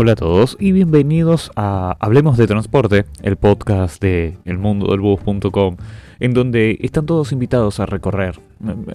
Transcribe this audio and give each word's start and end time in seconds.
Hola 0.00 0.12
a 0.12 0.14
todos 0.14 0.56
y 0.60 0.70
bienvenidos 0.70 1.50
a 1.56 1.96
Hablemos 1.98 2.36
de 2.36 2.46
Transporte, 2.46 3.04
el 3.20 3.34
podcast 3.34 4.00
de 4.00 4.38
elmundodelbus.com, 4.44 5.76
en 6.20 6.34
donde 6.34 6.78
están 6.82 7.04
todos 7.04 7.32
invitados 7.32 7.80
a 7.80 7.86
recorrer. 7.86 8.38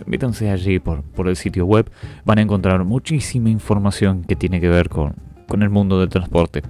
Métanse 0.06 0.50
allí 0.50 0.80
por, 0.80 1.04
por 1.04 1.28
el 1.28 1.36
sitio 1.36 1.66
web, 1.66 1.92
van 2.24 2.38
a 2.38 2.44
encontrar 2.44 2.86
muchísima 2.86 3.50
información 3.50 4.24
que 4.24 4.38
tiene 4.38 4.62
que 4.62 4.70
ver 4.70 4.88
con, 4.88 5.16
con 5.50 5.62
el 5.62 5.70
mundo 5.70 6.00
del 6.00 6.08
transporte. 6.08 6.62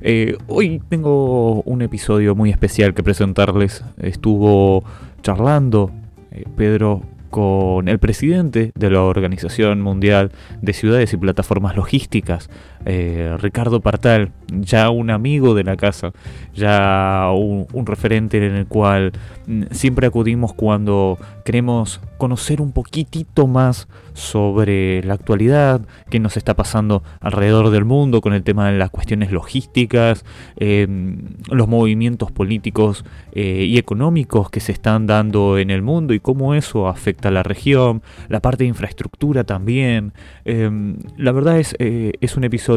Eh, 0.00 0.38
hoy 0.46 0.80
tengo 0.88 1.60
un 1.60 1.82
episodio 1.82 2.34
muy 2.34 2.48
especial 2.48 2.94
que 2.94 3.02
presentarles. 3.02 3.84
Estuvo 3.98 4.84
charlando 5.20 5.90
eh, 6.30 6.44
Pedro 6.56 7.02
con 7.32 7.88
el 7.88 7.98
presidente 7.98 8.72
de 8.74 8.90
la 8.90 9.00
Organización 9.02 9.80
Mundial 9.80 10.32
de 10.60 10.74
Ciudades 10.74 11.14
y 11.14 11.16
Plataformas 11.16 11.74
Logísticas, 11.76 12.50
eh, 12.84 13.36
Ricardo 13.38 13.80
Partal, 13.80 14.32
ya 14.48 14.90
un 14.90 15.10
amigo 15.10 15.54
de 15.54 15.64
la 15.64 15.76
casa, 15.76 16.12
ya 16.54 17.30
un, 17.32 17.66
referente 17.86 18.44
en 18.44 18.54
el 18.54 18.66
cual 18.66 19.12
mm, 19.46 19.64
siempre 19.70 20.06
acudimos 20.06 20.52
cuando 20.52 21.18
queremos 21.44 22.00
conocer 22.18 22.60
un 22.60 22.72
poquitito 22.72 23.46
más 23.46 23.88
sobre 24.14 25.02
la 25.02 25.14
actualidad, 25.14 25.80
qué 26.10 26.20
nos 26.20 26.36
está 26.36 26.54
pasando 26.54 27.02
alrededor 27.20 27.70
del 27.70 27.84
mundo 27.84 28.20
con 28.20 28.32
el 28.34 28.42
tema 28.42 28.70
de 28.70 28.78
las 28.78 28.90
cuestiones 28.90 29.32
logísticas, 29.32 30.24
em, 30.56 31.18
los 31.50 31.66
movimientos 31.66 32.30
políticos 32.30 33.04
eh, 33.32 33.64
y 33.64 33.78
económicos 33.78 34.50
que 34.50 34.60
se 34.60 34.72
están 34.72 35.06
dando 35.06 35.58
en 35.58 35.70
el 35.70 35.82
mundo 35.82 36.14
y 36.14 36.20
cómo 36.20 36.54
eso 36.54 36.88
afecta 36.88 37.28
a 37.28 37.32
la 37.32 37.42
región, 37.42 38.02
la 38.28 38.40
parte 38.40 38.64
de 38.64 38.68
infraestructura 38.68 39.44
también. 39.44 40.12
La 41.16 41.32
verdad 41.32 41.58
es, 41.58 41.74
eh, 41.78 42.12
es 42.20 42.36
un 42.36 42.44
episodio 42.44 42.71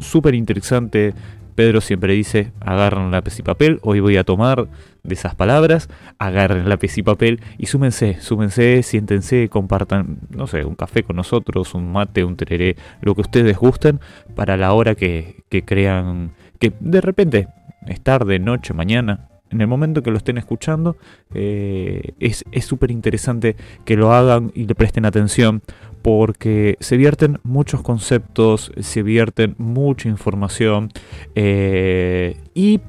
súper 0.00 0.34
interesante. 0.34 1.14
Pedro 1.54 1.80
siempre 1.80 2.14
dice, 2.14 2.52
agarren 2.60 3.10
lápiz 3.10 3.38
y 3.38 3.42
papel, 3.42 3.80
hoy 3.82 4.00
voy 4.00 4.16
a 4.16 4.24
tomar 4.24 4.68
de 5.02 5.14
esas 5.14 5.34
palabras, 5.34 5.88
agarren 6.18 6.68
lápiz 6.68 6.96
y 6.96 7.02
papel 7.02 7.40
y 7.58 7.66
súmense, 7.66 8.20
súmense, 8.20 8.82
siéntense, 8.82 9.48
compartan, 9.48 10.20
no 10.30 10.46
sé, 10.46 10.64
un 10.64 10.74
café 10.74 11.02
con 11.02 11.16
nosotros, 11.16 11.74
un 11.74 11.92
mate, 11.92 12.24
un 12.24 12.36
tereré, 12.36 12.76
lo 13.02 13.14
que 13.14 13.22
ustedes 13.22 13.58
gusten, 13.58 14.00
para 14.34 14.56
la 14.56 14.72
hora 14.72 14.94
que, 14.94 15.44
crean 15.66 16.32
que 16.58 16.72
de 16.80 17.00
repente 17.00 17.48
es 17.86 18.00
tarde, 18.00 18.38
noche, 18.38 18.72
mañana, 18.72 19.28
en 19.50 19.60
el 19.60 19.66
momento 19.66 20.02
que 20.02 20.10
lo 20.10 20.16
estén 20.16 20.38
escuchando, 20.38 20.96
eh, 21.34 22.12
es 22.20 22.44
súper 22.64 22.90
interesante 22.90 23.56
que 23.84 23.96
lo 23.96 24.12
hagan 24.12 24.52
y 24.54 24.64
le 24.66 24.74
presten 24.74 25.04
atención 25.04 25.62
porque 26.02 26.76
se 26.80 26.96
vierten 26.96 27.38
muchos 27.42 27.82
conceptos, 27.82 28.72
se 28.80 29.02
vierten 29.02 29.54
mucha 29.58 30.08
información 30.08 30.90
eh, 31.34 32.36
y 32.54 32.80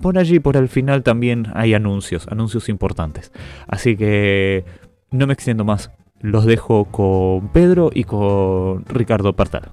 por 0.00 0.18
allí, 0.18 0.40
por 0.40 0.56
el 0.56 0.68
final 0.68 1.02
también 1.02 1.48
hay 1.54 1.74
anuncios, 1.74 2.26
anuncios 2.28 2.68
importantes. 2.68 3.32
Así 3.66 3.96
que 3.96 4.64
no 5.10 5.26
me 5.26 5.34
extiendo 5.34 5.64
más, 5.64 5.90
los 6.20 6.46
dejo 6.46 6.86
con 6.86 7.48
Pedro 7.48 7.90
y 7.92 8.04
con 8.04 8.84
Ricardo 8.86 9.34
Partal. 9.34 9.70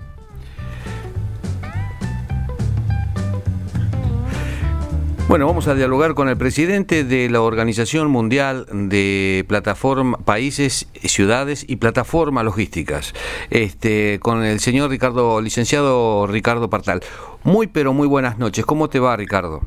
Bueno, 5.27 5.45
vamos 5.45 5.67
a 5.67 5.73
dialogar 5.73 6.13
con 6.13 6.29
el 6.29 6.37
presidente 6.37 7.03
de 7.03 7.29
la 7.29 7.41
Organización 7.41 8.07
Mundial 8.07 8.65
de 8.71 9.43
Plataforma, 9.49 10.17
Países, 10.23 10.87
Ciudades 11.03 11.65
y 11.67 11.75
Plataformas 11.75 12.45
Logísticas, 12.45 13.13
este, 13.49 14.21
con 14.21 14.45
el 14.45 14.61
señor 14.61 14.89
Ricardo, 14.89 15.41
licenciado 15.41 16.27
Ricardo 16.27 16.69
Partal. 16.69 17.03
Muy, 17.43 17.67
pero 17.67 17.91
muy 17.91 18.07
buenas 18.07 18.37
noches. 18.37 18.65
¿Cómo 18.65 18.89
te 18.89 19.01
va, 19.01 19.17
Ricardo? 19.17 19.63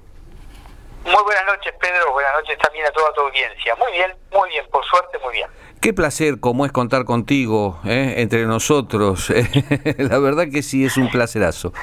Muy 1.04 1.22
buenas 1.24 1.44
noches, 1.44 1.74
Pedro. 1.78 2.10
Buenas 2.10 2.32
noches 2.36 2.56
también 2.56 2.86
a 2.86 2.90
toda 2.92 3.12
tu 3.12 3.20
audiencia. 3.20 3.74
Muy 3.76 3.92
bien, 3.92 4.10
muy 4.32 4.48
bien, 4.48 4.64
por 4.72 4.82
suerte, 4.86 5.18
muy 5.22 5.34
bien. 5.34 5.50
Qué 5.82 5.92
placer 5.92 6.40
como 6.40 6.64
es 6.64 6.72
contar 6.72 7.04
contigo, 7.04 7.78
¿eh? 7.84 8.14
entre 8.16 8.46
nosotros. 8.46 9.28
la 9.98 10.18
verdad 10.18 10.46
que 10.50 10.62
sí, 10.62 10.86
es 10.86 10.96
un 10.96 11.10
placerazo. 11.12 11.74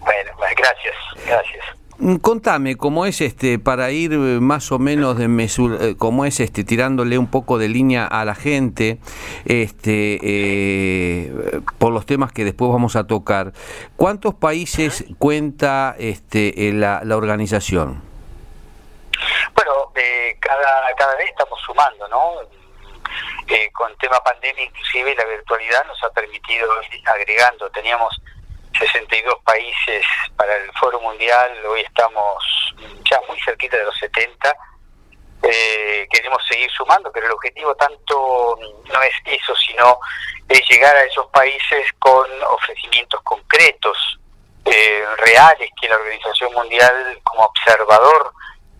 Bueno, 0.00 0.32
gracias, 0.56 0.96
gracias. 1.24 1.67
Mm, 2.00 2.18
contame 2.18 2.76
cómo 2.76 3.06
es 3.06 3.20
este 3.20 3.58
para 3.58 3.90
ir 3.90 4.12
eh, 4.12 4.16
más 4.40 4.70
o 4.70 4.78
menos 4.78 5.18
de 5.18 5.26
mesura, 5.26 5.84
eh, 5.84 5.96
cómo 5.98 6.24
es 6.24 6.38
este 6.38 6.62
tirándole 6.62 7.18
un 7.18 7.28
poco 7.28 7.58
de 7.58 7.68
línea 7.68 8.06
a 8.06 8.24
la 8.24 8.36
gente, 8.36 8.98
este 9.46 10.18
eh, 10.22 11.60
por 11.78 11.92
los 11.92 12.06
temas 12.06 12.30
que 12.30 12.44
después 12.44 12.70
vamos 12.70 12.94
a 12.94 13.08
tocar. 13.08 13.52
¿Cuántos 13.96 14.36
países 14.36 15.06
cuenta 15.18 15.96
este 15.98 16.72
la, 16.72 17.00
la 17.02 17.16
organización? 17.16 18.00
Bueno, 19.54 19.72
cada 20.38 20.94
cada 20.96 21.16
vez 21.16 21.30
estamos 21.30 21.58
sumando, 21.66 22.06
¿no? 22.08 22.34
con 23.72 23.96
tema 23.96 24.20
pandemia 24.20 24.64
inclusive 24.64 25.14
la 25.16 25.24
virtualidad 25.24 25.84
nos 25.86 26.02
ha 26.04 26.10
permitido 26.10 26.68
ir 26.92 27.08
agregando. 27.08 27.68
Teníamos 27.70 28.20
62 28.78 29.34
países 29.44 30.04
para 30.36 30.56
el 30.56 30.70
Foro 30.72 31.00
Mundial, 31.00 31.50
hoy 31.66 31.80
estamos 31.80 32.74
ya 33.10 33.20
muy 33.28 33.38
cerquita 33.40 33.76
de 33.76 33.84
los 33.84 33.98
70. 33.98 34.56
Eh, 35.42 36.06
queremos 36.10 36.44
seguir 36.46 36.70
sumando, 36.70 37.10
pero 37.12 37.26
el 37.26 37.32
objetivo 37.32 37.74
tanto 37.74 38.58
no 38.92 39.02
es 39.02 39.14
eso, 39.24 39.54
sino 39.56 39.98
es 40.48 40.60
llegar 40.68 40.94
a 40.96 41.04
esos 41.04 41.26
países 41.28 41.92
con 41.98 42.26
ofrecimientos 42.50 43.20
concretos, 43.22 44.18
eh, 44.64 45.04
reales, 45.18 45.70
que 45.80 45.88
la 45.88 45.96
Organización 45.96 46.52
Mundial 46.52 47.20
como 47.24 47.44
observador 47.44 48.32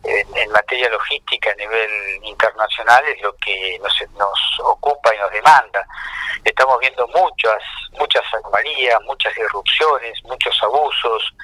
en, 0.05 0.51
materia 0.51 0.89
logística 0.89 1.51
a 1.51 1.55
nivel 1.55 1.91
internacional 2.23 3.05
es 3.07 3.21
lo 3.23 3.35
que 3.37 3.79
nos, 3.83 3.95
nos 4.17 4.61
ocupa 4.65 5.15
y 5.15 5.19
nos 5.19 5.31
demanda. 5.31 5.87
Estamos 6.45 6.79
viendo 6.81 7.07
muchas, 7.09 7.63
muchas 7.99 8.23
anomalías, 8.35 9.01
muchas 9.03 9.37
irrupciones, 9.37 10.23
muchos 10.25 10.59
abusos, 10.63 11.35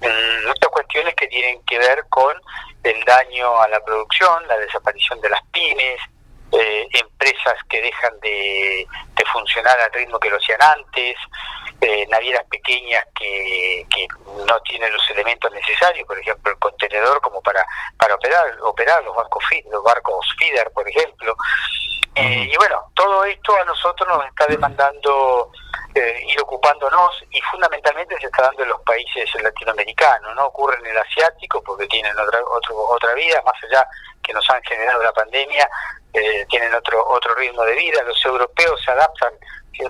mm, 0.00 0.46
muchas 0.46 0.68
cuestiones 0.70 1.14
que 1.14 1.28
tienen 1.28 1.62
que 1.64 1.78
ver 1.78 2.04
con 2.08 2.34
el 2.82 3.04
daño 3.04 3.60
a 3.60 3.68
la 3.68 3.80
producción, 3.84 4.46
la 4.48 4.58
desaparición 4.58 5.20
de 5.20 5.30
las 5.30 5.42
pymes, 5.52 6.00
eh, 6.52 6.86
empresas 6.92 7.54
que 7.68 7.80
dejan 7.80 8.18
de, 8.20 8.86
funcionar 9.32 9.78
al 9.80 9.92
ritmo 9.92 10.20
que 10.20 10.28
lo 10.28 10.36
hacían 10.36 10.60
antes, 10.60 11.16
eh, 11.80 12.06
navieras 12.10 12.44
pequeñas 12.50 13.06
que, 13.18 13.86
que 13.88 14.06
no 14.46 14.60
tienen 14.60 14.92
los 14.92 15.08
elementos 15.10 15.50
necesarios, 15.52 16.06
por 16.06 16.18
ejemplo 16.18 16.52
el 16.52 16.58
contenedor 16.58 17.18
como 17.22 17.40
para, 17.40 17.64
para 17.96 18.14
operar, 18.14 18.44
operar 18.60 19.02
los 19.04 19.16
barcos 19.16 19.42
los 19.70 19.82
barcos 19.82 20.26
feeder, 20.38 20.70
por 20.72 20.86
ejemplo. 20.86 21.34
Eh, 22.14 22.50
y 22.52 22.56
bueno, 22.56 22.90
todo 22.94 23.24
esto 23.24 23.56
a 23.56 23.64
nosotros 23.64 24.06
nos 24.06 24.26
está 24.26 24.46
demandando 24.46 25.50
eh, 25.94 26.24
ir 26.28 26.40
ocupándonos 26.42 27.24
y 27.30 27.40
fundamentalmente 27.40 28.18
se 28.20 28.26
está 28.26 28.42
dando 28.42 28.62
en 28.64 28.68
los 28.68 28.80
países 28.82 29.30
latinoamericanos, 29.42 30.34
no 30.36 30.46
ocurre 30.46 30.76
en 30.80 30.86
el 30.86 30.98
asiático 30.98 31.62
porque 31.62 31.86
tienen 31.86 32.12
otra, 32.18 32.40
otra 32.44 33.14
vida, 33.14 33.42
más 33.46 33.54
allá 33.64 33.86
que 34.22 34.32
nos 34.34 34.48
han 34.50 34.62
generado 34.62 35.02
la 35.02 35.12
pandemia, 35.12 35.68
eh, 36.14 36.46
tienen 36.48 36.74
otro, 36.74 37.06
otro 37.08 37.34
ritmo 37.34 37.62
de 37.64 37.74
vida, 37.74 38.02
los 38.02 38.24
europeos 38.24 38.80
se 38.84 38.90
adaptan, 38.90 39.32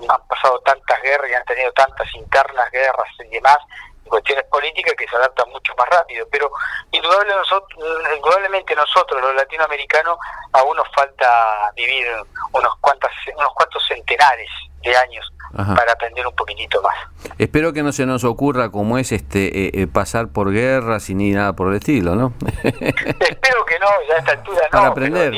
han 0.09 0.27
pasado 0.27 0.59
tantas 0.59 1.01
guerras 1.01 1.29
y 1.29 1.33
han 1.33 1.45
tenido 1.45 1.71
tantas 1.73 2.07
internas 2.15 2.71
guerras 2.71 3.07
y 3.19 3.29
demás, 3.29 3.57
cuestiones 4.05 4.45
políticas 4.45 4.93
que 4.97 5.07
se 5.07 5.15
adaptan 5.15 5.49
mucho 5.49 5.73
más 5.77 5.87
rápido, 5.89 6.27
pero 6.31 6.51
indudable 6.91 7.35
nosotros, 7.35 7.79
indudablemente 8.15 8.75
nosotros, 8.75 9.21
los 9.21 9.35
latinoamericanos, 9.35 10.17
aún 10.51 10.77
nos 10.77 10.87
falta 10.95 11.71
vivir 11.75 12.05
unos, 12.51 12.75
cuantas, 12.79 13.11
unos 13.35 13.53
cuantos 13.53 13.83
centenares 13.87 14.49
de 14.83 14.95
años 14.95 15.29
para 15.53 15.93
aprender 15.93 16.25
un 16.25 16.35
poquitito 16.35 16.81
más. 16.81 16.95
Espero 17.37 17.73
que 17.73 17.83
no 17.83 17.91
se 17.91 18.05
nos 18.05 18.23
ocurra 18.23 18.71
como 18.71 18.97
es 18.97 19.11
este 19.11 19.67
eh, 19.67 19.71
eh, 19.73 19.87
pasar 19.87 20.29
por 20.29 20.51
guerras 20.51 21.09
y 21.09 21.15
ni 21.15 21.31
nada 21.31 21.53
por 21.53 21.69
el 21.69 21.75
estilo, 21.75 22.15
¿no? 22.15 22.33
Espero 22.63 23.65
que 23.65 23.79
no, 23.79 23.87
ya 24.09 24.15
a 24.15 24.19
esta 24.19 24.31
altura 24.31 24.61
no. 24.63 24.69
Para 24.71 24.87
aprender. 24.87 25.33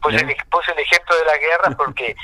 Puse, 0.00 0.16
el, 0.16 0.30
el, 0.30 0.78
ejemplo 0.78 1.16
de 1.16 1.24
la 1.24 1.36
guerra 1.36 1.70
porque, 1.76 2.16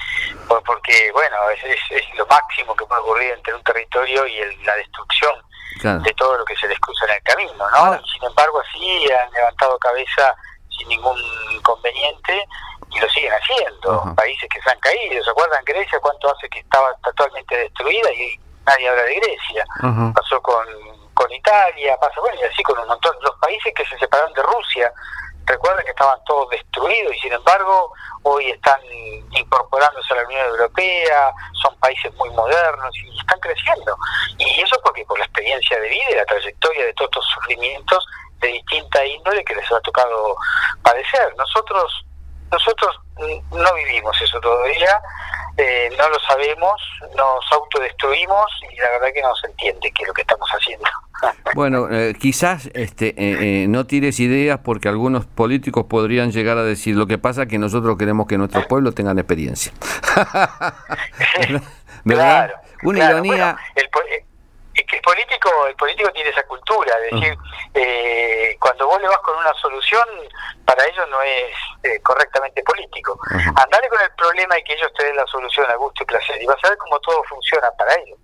porque 0.67 1.11
bueno, 1.13 1.37
es, 1.51 1.81
es, 1.91 2.15
lo 2.17 2.27
máximo 2.27 2.75
que 2.75 2.85
puede 2.87 3.01
ocurrir 3.01 3.33
entre 3.33 3.55
un 3.55 3.63
territorio 3.63 4.27
y 4.27 4.65
la 4.65 4.75
destrucción 4.77 5.35
de 5.83 6.15
todo 6.15 6.39
lo 6.39 6.45
que 6.45 6.57
se 6.57 6.69
les 6.69 6.79
cruza 6.79 7.05
en 7.07 7.13
el 7.13 7.23
camino, 7.23 7.71
¿no? 7.71 8.01
Sin 8.07 8.25
embargo, 8.25 8.61
así 8.61 9.07
han 9.13 9.31
levantado 9.33 9.77
cabeza 9.79 10.35
sin 10.71 10.89
ningún 10.89 11.19
inconveniente 11.51 12.47
y 12.91 13.01
lo 13.01 13.09
siguen 13.11 13.33
haciendo. 13.33 14.15
Países 14.15 14.49
que 14.49 14.61
se 14.63 14.71
han 14.71 14.79
caído, 14.81 15.23
¿se 15.23 15.31
acuerdan 15.31 15.65
Grecia 15.65 15.99
cuánto 16.01 16.33
hace 16.33 16.49
que 16.49 16.61
estaba 16.61 16.95
totalmente 17.03 17.57
destruida 17.57 18.13
y 18.13 18.39
nadie 18.67 18.89
habla 18.89 19.03
de 19.03 19.15
Grecia? 19.17 19.65
Pasó 20.15 20.41
con, 20.43 20.67
con 21.13 21.31
Italia, 21.33 21.97
pasó, 22.01 22.21
bueno, 22.21 22.39
y 22.41 22.45
así 22.45 22.63
con 22.63 22.79
un 22.79 22.89
montón. 22.89 23.15
Los 23.23 23.37
países 23.39 23.73
que 23.75 23.85
se 23.87 23.99
separaron 23.99 24.33
de 24.33 24.43
Rusia, 24.43 24.93
Recuerden 25.47 25.85
que 25.85 25.91
estaban 25.91 26.19
todos 26.27 26.49
destruidos 26.51 27.15
y 27.17 27.21
sin 27.21 27.33
embargo 27.33 27.93
hoy 28.23 28.51
están 28.51 28.81
incorporándose 29.31 30.15
a 30.15 30.17
la 30.17 30.25
Unión 30.25 30.47
Europea, 30.47 31.33
son 31.63 31.77
países 31.79 32.15
muy 32.15 32.31
modernos 32.31 32.95
y 32.97 33.19
están 33.19 33.39
creciendo. 33.41 33.97
Y 34.39 34.61
eso 34.61 34.77
porque 34.83 35.05
por 35.05 35.19
la 35.19 35.25
experiencia 35.25 35.79
de 35.79 35.89
vida 35.89 36.11
y 36.11 36.15
la 36.17 36.25
trayectoria 36.25 36.87
de 36.87 36.95
todos 36.95 37.11
estos 37.11 37.27
sufrimientos 37.35 38.07
de 38.41 38.49
distinta 38.49 39.05
índole 39.05 39.45
que 39.45 39.55
les 39.55 39.71
ha 39.71 39.81
tocado 39.81 40.37
padecer. 40.83 41.35
Nosotros 41.37 42.05
nosotros 42.55 43.01
no 43.19 43.75
vivimos 43.75 44.17
eso 44.23 44.41
todavía, 44.41 45.01
eh, 45.57 45.89
no 45.97 46.09
lo 46.09 46.19
sabemos, 46.21 46.81
nos 47.17 47.53
autodestruimos 47.53 48.47
y 48.73 48.77
la 48.77 48.91
verdad 48.91 49.09
que 49.15 49.23
no 49.23 49.35
se 49.37 49.47
entiende 49.49 49.93
qué 49.93 50.03
es 50.03 50.09
lo 50.09 50.15
que 50.15 50.23
estamos 50.23 50.49
haciendo. 50.51 50.87
Bueno, 51.55 51.89
eh, 51.91 52.15
quizás 52.19 52.69
este, 52.75 53.15
eh, 53.17 53.67
no 53.69 53.87
tires 53.87 54.19
ideas 54.19 54.59
porque 54.63 54.89
algunos 54.89 55.25
políticos 55.25 55.87
podrían 55.89 56.33
llegar 56.33 56.59
a 56.59 56.65
decir 56.65 56.97
lo 56.97 57.07
que 57.07 57.17
pasa 57.17 57.47
que 57.47 57.57
nosotros 57.57 57.97
queremos 57.97 58.27
que 58.27 58.37
nuestros 58.37 58.67
pueblos 58.67 58.95
tengan 58.95 59.19
experiencia. 59.19 59.73
¿Verdad? 62.05 62.51
Una 62.83 63.11
ironía 63.11 63.57
es 64.75 64.87
que 64.87 64.97
el 64.97 65.03
político, 65.03 65.67
el 65.69 65.77
político 65.77 66.11
tiene 66.11 66.31
esa 66.31 66.43
cultura, 66.45 66.93
es 67.05 67.13
decir, 67.13 67.39
eh, 67.75 68.57
cuando 68.61 68.87
vos 68.87 69.01
le 69.01 69.09
vas 69.09 69.19
con 69.19 69.37
una 69.39 69.55
solución, 69.55 70.05
para 70.65 70.85
ellos 70.85 71.07
no 71.11 71.23
es 71.23 71.55
eh, 71.85 72.01
correctamente 72.03 72.63
político. 72.63 73.19
Andale 73.31 73.89
con 73.89 74.01
el 74.03 74.11
problema 74.17 74.59
y 74.59 74.65
que 74.65 74.75
ellos 74.75 74.91
te 74.99 75.05
den 75.05 75.17
la 75.17 75.27
solución 75.27 75.67
a 75.71 75.77
gusto 75.77 76.03
y 76.03 76.07
placer, 76.07 76.43
y 76.43 76.47
vas 76.47 76.57
a 76.65 76.69
ver 76.71 76.79
cómo 76.79 76.99
todo 77.01 77.23
funciona 77.25 77.71
para 77.79 77.95
ellos. 77.95 78.19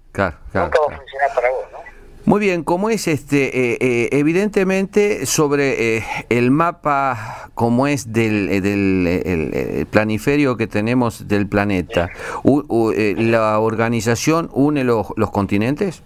Nunca 0.52 0.80
va 0.80 0.94
a 0.94 0.96
funcionar 0.98 1.34
para 1.34 1.50
vos, 1.50 1.66
¿no? 1.72 1.78
Muy 2.26 2.38
bien, 2.38 2.64
¿cómo 2.64 2.90
es 2.90 3.08
este? 3.08 3.72
Eh, 3.82 4.08
evidentemente 4.12 5.24
sobre 5.26 6.04
el 6.28 6.50
mapa, 6.50 7.48
como 7.54 7.86
es 7.86 8.12
del, 8.12 8.62
del 8.62 9.86
planiferio 9.86 10.56
que 10.56 10.66
tenemos 10.66 11.28
del 11.28 11.48
planeta, 11.48 12.10
¿la 12.44 13.58
organización 13.58 14.50
une 14.52 14.84
los, 14.84 15.06
los 15.16 15.30
continentes? 15.30 16.02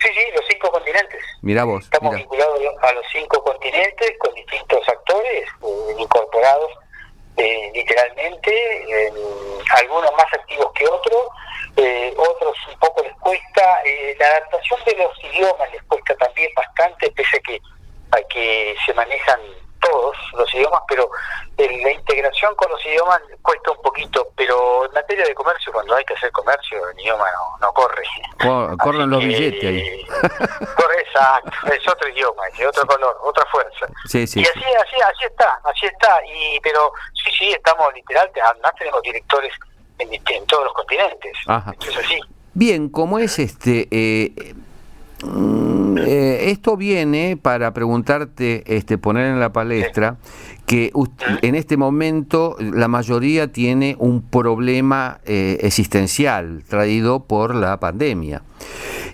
Sí, 0.00 0.08
sí, 0.14 0.24
los 0.34 0.44
cinco 0.48 0.70
continentes. 0.70 1.22
Mira 1.42 1.64
vos. 1.64 1.84
Estamos 1.84 2.14
vinculados 2.14 2.58
a 2.80 2.92
los 2.92 3.04
cinco 3.12 3.42
continentes 3.44 4.16
con 4.18 4.34
distintos 4.34 4.88
actores 4.88 5.48
eh, 5.62 5.94
incorporados 5.98 6.70
eh, 7.36 7.70
literalmente, 7.74 8.52
algunos 9.76 10.12
más 10.12 10.26
activos 10.32 10.72
que 10.74 10.86
otros, 10.86 11.28
eh, 11.76 12.14
otros 12.16 12.56
un 12.70 12.78
poco 12.78 13.02
les 13.02 13.14
cuesta. 13.16 13.82
la 14.18 14.26
adaptación 14.26 14.80
de 14.84 14.96
los 14.96 15.24
idiomas 15.24 15.72
les 15.72 15.82
cuesta 15.84 16.14
también 16.16 16.50
bastante, 16.54 17.10
pese 17.12 17.36
a 17.36 17.40
que, 17.40 17.60
a 18.10 18.22
que 18.28 18.74
se 18.84 18.94
manejan 18.94 19.40
todos 19.80 20.16
los 20.34 20.54
idiomas, 20.54 20.82
pero 20.88 21.08
la 21.56 21.92
integración 21.92 22.54
con 22.54 22.70
los 22.70 22.84
idiomas 22.86 23.20
cuesta 23.42 23.70
un 23.72 23.82
poquito, 23.82 24.28
pero 24.36 24.86
en 24.86 24.92
materia 24.92 25.24
de 25.24 25.34
comercio, 25.34 25.72
cuando 25.72 25.94
hay 25.94 26.04
que 26.04 26.14
hacer 26.14 26.30
comercio, 26.32 26.78
el 26.90 27.00
idioma 27.00 27.26
no, 27.60 27.72
corre. 27.72 28.04
corren 28.78 29.10
los 29.10 29.22
billetes 29.22 29.64
ahí. 29.64 30.06
Corre, 30.76 31.00
exacto, 31.00 31.50
es 31.72 31.88
otro 31.88 32.08
idioma, 32.08 32.42
es 32.48 32.66
otro 32.66 32.86
color, 32.86 33.16
otra 33.22 33.44
fuerza. 33.46 33.86
Sí, 34.06 34.26
sí, 34.26 34.40
y 34.40 34.42
así, 34.42 34.58
así, 34.58 34.96
así 35.02 35.24
está, 35.24 35.60
así 35.64 35.86
está, 35.86 36.20
y 36.26 36.60
pero 36.60 36.92
sí, 37.12 37.30
sí, 37.38 37.48
estamos 37.50 37.92
literal, 37.94 38.30
además 38.42 38.72
tenemos 38.78 39.02
directores 39.02 39.52
en, 39.98 40.46
todos 40.46 40.64
los 40.64 40.72
continentes, 40.72 41.36
Ajá. 41.46 41.74
es 41.80 41.96
así. 41.96 42.20
Bien, 42.54 42.88
como 42.88 43.18
es 43.18 43.38
este... 43.38 43.88
Eh, 43.90 44.54
Mm, 45.22 45.59
eh, 45.98 46.50
esto 46.50 46.76
viene 46.76 47.38
para 47.40 47.72
preguntarte, 47.72 48.62
este, 48.66 48.98
poner 48.98 49.26
en 49.26 49.40
la 49.40 49.52
palestra, 49.52 50.16
que 50.66 50.92
en 51.42 51.54
este 51.54 51.76
momento 51.76 52.56
la 52.60 52.86
mayoría 52.86 53.50
tiene 53.50 53.96
un 53.98 54.22
problema 54.22 55.20
eh, 55.24 55.58
existencial 55.62 56.62
traído 56.68 57.24
por 57.24 57.54
la 57.54 57.80
pandemia. 57.80 58.42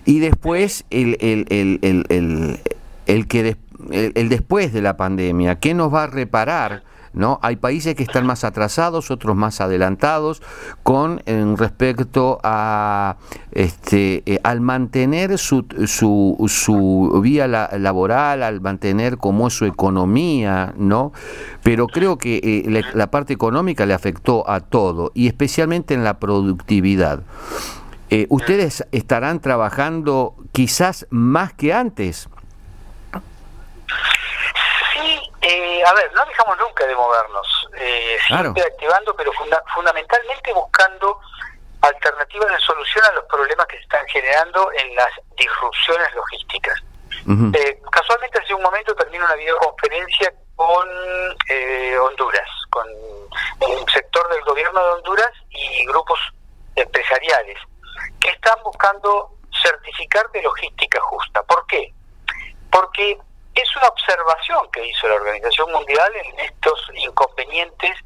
Y 0.05 0.19
después 0.19 0.85
el, 0.89 1.17
el, 1.19 1.45
el, 1.49 2.59
el 3.07 3.27
que 3.27 3.55
el 3.91 4.29
después 4.29 4.73
de 4.73 4.81
la 4.81 4.97
pandemia, 4.97 5.59
¿qué 5.59 5.73
nos 5.73 5.93
va 5.93 6.03
a 6.03 6.07
reparar? 6.07 6.83
¿No? 7.17 7.39
Hay 7.41 7.57
países 7.57 7.95
que 7.95 8.03
están 8.03 8.25
más 8.25 8.43
atrasados, 8.43 9.11
otros 9.11 9.35
más 9.35 9.59
adelantados, 9.59 10.41
con 10.83 11.21
respecto 11.57 12.39
a 12.43 13.17
este 13.51 14.23
eh, 14.25 14.39
al 14.43 14.61
mantener 14.61 15.37
su, 15.37 15.65
su, 15.87 16.45
su 16.47 17.19
vía 17.21 17.47
laboral, 17.47 18.43
al 18.43 18.61
mantener 18.61 19.17
como 19.17 19.47
es 19.47 19.53
su 19.53 19.65
economía, 19.65 20.73
¿no? 20.77 21.11
Pero 21.63 21.87
creo 21.87 22.17
que 22.17 22.37
eh, 22.43 22.83
la, 22.93 23.11
parte 23.11 23.33
económica 23.33 23.85
le 23.85 23.93
afectó 23.93 24.49
a 24.49 24.59
todo, 24.59 25.11
y 25.13 25.27
especialmente 25.27 25.93
en 25.93 26.03
la 26.03 26.19
productividad. 26.19 27.23
Eh, 28.09 28.25
¿Ustedes 28.29 28.85
estarán 28.91 29.41
trabajando 29.41 30.35
quizás 30.53 31.07
más 31.09 31.53
que 31.53 31.73
antes? 31.73 32.29
Eh, 35.49 35.81
a 35.85 35.93
ver, 35.93 36.11
no 36.13 36.25
dejamos 36.25 36.57
nunca 36.57 36.85
de 36.85 36.93
movernos, 36.93 37.69
eh, 37.77 38.17
siempre 38.27 38.63
activando, 38.63 39.15
pero 39.15 39.31
fundamentalmente 39.73 40.51
buscando 40.51 41.21
alternativas 41.79 42.51
de 42.51 42.59
solución 42.59 43.05
a 43.05 43.13
los 43.13 43.23
problemas 43.25 43.65
que 43.67 43.77
se 43.77 43.83
están 43.83 44.05
generando 44.07 44.69
en 44.73 44.93
las 44.95 45.07
disrupciones 45.37 46.13
logísticas. 46.15 46.83
eh, 47.55 47.81
casualmente 47.89 48.39
hace 48.39 48.53
un 48.55 48.61
momento 48.61 48.93
termino 48.95 49.23
una 49.23 49.35
videoconferencia 49.35 50.33
con 50.57 50.85
eh, 51.49 51.97
Honduras, 51.97 52.49
con 52.69 52.85
un 53.69 53.89
sector 53.89 54.27
del 54.29 54.41
gobierno 54.41 54.83
de 54.83 54.91
Honduras 54.95 55.31
y 55.49 55.85
grupos 55.85 56.19
empresariales 56.75 57.57
que 58.19 58.29
están 58.31 58.55
buscando 58.65 59.31
certificar 59.63 60.29
de 60.31 60.41
logística 60.41 60.99
justa. 60.99 61.41
¿Por 61.43 61.65
qué? 61.67 61.93
Porque 62.69 63.17
es 63.61 63.75
una 63.75 63.87
observación 63.87 64.71
que 64.71 64.85
hizo 64.85 65.07
la 65.07 65.15
Organización 65.15 65.71
Mundial 65.71 66.11
en 66.15 66.39
estos 66.39 66.79
inconvenientes 66.95 67.97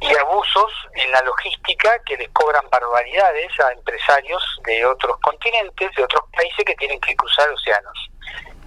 y 0.00 0.16
abusos 0.16 0.72
en 0.94 1.10
la 1.12 1.22
logística 1.22 1.98
que 2.04 2.16
les 2.16 2.28
cobran 2.30 2.68
barbaridades 2.70 3.50
a 3.60 3.72
empresarios 3.72 4.42
de 4.64 4.84
otros 4.84 5.16
continentes, 5.20 5.94
de 5.94 6.02
otros 6.02 6.24
países 6.36 6.64
que 6.64 6.74
tienen 6.74 7.00
que 7.00 7.14
cruzar 7.14 7.48
océanos. 7.50 8.10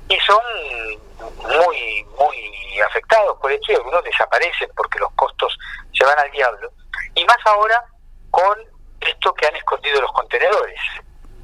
Y 0.07 0.17
son 0.19 0.41
muy, 1.43 2.05
muy 2.17 2.79
afectados 2.81 3.37
por 3.39 3.51
esto 3.51 3.71
y 3.71 3.75
algunos 3.75 4.03
desaparecen 4.03 4.69
porque 4.75 4.99
los 4.99 5.11
costos 5.13 5.57
se 5.93 6.05
van 6.05 6.17
al 6.19 6.31
diablo. 6.31 6.71
Y 7.15 7.25
más 7.25 7.37
ahora 7.45 7.83
con 8.31 8.57
esto 9.01 9.33
que 9.33 9.47
han 9.47 9.55
escondido 9.55 10.01
los 10.01 10.11
contenedores. 10.13 10.79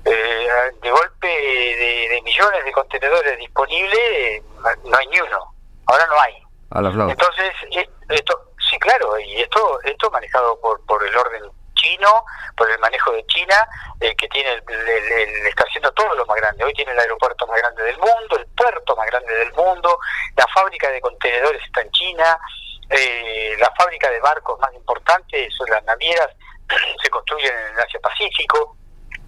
Eh, 0.03 0.47
de 0.81 0.89
golpe 0.89 1.27
de, 1.27 2.21
millones 2.23 2.65
de 2.65 2.71
contenedores 2.71 3.37
disponibles, 3.37 4.43
no 4.83 4.97
hay 4.97 5.07
ni 5.07 5.19
uno. 5.19 5.53
Ahora 5.85 6.07
no 6.07 6.19
hay. 6.19 7.11
Entonces, 7.11 7.51
eh, 7.71 7.87
esto, 8.09 8.53
sí, 8.69 8.79
claro, 8.79 9.19
y 9.19 9.41
esto, 9.41 9.79
esto 9.83 10.09
manejado 10.09 10.59
por, 10.59 10.83
por 10.85 11.05
el 11.05 11.15
orden 11.15 11.43
chino, 11.75 12.23
por 12.57 12.69
el 12.69 12.79
manejo 12.79 13.11
de 13.11 13.25
China, 13.27 13.67
eh, 13.99 14.15
que 14.15 14.27
tiene 14.29 14.53
el, 14.53 15.47
está 15.47 15.65
haciendo 15.67 15.91
todo 15.91 16.15
lo 16.15 16.25
más 16.25 16.37
grande. 16.37 16.63
Hoy 16.63 16.73
tiene 16.73 16.93
el 16.93 16.99
aeropuerto 16.99 17.45
más 17.45 17.59
grande 17.59 17.83
del 17.83 17.97
mundo, 17.97 18.37
el 18.37 18.45
puerto 18.55 18.95
más 18.95 19.05
grande 19.07 19.33
del 19.33 19.53
mundo, 19.53 19.99
la 20.35 20.47
fábrica 20.47 20.89
de 20.89 21.01
contenedores 21.01 21.61
está 21.63 21.81
en 21.81 21.91
China, 21.91 22.39
la 23.59 23.71
fábrica 23.77 24.09
de 24.09 24.19
barcos 24.19 24.59
más 24.59 24.73
importante, 24.73 25.49
son 25.51 25.69
las 25.69 25.83
navieras, 25.83 26.29
se 27.03 27.09
construyen 27.09 27.53
en 27.53 27.73
el 27.73 27.79
Asia 27.79 27.99
Pacífico. 27.99 28.77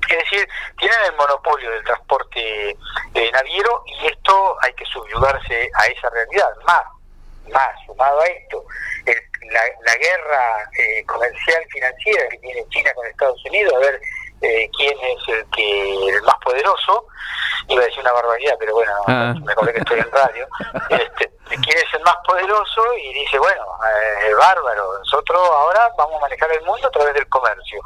Es 0.09 0.17
decir, 0.29 0.47
tienen 0.77 0.97
el 1.05 1.15
monopolio 1.15 1.71
del 1.71 1.83
transporte 1.83 2.77
eh, 3.13 3.31
naviero 3.31 3.83
y 3.85 4.07
esto 4.07 4.57
hay 4.61 4.73
que 4.73 4.85
subyugarse 4.85 5.69
a 5.75 5.85
esa 5.87 6.09
realidad. 6.09 6.49
Más, 6.65 6.83
más, 7.51 7.85
sumado 7.85 8.21
a 8.21 8.25
esto, 8.25 8.63
la, 9.51 9.95
guerra 9.95 10.69
eh, 10.77 11.05
comercial 11.05 11.63
financiera 11.69 12.27
que 12.29 12.37
tiene 12.39 12.67
China 12.69 12.93
con 12.93 13.05
Estados 13.07 13.45
Unidos, 13.45 13.73
a 13.75 13.79
ver 13.79 14.01
eh, 14.43 14.69
quién 14.75 14.97
es 15.01 15.27
el 15.29 15.49
que 15.51 16.07
el 16.09 16.21
más 16.23 16.35
poderoso, 16.43 17.07
iba 17.69 17.81
a 17.81 17.85
decir 17.85 18.01
una 18.01 18.11
barbaridad, 18.11 18.55
pero 18.59 18.73
bueno, 18.73 18.91
ah. 19.07 19.33
me 19.41 19.51
acordé 19.53 19.73
que 19.73 19.79
estoy 19.79 19.99
en 19.99 20.11
radio, 20.11 20.47
este, 20.89 21.31
quién 21.47 21.77
es 21.77 21.93
el 21.93 22.01
más 22.01 22.17
poderoso 22.27 22.81
y 22.97 23.13
dice, 23.13 23.39
bueno, 23.39 23.63
eh, 24.25 24.33
bárbaro, 24.33 24.99
nosotros 24.99 25.49
ahora 25.49 25.89
vamos 25.97 26.17
a 26.17 26.21
manejar 26.21 26.51
el 26.51 26.63
mundo 26.65 26.87
a 26.87 26.91
través 26.91 27.13
del 27.13 27.27
comercio. 27.29 27.79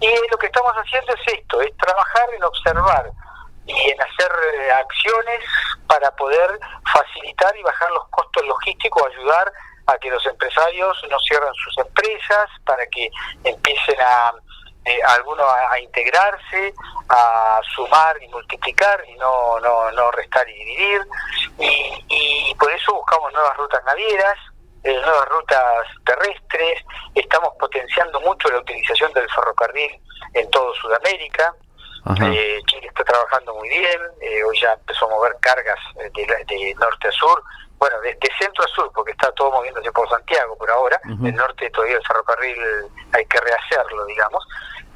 Y 0.00 0.10
lo 0.30 0.36
que 0.38 0.46
estamos 0.46 0.72
haciendo 0.72 1.14
es 1.14 1.34
esto, 1.34 1.60
es 1.60 1.76
trabajar 1.76 2.28
en 2.34 2.42
observar 2.42 3.10
y 3.66 3.90
en 3.90 4.02
hacer 4.02 4.32
eh, 4.54 4.72
acciones 4.72 5.44
para 5.86 6.10
poder 6.16 6.58
facilitar 6.92 7.56
y 7.56 7.62
bajar 7.62 7.90
los 7.92 8.08
costos 8.08 8.44
logísticos, 8.46 9.02
ayudar 9.06 9.52
a 9.86 9.98
que 9.98 10.10
los 10.10 10.24
empresarios 10.26 10.96
no 11.08 11.18
cierren 11.20 11.54
sus 11.54 11.78
empresas, 11.78 12.48
para 12.64 12.84
que 12.86 13.10
empiecen 13.44 14.00
a 14.00 14.32
eh, 14.84 14.98
algunos 15.06 15.46
a, 15.70 15.78
integrarse, 15.78 16.72
a 17.10 17.60
sumar 17.74 18.16
y 18.22 18.28
multiplicar 18.28 19.04
y 19.06 19.14
no, 19.16 19.60
no, 19.60 19.90
no 19.92 20.10
restar 20.12 20.48
y 20.48 20.54
dividir. 20.54 21.02
Y, 21.58 22.54
por 22.58 22.70
eso 22.72 22.94
buscamos 22.94 23.32
nuevas 23.32 23.56
rutas 23.56 23.82
navieras, 23.84 24.36
eh, 24.84 24.92
nuevas 24.92 25.28
rutas 25.28 25.86
terrestres, 26.04 26.84
estamos 27.14 27.54
potenciando 27.58 28.20
mucho 28.20 28.50
la 28.50 28.58
utilización 28.58 29.12
del 29.12 29.28
ferrocarril 29.30 30.00
en 30.34 30.50
todo 30.50 30.74
Sudamérica. 30.74 31.54
Eh, 32.22 32.58
Chile 32.66 32.86
está 32.88 33.04
trabajando 33.04 33.54
muy 33.54 33.68
bien, 33.68 34.00
hoy 34.46 34.58
ya 34.58 34.72
empezó 34.72 35.06
a 35.06 35.10
mover 35.10 35.36
cargas 35.40 35.78
de, 35.94 36.74
norte 36.78 37.08
a 37.08 37.12
sur, 37.12 37.42
bueno, 37.80 37.98
de, 38.02 38.16
centro 38.38 38.62
a 38.62 38.68
sur, 38.68 38.92
porque 38.94 39.12
está 39.12 39.32
todo 39.32 39.50
moviéndose 39.50 39.90
por 39.90 40.08
Santiago 40.08 40.56
por 40.56 40.70
ahora, 40.70 41.00
el 41.04 41.34
norte 41.34 41.70
todavía 41.70 41.96
el 41.96 42.06
ferrocarril 42.06 42.58
hay 43.12 43.24
que 43.24 43.40
rehacerlo, 43.40 44.04
digamos, 44.04 44.46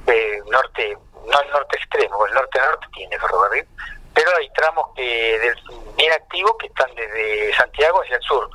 eh, 0.07 0.39
norte, 0.51 0.97
no 1.27 1.41
el 1.41 1.51
norte 1.51 1.77
extremo, 1.79 2.27
el 2.27 2.35
norte-norte 2.35 2.87
tiene 2.93 3.19
ferrocarril, 3.19 3.67
pero 4.13 4.37
hay 4.37 4.51
tramos 4.51 4.89
que 4.95 5.53
bien 5.97 6.13
activos 6.13 6.53
que 6.61 6.67
están 6.67 6.95
desde 6.95 7.55
Santiago 7.55 8.03
hacia 8.03 8.17
el 8.17 8.23
sur. 8.23 8.51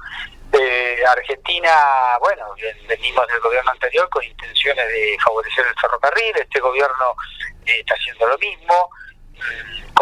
Eh, 0.53 1.03
Argentina, 1.07 2.17
bueno, 2.19 2.53
venimos 2.88 3.27
del 3.27 3.39
gobierno 3.39 3.71
anterior 3.71 4.07
con 4.09 4.24
intenciones 4.24 4.88
de 4.88 5.17
favorecer 5.24 5.65
el 5.65 5.75
ferrocarril, 5.79 6.38
este 6.38 6.59
gobierno 6.59 7.15
eh, 7.65 7.79
está 7.79 7.95
haciendo 7.95 8.27
lo 8.27 8.38
mismo, 8.38 8.89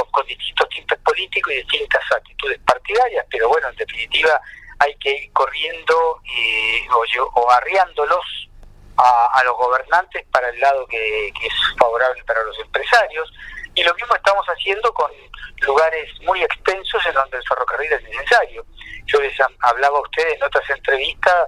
mm, 0.05 0.11
con, 0.11 0.25
distintos 0.27 0.69
tintes 0.69 0.97
políticos 0.99 1.53
y 1.53 1.57
distintas 1.57 2.01
actitudes 2.11 2.59
partidarias, 2.65 3.25
pero 3.29 3.49
bueno, 3.49 3.69
en 3.69 3.75
definitiva 3.75 4.39
hay 4.79 4.95
que 4.95 5.11
ir 5.11 5.31
corriendo 5.33 6.21
y, 6.25 6.87
o, 6.89 7.25
o 7.33 7.51
arriándolos 7.51 8.49
a, 8.97 9.43
los 9.45 9.55
gobernantes 9.57 10.25
para 10.31 10.49
el 10.49 10.59
lado 10.59 10.85
que, 10.87 11.27
es 11.27 11.53
favorable 11.77 12.23
para 12.23 12.43
los 12.43 12.57
empresarios. 12.59 13.31
Y 13.75 13.83
lo 13.83 13.93
mismo 13.93 14.15
estamos 14.15 14.45
haciendo 14.47 14.91
con 14.93 15.11
lugares 15.61 16.09
muy 16.21 16.41
extensos 16.41 17.05
en 17.05 17.13
donde 17.13 17.37
el 17.37 17.43
ferrocarril 17.47 17.93
es 17.93 18.03
necesario. 18.03 18.65
Yo 19.05 19.21
les 19.21 19.33
hablaba 19.59 19.97
a 19.97 20.01
ustedes 20.01 20.35
en 20.35 20.43
otras 20.43 20.67
entrevistas 20.69 21.47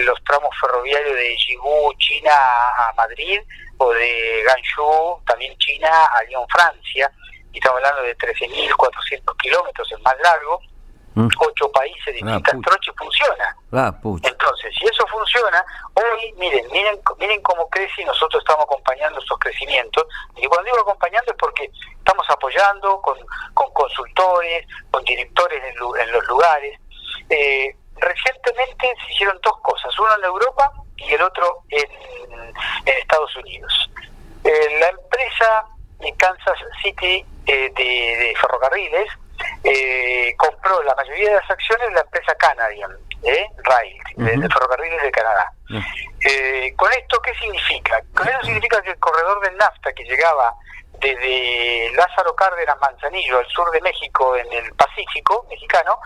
los 0.00 0.22
tramos 0.24 0.50
ferroviarios 0.60 1.14
de 1.14 1.36
Jigú, 1.36 1.92
China, 1.98 2.32
a 2.32 2.92
Madrid, 2.96 3.40
o 3.78 3.92
de 3.92 4.42
Gansu, 4.46 5.22
también 5.26 5.56
China, 5.58 6.06
a 6.06 6.22
Lyon, 6.24 6.46
Francia. 6.48 7.12
Y 7.52 7.58
estamos 7.58 7.78
hablando 7.78 8.02
de 8.02 8.16
13.400 8.16 9.36
kilómetros, 9.36 9.92
el 9.92 10.02
más 10.02 10.14
largo, 10.22 10.60
Mm. 11.14 11.28
ocho 11.38 11.70
países, 11.72 12.14
distintas 12.14 12.60
troches, 12.62 12.94
funciona. 12.96 13.56
Entonces, 14.22 14.74
si 14.78 14.86
eso 14.86 15.06
funciona, 15.08 15.62
hoy, 15.94 16.32
miren, 16.38 16.66
miren, 16.72 16.98
miren 17.18 17.42
cómo 17.42 17.68
crece 17.68 18.00
y 18.00 18.04
nosotros 18.06 18.42
estamos 18.42 18.64
acompañando 18.64 19.20
esos 19.20 19.38
crecimientos. 19.38 20.06
Y 20.36 20.46
cuando 20.46 20.64
digo 20.64 20.80
acompañando 20.80 21.32
es 21.32 21.38
porque 21.38 21.70
estamos 21.98 22.24
apoyando 22.30 23.00
con, 23.02 23.18
con 23.52 23.70
consultores, 23.74 24.66
con 24.90 25.04
directores 25.04 25.62
en, 25.64 26.12
los 26.12 26.26
lugares. 26.28 26.80
Eh, 27.28 27.76
recientemente 27.96 28.94
se 29.04 29.12
hicieron 29.12 29.38
dos 29.42 29.60
cosas, 29.60 29.96
uno 29.98 30.16
en 30.16 30.24
Europa 30.24 30.72
y 30.96 31.12
el 31.12 31.22
otro 31.22 31.62
en, 31.68 31.88
Estados 32.86 33.36
Unidos. 33.36 33.90
Eh, 34.44 34.78
la 34.80 34.88
empresa 34.88 35.64
de 36.00 36.12
Kansas 36.16 36.58
City 36.82 37.24
eh, 37.46 37.72
de 37.74 38.34
ferrocarriles 38.40 39.08
eh, 39.64 40.34
compró 40.36 40.82
la 40.82 40.94
mayoría 40.94 41.30
de 41.30 41.36
las 41.36 41.50
acciones 41.50 41.88
de 41.88 41.94
la 41.94 42.00
empresa 42.00 42.34
Canadian, 42.34 42.90
¿eh? 43.22 43.46
Rail, 43.64 44.02
de, 44.16 44.48
ferrocarriles 44.48 45.02
de 45.02 45.10
Canadá. 45.10 45.52
Eh, 46.24 46.74
¿Con 46.76 46.90
esto 46.92 47.20
qué 47.22 47.34
significa? 47.34 48.00
Con 48.14 48.28
eso 48.28 48.40
significa 48.42 48.82
que 48.82 48.90
el 48.90 48.98
corredor 48.98 49.40
del 49.40 49.56
NAFTA 49.56 49.92
que 49.92 50.04
llegaba 50.04 50.54
desde 51.00 51.90
Lázaro 51.96 52.34
Cárdenas 52.36 52.76
Manzanillo 52.80 53.38
al 53.38 53.46
sur 53.48 53.70
de 53.70 53.80
México 53.80 54.36
en 54.36 54.52
el 54.52 54.72
Pacífico 54.74 55.46
mexicano, 55.50 55.98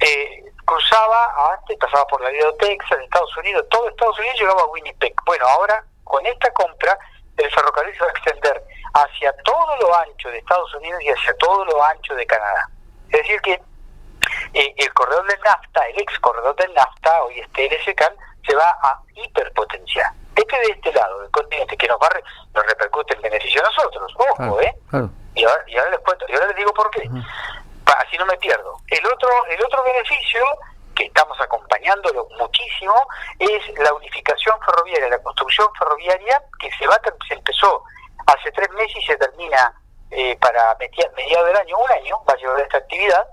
eh, 0.00 0.44
cruzaba 0.64 1.54
antes, 1.54 1.76
pasaba 1.78 2.06
por 2.06 2.20
la 2.20 2.28
de 2.28 2.52
Texas, 2.58 2.98
Estados 3.02 3.36
Unidos, 3.38 3.64
todo 3.70 3.88
Estados 3.88 4.18
Unidos 4.18 4.40
llegaba 4.40 4.62
a 4.62 4.66
Winnipeg. 4.66 5.14
Bueno, 5.24 5.46
ahora 5.46 5.84
con 6.04 6.24
esta 6.26 6.50
compra 6.50 6.98
el 7.36 7.50
ferrocarril 7.50 7.94
se 7.94 8.00
va 8.00 8.06
a 8.06 8.10
extender 8.10 8.62
hacia 8.96 9.32
todo 9.44 9.76
lo 9.80 9.94
ancho 9.94 10.30
de 10.30 10.38
Estados 10.38 10.74
Unidos 10.74 11.02
y 11.02 11.10
hacia 11.10 11.36
todo 11.36 11.64
lo 11.64 11.84
ancho 11.84 12.14
de 12.14 12.26
Canadá. 12.26 12.68
Es 13.10 13.20
decir, 13.20 13.40
que 13.42 13.60
eh, 14.54 14.74
el 14.76 14.92
corredor 14.94 15.26
del 15.26 15.40
NAFTA, 15.40 15.86
el 15.88 16.00
ex 16.00 16.18
corredor 16.20 16.56
del 16.56 16.72
NAFTA, 16.74 17.22
hoy 17.24 17.40
este 17.40 17.68
LSCAN, 17.68 18.14
se 18.46 18.54
va 18.54 18.70
a 18.82 19.00
hiperpotenciar. 19.14 20.12
Este 20.34 20.56
de 20.56 20.72
este 20.72 20.92
lado 20.92 21.20
del 21.20 21.30
continente 21.30 21.76
que 21.76 21.88
nos 21.88 21.98
va 21.98 22.08
nos 22.54 22.66
repercute 22.66 23.14
en 23.16 23.22
beneficio 23.22 23.60
a 23.62 23.64
nosotros. 23.64 24.12
Ojo, 24.16 24.60
¿eh? 24.60 24.74
Y, 25.34 25.44
ahora, 25.44 25.64
y, 25.66 25.76
ahora, 25.76 25.90
les 25.90 26.00
cuento, 26.00 26.24
y 26.28 26.34
ahora 26.34 26.46
les 26.48 26.56
digo 26.56 26.72
por 26.72 26.90
qué. 26.90 27.08
Así 27.98 28.16
no 28.18 28.26
me 28.26 28.36
pierdo. 28.36 28.78
El 28.88 29.06
otro, 29.06 29.28
el 29.46 29.64
otro 29.64 29.82
beneficio 29.84 30.44
que 30.94 31.04
estamos 31.04 31.38
acompañándolo 31.40 32.28
muchísimo 32.38 32.94
es 33.38 33.78
la 33.78 33.92
unificación 33.94 34.56
ferroviaria, 34.64 35.08
la 35.10 35.22
construcción 35.22 35.68
ferroviaria 35.78 36.42
que 36.58 36.70
se 36.78 36.86
va 36.86 36.98
se 37.28 37.34
empezó 37.34 37.82
hace 38.26 38.50
tres 38.52 38.70
meses 38.70 38.96
y 38.96 39.06
se 39.06 39.16
termina 39.16 39.72
eh, 40.10 40.36
para 40.40 40.76
mediados 40.78 41.46
del 41.46 41.56
año, 41.56 41.78
un 41.78 41.90
año 41.90 42.22
va 42.28 42.32
a 42.32 42.36
llevar 42.36 42.60
esta 42.60 42.78
actividad, 42.78 43.26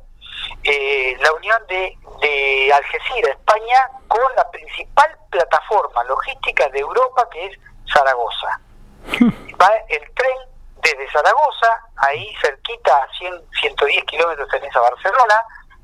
eh, 0.63 1.17
la 1.21 1.31
unión 1.33 1.67
de, 1.67 1.97
de 2.21 2.73
Algeciras, 2.73 3.31
España, 3.31 3.89
con 4.07 4.21
la 4.35 4.49
principal 4.51 5.17
plataforma 5.29 6.03
logística 6.05 6.67
de 6.69 6.79
Europa 6.79 7.27
que 7.31 7.45
es 7.45 7.59
Zaragoza. 7.91 8.59
Va 9.61 9.71
el 9.89 10.13
tren 10.13 10.37
desde 10.81 11.11
Zaragoza, 11.11 11.81
ahí 11.97 12.33
cerquita 12.41 12.97
a 12.97 13.07
100, 13.17 13.41
110 13.61 14.03
kilómetros 14.05 14.49
tenés 14.49 14.75
a 14.75 14.81
Barcelona, 14.81 15.43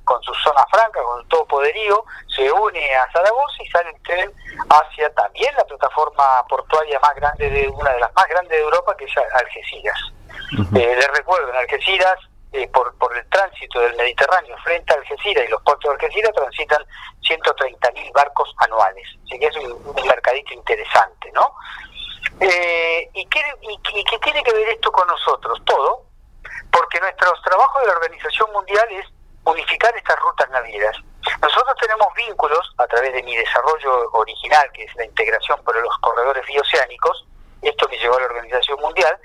con 0.09 0.23
su 0.23 0.33
zona 0.33 0.65
franca, 0.71 1.03
con 1.03 1.27
todo 1.27 1.45
poderío, 1.45 2.03
se 2.35 2.51
une 2.51 2.95
a 2.95 3.07
Zaragoza 3.11 3.61
y 3.63 3.69
sale 3.69 3.91
el 3.91 4.01
tren 4.01 4.33
hacia 4.67 5.13
también 5.13 5.53
la 5.55 5.63
plataforma 5.65 6.43
portuaria 6.49 6.99
más 6.99 7.13
grande 7.13 7.47
de 7.47 7.69
una 7.69 7.91
de 7.91 7.99
las 7.99 8.11
más 8.15 8.27
grandes 8.27 8.57
de 8.57 8.63
Europa, 8.63 8.97
que 8.97 9.05
es 9.05 9.11
Algeciras. 9.17 9.99
Eh, 10.75 10.95
les 10.95 11.07
recuerdo, 11.15 11.49
en 11.49 11.57
Algeciras, 11.57 12.17
eh, 12.53 12.67
por, 12.69 12.97
por 12.97 13.15
el 13.15 13.29
tránsito 13.29 13.79
del 13.81 13.95
Mediterráneo 13.97 14.57
frente 14.63 14.91
a 14.91 14.97
Algeciras 14.97 15.45
y 15.45 15.51
los 15.51 15.61
puertos 15.61 15.91
de 15.91 15.95
Algeciras 16.05 16.33
transitan 16.33 16.83
130.000 17.21 18.11
barcos 18.11 18.51
anuales. 18.57 19.07
Así 19.25 19.37
que 19.37 19.45
es 19.45 19.55
un, 19.57 19.93
mercadito 20.07 20.53
interesante, 20.55 21.31
¿no? 21.33 21.53
Eh, 22.39 23.07
¿y, 23.13 23.27
qué, 23.27 23.41
y, 23.61 24.03
qué 24.03 24.17
tiene 24.23 24.41
que 24.43 24.53
ver 24.53 24.69
esto 24.69 24.91
con 24.91 25.07
nosotros? 25.07 25.61
Todo, 25.65 26.05
porque 26.71 26.99
nuestros 26.99 27.39
trabajos 27.43 27.81
de 27.83 27.87
la 27.89 27.93
Organización 27.93 28.51
Mundial 28.53 28.87
es 28.89 29.05
unificar 29.45 29.95
estas 29.95 30.19
rutas 30.19 30.49
navieras. 30.49 30.95
Nosotros 31.41 31.75
tenemos 31.79 32.07
vínculos 32.15 32.73
a 32.77 32.87
través 32.87 33.13
de 33.13 33.23
mi 33.23 33.35
desarrollo 33.35 34.09
original, 34.11 34.69
que 34.73 34.83
es 34.83 34.95
la 34.95 35.05
integración 35.05 35.61
por 35.63 35.75
los 35.75 35.97
corredores 35.99 36.45
bioceánicos, 36.45 37.25
esto 37.61 37.87
me 37.89 37.97
llevó 37.97 38.17
a 38.17 38.21
la 38.21 38.25
Organización 38.27 38.79
Mundial, 38.79 39.17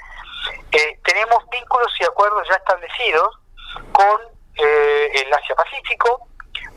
eh, 0.72 0.98
tenemos 1.04 1.38
vínculos 1.50 1.92
y 2.00 2.04
acuerdos 2.04 2.46
ya 2.48 2.56
establecidos 2.56 3.38
con 3.92 4.20
eh, 4.56 5.10
el 5.14 5.32
Asia-Pacífico, 5.32 6.28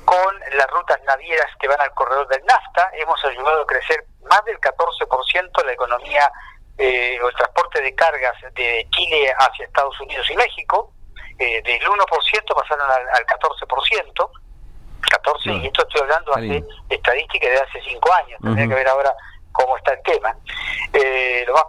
con 0.06 0.40
las 0.56 0.68
rutas 0.68 1.02
navieras 1.04 1.48
que 1.60 1.68
van 1.68 1.82
al 1.82 1.94
corredor 1.94 2.28
del 2.28 2.44
NAFTA, 2.46 2.92
hemos 2.94 3.24
ayudado 3.26 3.64
a 3.64 3.66
crecer 3.66 4.06
más 4.30 4.44
del 4.46 4.60
14% 4.60 5.66
la 5.66 5.74
economía 5.74 6.32
eh, 6.78 7.20
o 7.22 7.28
el 7.28 7.36
transporte 7.36 7.82
de 7.82 7.94
cargas 7.96 8.36
de 8.54 8.88
Chile 8.92 9.34
hacia 9.38 9.66
Estados 9.66 10.00
Unidos 10.00 10.30
y 10.30 10.36
México, 10.36 10.94
eh, 11.40 11.62
del 11.64 11.82
1% 11.82 12.56
pasaron 12.56 12.92
al, 12.92 13.10
al 13.14 13.26
14%, 13.26 14.30
14, 15.10 15.50
y 15.52 15.68
esto 15.68 15.84
estoy 15.84 16.02
hablando 16.02 16.34
de 16.36 16.64
estadística 16.90 17.48
de 17.48 17.60
hace 17.60 17.82
5 17.88 18.14
años, 18.14 18.40
tendría 18.42 18.68
que 18.68 18.76
ver 18.76 18.88
ahora 18.88 19.14
cómo 19.52 19.78
está 19.78 19.94
el 19.94 20.02
tema. 20.04 20.36
Eh, 20.94 21.44
lo 21.48 21.54
más 21.54 21.64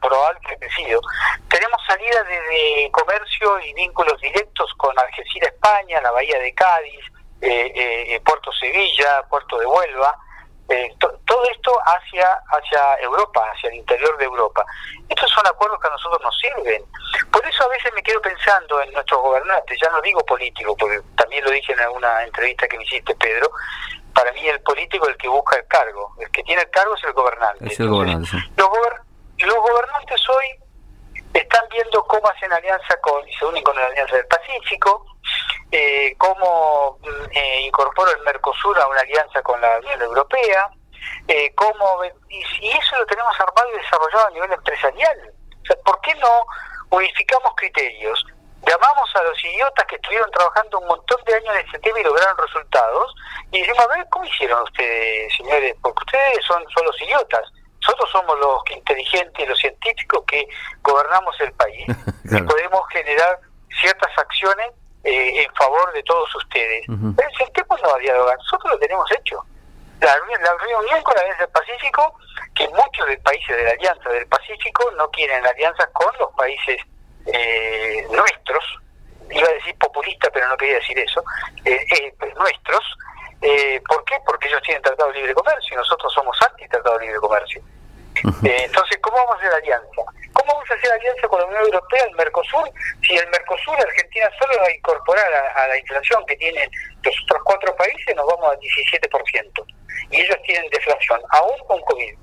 probable 0.00 0.40
que 0.46 0.54
ha 0.54 0.58
crecido. 0.58 1.00
Tenemos 1.48 1.80
salida 1.86 2.22
desde 2.24 2.90
comercio 2.90 3.60
y 3.60 3.74
vínculos 3.74 4.20
directos 4.20 4.72
con 4.76 4.96
Algeciras, 4.98 5.52
España, 5.52 6.00
la 6.00 6.10
Bahía 6.10 6.38
de 6.38 6.54
Cádiz, 6.54 7.00
eh, 7.40 7.72
eh 7.74 8.20
Puerto 8.24 8.52
Sevilla, 8.52 9.22
Puerto 9.28 9.58
de 9.58 9.66
Huelva, 9.66 10.16
eh, 10.68 10.94
todo 10.98 11.44
esto 11.50 11.72
hacia, 11.84 12.30
hacia 12.48 13.02
Europa, 13.02 13.42
hacia 13.54 13.70
el 13.70 13.76
interior 13.76 14.16
de 14.18 14.24
Europa. 14.24 14.64
Estos 15.08 15.30
son 15.30 15.46
acuerdos 15.46 15.80
que 15.80 15.88
a 15.88 15.90
nosotros 15.90 16.20
nos 16.22 16.38
sirven. 16.38 16.84
Por 17.32 17.46
eso 17.46 17.64
a 17.64 17.68
veces 17.68 17.92
me 17.94 18.02
quedo 18.02 18.20
pensando 18.20 18.80
en 18.82 18.92
nuestros 18.92 19.20
gobernantes, 19.22 19.78
ya 19.80 19.90
no 19.90 20.00
digo 20.02 20.24
político, 20.26 20.76
porque 20.76 21.00
también 21.16 21.44
lo 21.44 21.50
dije 21.50 21.72
en 21.72 21.80
alguna 21.80 22.22
entrevista 22.24 22.68
que 22.68 22.76
me 22.76 22.84
hiciste, 22.84 23.14
Pedro, 23.14 23.50
para 24.14 24.32
mí 24.32 24.46
el 24.46 24.60
político 24.60 25.06
es 25.06 25.12
el 25.12 25.16
que 25.16 25.28
busca 25.28 25.56
el 25.56 25.66
cargo, 25.66 26.14
el 26.20 26.30
que 26.30 26.42
tiene 26.42 26.62
el 26.62 26.70
cargo 26.70 26.94
es 26.94 27.04
el 27.04 27.12
gobernante. 27.12 27.64
los, 28.56 28.68
los 29.38 29.56
gobernantes 29.56 30.28
hoy 30.28 30.67
están 31.38 31.64
viendo 31.70 32.02
cómo 32.04 32.28
hacen 32.28 32.52
alianza 32.52 32.96
con, 33.00 33.26
y 33.28 33.32
se 33.34 33.44
unen 33.44 33.62
con 33.62 33.76
la 33.76 33.86
Alianza 33.86 34.16
del 34.16 34.26
Pacífico, 34.26 35.06
eh, 35.70 36.14
cómo 36.18 36.98
mm, 37.00 37.30
eh, 37.32 37.60
incorpora 37.62 38.12
el 38.12 38.20
Mercosur 38.20 38.78
a 38.78 38.86
una 38.88 39.00
alianza 39.00 39.42
con 39.42 39.60
la 39.60 39.78
Unión 39.78 40.02
Europea, 40.02 40.70
eh, 41.26 41.52
cómo, 41.54 42.04
y, 42.04 42.44
y, 42.60 42.70
eso 42.70 42.96
lo 42.96 43.06
tenemos 43.06 43.38
armado 43.38 43.68
y 43.72 43.78
desarrollado 43.78 44.26
a 44.26 44.30
nivel 44.30 44.52
empresarial. 44.52 45.34
¿por 45.84 46.00
qué 46.00 46.14
no 46.14 46.46
unificamos 46.90 47.52
criterios? 47.56 48.24
Llamamos 48.66 49.14
a 49.14 49.22
los 49.22 49.44
idiotas 49.44 49.86
que 49.86 49.96
estuvieron 49.96 50.30
trabajando 50.30 50.78
un 50.78 50.86
montón 50.88 51.22
de 51.24 51.34
años 51.34 51.54
en 51.54 51.66
este 51.66 51.78
tema 51.80 52.00
y 52.00 52.04
lograron 52.04 52.38
resultados, 52.38 53.14
y 53.52 53.60
decimos, 53.60 53.80
a 53.80 53.96
ver, 53.96 54.06
¿cómo 54.10 54.24
hicieron 54.24 54.62
ustedes, 54.62 55.36
señores? 55.36 55.74
Porque 55.82 56.04
ustedes 56.04 56.44
son, 56.46 56.64
son 56.70 56.84
los 56.86 57.02
idiotas. 57.02 57.44
Nosotros 57.88 58.10
somos 58.12 58.38
los 58.38 58.60
inteligentes, 58.70 59.48
los 59.48 59.58
científicos 59.58 60.22
que 60.26 60.46
gobernamos 60.82 61.34
el 61.40 61.52
país 61.52 61.86
y 62.24 62.42
podemos 62.42 62.86
generar 62.92 63.40
ciertas 63.80 64.10
acciones 64.18 64.66
eh, 65.04 65.42
en 65.42 65.54
favor 65.54 65.90
de 65.94 66.02
todos 66.02 66.34
ustedes. 66.34 66.84
Pero 66.86 67.28
si 67.30 67.44
el 67.44 67.50
no 67.66 67.88
va 67.88 67.96
a 67.96 67.98
dialogar, 67.98 68.36
nosotros 68.36 68.72
lo 68.72 68.78
tenemos 68.78 69.10
hecho. 69.12 69.42
La, 70.00 70.14
la 70.14 70.54
reunión 70.58 71.02
con 71.02 71.14
la 71.14 71.22
Alianza 71.22 71.44
del 71.44 71.52
Pacífico, 71.52 72.14
que 72.54 72.68
muchos 72.68 73.06
de 73.06 73.16
países 73.18 73.56
de 73.56 73.64
la 73.64 73.70
Alianza 73.70 74.08
del 74.10 74.26
Pacífico 74.26 74.90
no 74.98 75.10
quieren 75.10 75.44
alianzas 75.46 75.88
con 75.94 76.12
los 76.20 76.30
países 76.34 76.80
eh, 77.26 78.06
nuestros, 78.10 78.64
iba 79.30 79.48
a 79.48 79.52
decir 79.54 79.74
populista, 79.78 80.28
pero 80.32 80.46
no 80.48 80.56
quería 80.56 80.76
decir 80.76 80.98
eso, 80.98 81.24
eh, 81.64 81.84
eh, 81.96 82.14
pues 82.18 82.34
nuestros. 82.36 82.84
Eh, 83.40 83.80
¿Por 83.86 84.04
qué? 84.04 84.16
Porque 84.26 84.48
ellos 84.48 84.60
tienen 84.62 84.82
tratado 84.82 85.12
de 85.12 85.18
libre 85.18 85.34
comercio 85.34 85.74
y 85.74 85.76
nosotros 85.76 86.12
somos 86.12 86.36
anti-tratado 86.50 86.98
de 86.98 87.06
libre 87.06 87.20
comercio. 87.20 87.62
Eh, 88.44 88.64
entonces, 88.64 88.98
¿cómo 89.00 89.16
vamos 89.16 89.36
a 89.36 89.38
hacer 89.38 89.52
alianza? 89.52 90.02
¿Cómo 90.32 90.52
vamos 90.52 90.70
a 90.70 90.74
hacer 90.74 90.92
alianza 90.92 91.28
con 91.28 91.40
la 91.40 91.46
Unión 91.46 91.62
Europea, 91.62 92.04
el 92.04 92.16
Mercosur, 92.16 92.70
si 93.02 93.16
el 93.16 93.28
Mercosur, 93.28 93.76
Argentina 93.80 94.30
solo 94.38 94.60
va 94.60 94.66
a 94.66 94.72
incorporar 94.72 95.26
a, 95.56 95.68
la 95.68 95.78
inflación 95.78 96.24
que 96.26 96.36
tienen 96.36 96.68
los 97.02 97.14
otros 97.24 97.42
cuatro 97.44 97.74
países, 97.76 98.16
nos 98.16 98.26
vamos 98.26 98.50
al 98.50 98.58
17%. 98.58 99.64
Y 100.10 100.20
ellos 100.20 100.36
tienen 100.44 100.70
deflación, 100.70 101.20
aún 101.30 101.58
con 101.66 101.80
COVID. 101.82 102.14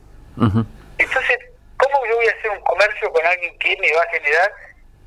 Entonces, 0.97 1.37
¿cómo 1.77 1.95
yo 2.09 2.15
voy 2.15 2.27
a 2.27 2.31
hacer 2.31 2.51
un 2.51 2.61
comercio 2.61 3.11
con 3.11 3.25
alguien 3.25 3.57
que 3.59 3.77
me 3.77 3.93
va 3.93 4.01
a 4.01 4.09
generar 4.09 4.51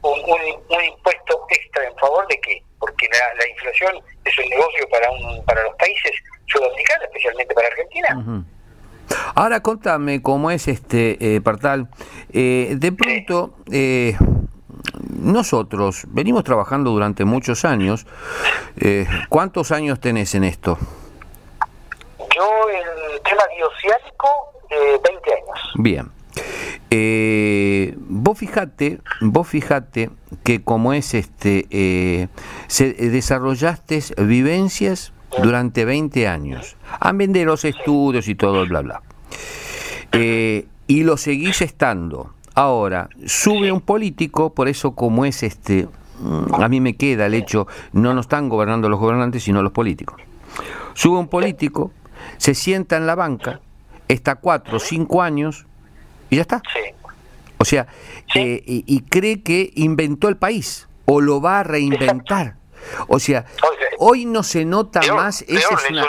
un, 0.03 0.21
un, 0.69 0.85
impuesto 0.85 1.47
extra 1.51 1.85
en 1.85 1.97
favor 1.97 2.27
de 2.29 2.41
qué? 2.41 2.63
Porque 2.79 3.09
la, 3.09 3.49
inflación 3.49 4.01
es 4.25 4.39
un 4.39 4.49
negocio 4.49 4.89
para, 4.91 5.11
un, 5.11 5.45
para 5.45 5.63
los 5.65 5.75
países 5.77 6.13
sudamericanos, 6.47 7.05
especialmente 7.05 7.55
para 7.55 7.69
Argentina. 7.69 8.45
Ahora 9.35 9.61
contame 9.61 10.23
cómo 10.23 10.51
es 10.51 10.69
este 10.69 11.37
eh, 11.37 11.41
Partal. 11.41 11.89
Eh, 12.33 12.77
de 12.79 12.93
pronto, 12.93 13.55
eh, 13.71 14.17
nosotros 15.21 16.05
venimos 16.09 16.45
trabajando 16.45 16.91
durante 16.91 17.25
muchos 17.25 17.65
años. 17.65 18.07
Eh, 18.79 19.07
¿Cuántos 19.29 19.73
años 19.73 20.01
tenés 20.01 20.35
en 20.35 20.45
esto? 20.45 20.79
Yo 22.19 22.45
el 22.71 23.23
tema 23.23 23.43
bioceánico, 23.57 24.29
20 24.71 25.31
años. 25.35 25.59
Bien. 25.77 26.11
vos 28.09 28.39
fijate, 28.39 29.01
vos 29.21 29.49
fijate 29.49 30.11
que 30.45 30.63
como 30.63 30.93
es 30.93 31.15
este, 31.15 32.29
se, 32.67 32.93
desarrollaste 32.93 34.03
vivencias 34.19 35.13
durante 35.43 35.85
20 35.85 36.29
años. 36.29 36.77
Han 37.01 37.19
vendido 37.19 37.47
los 37.47 37.65
estudios 37.65 38.29
y 38.29 38.35
todo, 38.35 38.67
bla, 38.67 38.81
bla. 38.81 39.03
Eh, 40.13 40.67
y 40.87 41.03
lo 41.05 41.17
seguís 41.17 41.61
estando. 41.61 42.33
Ahora, 42.55 43.09
sube 43.27 43.71
un 43.71 43.81
político, 43.81 44.53
por 44.53 44.69
eso 44.69 44.93
como 44.93 45.25
es 45.25 45.43
este, 45.43 45.87
mm, 46.19 46.55
a 46.55 46.69
mí 46.69 46.81
me 46.81 46.97
queda 46.97 47.27
el 47.27 47.35
hecho, 47.35 47.69
no 47.93 48.15
nos 48.15 48.25
están 48.27 48.49
gobernando 48.49 48.89
los 48.89 48.99
gobernantes, 48.99 49.45
sino 49.45 49.63
los 49.63 49.73
políticos. 49.73 50.21
Sube 50.95 51.19
un 51.19 51.29
político, 51.29 51.93
se 52.37 52.55
sienta 52.55 52.97
en 52.97 53.07
la 53.07 53.15
banca, 53.15 53.61
está 54.09 54.35
cuatro, 54.37 54.81
cinco 54.81 55.23
años 55.23 55.67
y 56.31 56.37
ya 56.37 56.43
está. 56.43 56.63
O 57.59 57.65
sea, 57.65 57.87
eh, 58.35 58.63
y, 58.65 59.01
cree 59.03 59.43
que 59.43 59.73
inventó 59.75 60.29
el 60.29 60.37
país 60.37 60.89
o 61.07 61.21
lo 61.21 61.41
va 61.41 61.61
a 61.61 61.63
reinventar. 61.65 62.58
O 63.09 63.19
sea, 63.19 63.45
hoy 63.99 64.25
no 64.25 64.43
se 64.43 64.65
nota 64.65 65.01
más... 65.13 65.45
le, 65.47 65.61
solucionó, 65.61 66.03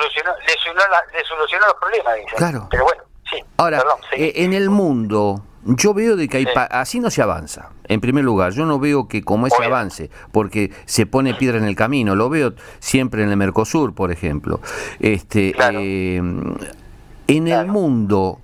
los 1.68 1.76
problemas, 1.80 2.14
Claro. 2.38 2.68
Pero 2.70 2.84
bueno, 2.84 3.04
sí. 3.30 3.44
Ahora, 3.58 3.84
eh, 4.14 4.34
en 4.38 4.54
el 4.54 4.70
mundo, 4.70 5.44
yo 5.64 5.94
veo 5.94 6.16
de 6.16 6.28
que 6.28 6.38
hay 6.38 6.48
así 6.72 7.00
no 7.00 7.10
se 7.10 7.22
avanza. 7.22 7.70
En 7.88 8.00
primer 8.00 8.24
lugar, 8.24 8.54
yo 8.54 8.66
no 8.66 8.80
veo 8.80 9.08
que 9.08 9.24
como 9.24 9.48
ese 9.48 9.64
avance, 9.64 10.10
porque 10.32 10.72
se 10.86 11.06
pone 11.06 11.34
piedra 11.34 11.58
en 11.58 11.66
el 11.66 11.76
camino. 11.76 12.16
Lo 12.16 12.30
veo 12.30 12.54
siempre 12.80 13.24
en 13.24 13.30
el 13.30 13.38
Mercosur, 13.38 13.94
por 13.94 14.12
ejemplo. 14.12 14.62
Este, 15.00 15.56
eh, 15.58 16.18
en 16.18 17.48
el 17.48 17.68
mundo 17.68 18.40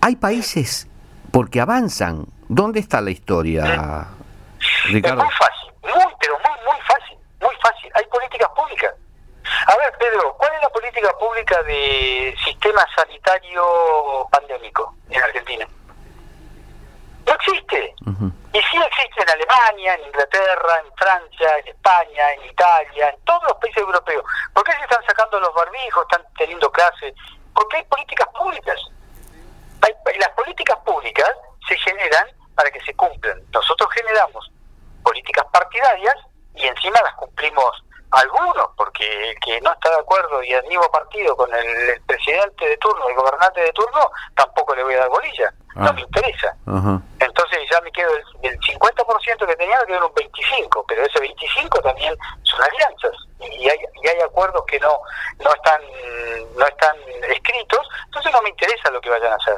hay 0.00 0.16
países 0.16 0.88
porque 1.30 1.60
avanzan. 1.60 2.26
¿Dónde 2.48 2.78
está 2.78 3.00
la 3.00 3.10
historia, 3.10 4.08
Ricardo? 4.84 5.22
Es 5.22 5.26
muy 5.26 5.34
fácil, 5.34 5.72
muy, 5.82 6.14
pero 6.20 6.34
muy, 6.34 6.72
muy 6.72 6.80
fácil 6.86 7.04
muy 7.44 7.54
fácil, 7.62 7.90
hay 7.94 8.04
políticas 8.10 8.48
públicas. 8.56 8.90
A 9.66 9.76
ver, 9.76 9.96
Pedro, 9.98 10.34
¿cuál 10.36 10.52
es 10.54 10.60
la 10.60 10.68
política 10.68 11.10
pública 11.18 11.62
de 11.62 12.34
sistema 12.44 12.86
sanitario 12.94 14.28
pandémico 14.30 14.94
en 15.08 15.22
Argentina? 15.22 15.66
No 17.26 17.32
existe. 17.32 17.94
Y 18.52 18.58
sí 18.58 18.76
existe 18.76 19.22
en 19.22 19.30
Alemania, 19.30 19.94
en 19.94 20.06
Inglaterra, 20.06 20.82
en 20.84 20.94
Francia, 20.94 21.58
en 21.58 21.68
España, 21.68 22.32
en 22.34 22.44
Italia, 22.44 23.08
en 23.08 23.24
todos 23.24 23.42
los 23.44 23.54
países 23.54 23.78
europeos. 23.78 24.22
¿Por 24.52 24.62
qué 24.64 24.72
se 24.72 24.82
están 24.82 25.04
sacando 25.06 25.40
los 25.40 25.54
barbijos, 25.54 26.04
están 26.10 26.26
teniendo 26.36 26.70
clases? 26.70 27.14
Porque 27.54 27.78
hay 27.78 27.84
políticas 27.84 28.28
públicas. 28.28 28.78
las 29.80 30.30
políticas 30.30 30.78
públicas 30.84 31.30
se 31.66 31.76
generan 31.78 32.28
para 32.54 32.70
que 32.70 32.80
se 32.80 32.94
cumplan. 32.94 33.40
Nosotros 33.50 33.90
generamos 33.92 34.50
políticas 35.02 35.46
partidarias 35.50 36.16
y 36.54 36.66
encima 36.66 37.00
las 37.02 37.14
cumplimos 37.14 37.82
algunos, 38.14 38.68
porque 38.76 39.30
el 39.30 39.38
que 39.40 39.60
no 39.60 39.72
está 39.72 39.90
de 39.90 40.00
acuerdo 40.00 40.42
y 40.42 40.52
al 40.52 40.66
mismo 40.66 40.88
partido 40.90 41.36
con 41.36 41.52
el, 41.54 42.00
presidente 42.06 42.68
de 42.68 42.76
turno, 42.78 43.08
el 43.08 43.16
gobernante 43.16 43.60
de 43.60 43.72
turno, 43.72 44.10
tampoco 44.34 44.74
le 44.74 44.84
voy 44.84 44.94
a 44.94 45.00
dar 45.00 45.08
bolilla, 45.08 45.52
no 45.74 45.88
ah. 45.88 45.92
me 45.92 46.00
interesa. 46.02 46.56
Entonces 47.18 47.58
ya 47.70 47.80
me 47.80 47.92
quedo 47.92 48.12
del, 48.42 48.58
50% 48.60 49.46
que 49.46 49.56
tenía, 49.56 49.78
me 49.80 49.86
quedo 49.86 49.96
en 49.96 50.02
un 50.04 50.14
25%, 50.14 50.84
pero 50.86 51.04
ese 51.04 51.18
25% 51.20 51.82
también 51.82 52.14
son 52.42 52.62
alianzas 52.62 53.12
y 53.40 53.68
hay, 53.68 53.78
y 54.02 54.08
hay 54.08 54.20
acuerdos 54.20 54.64
que 54.66 54.78
no, 54.80 54.98
no, 55.40 55.52
están, 55.52 55.80
no 56.56 56.66
están 56.66 56.96
escritos, 57.28 57.88
entonces 58.06 58.32
no 58.32 58.42
me 58.42 58.50
interesa 58.50 58.90
lo 58.90 59.00
que 59.00 59.10
vayan 59.10 59.32
a 59.32 59.36
hacer. 59.36 59.56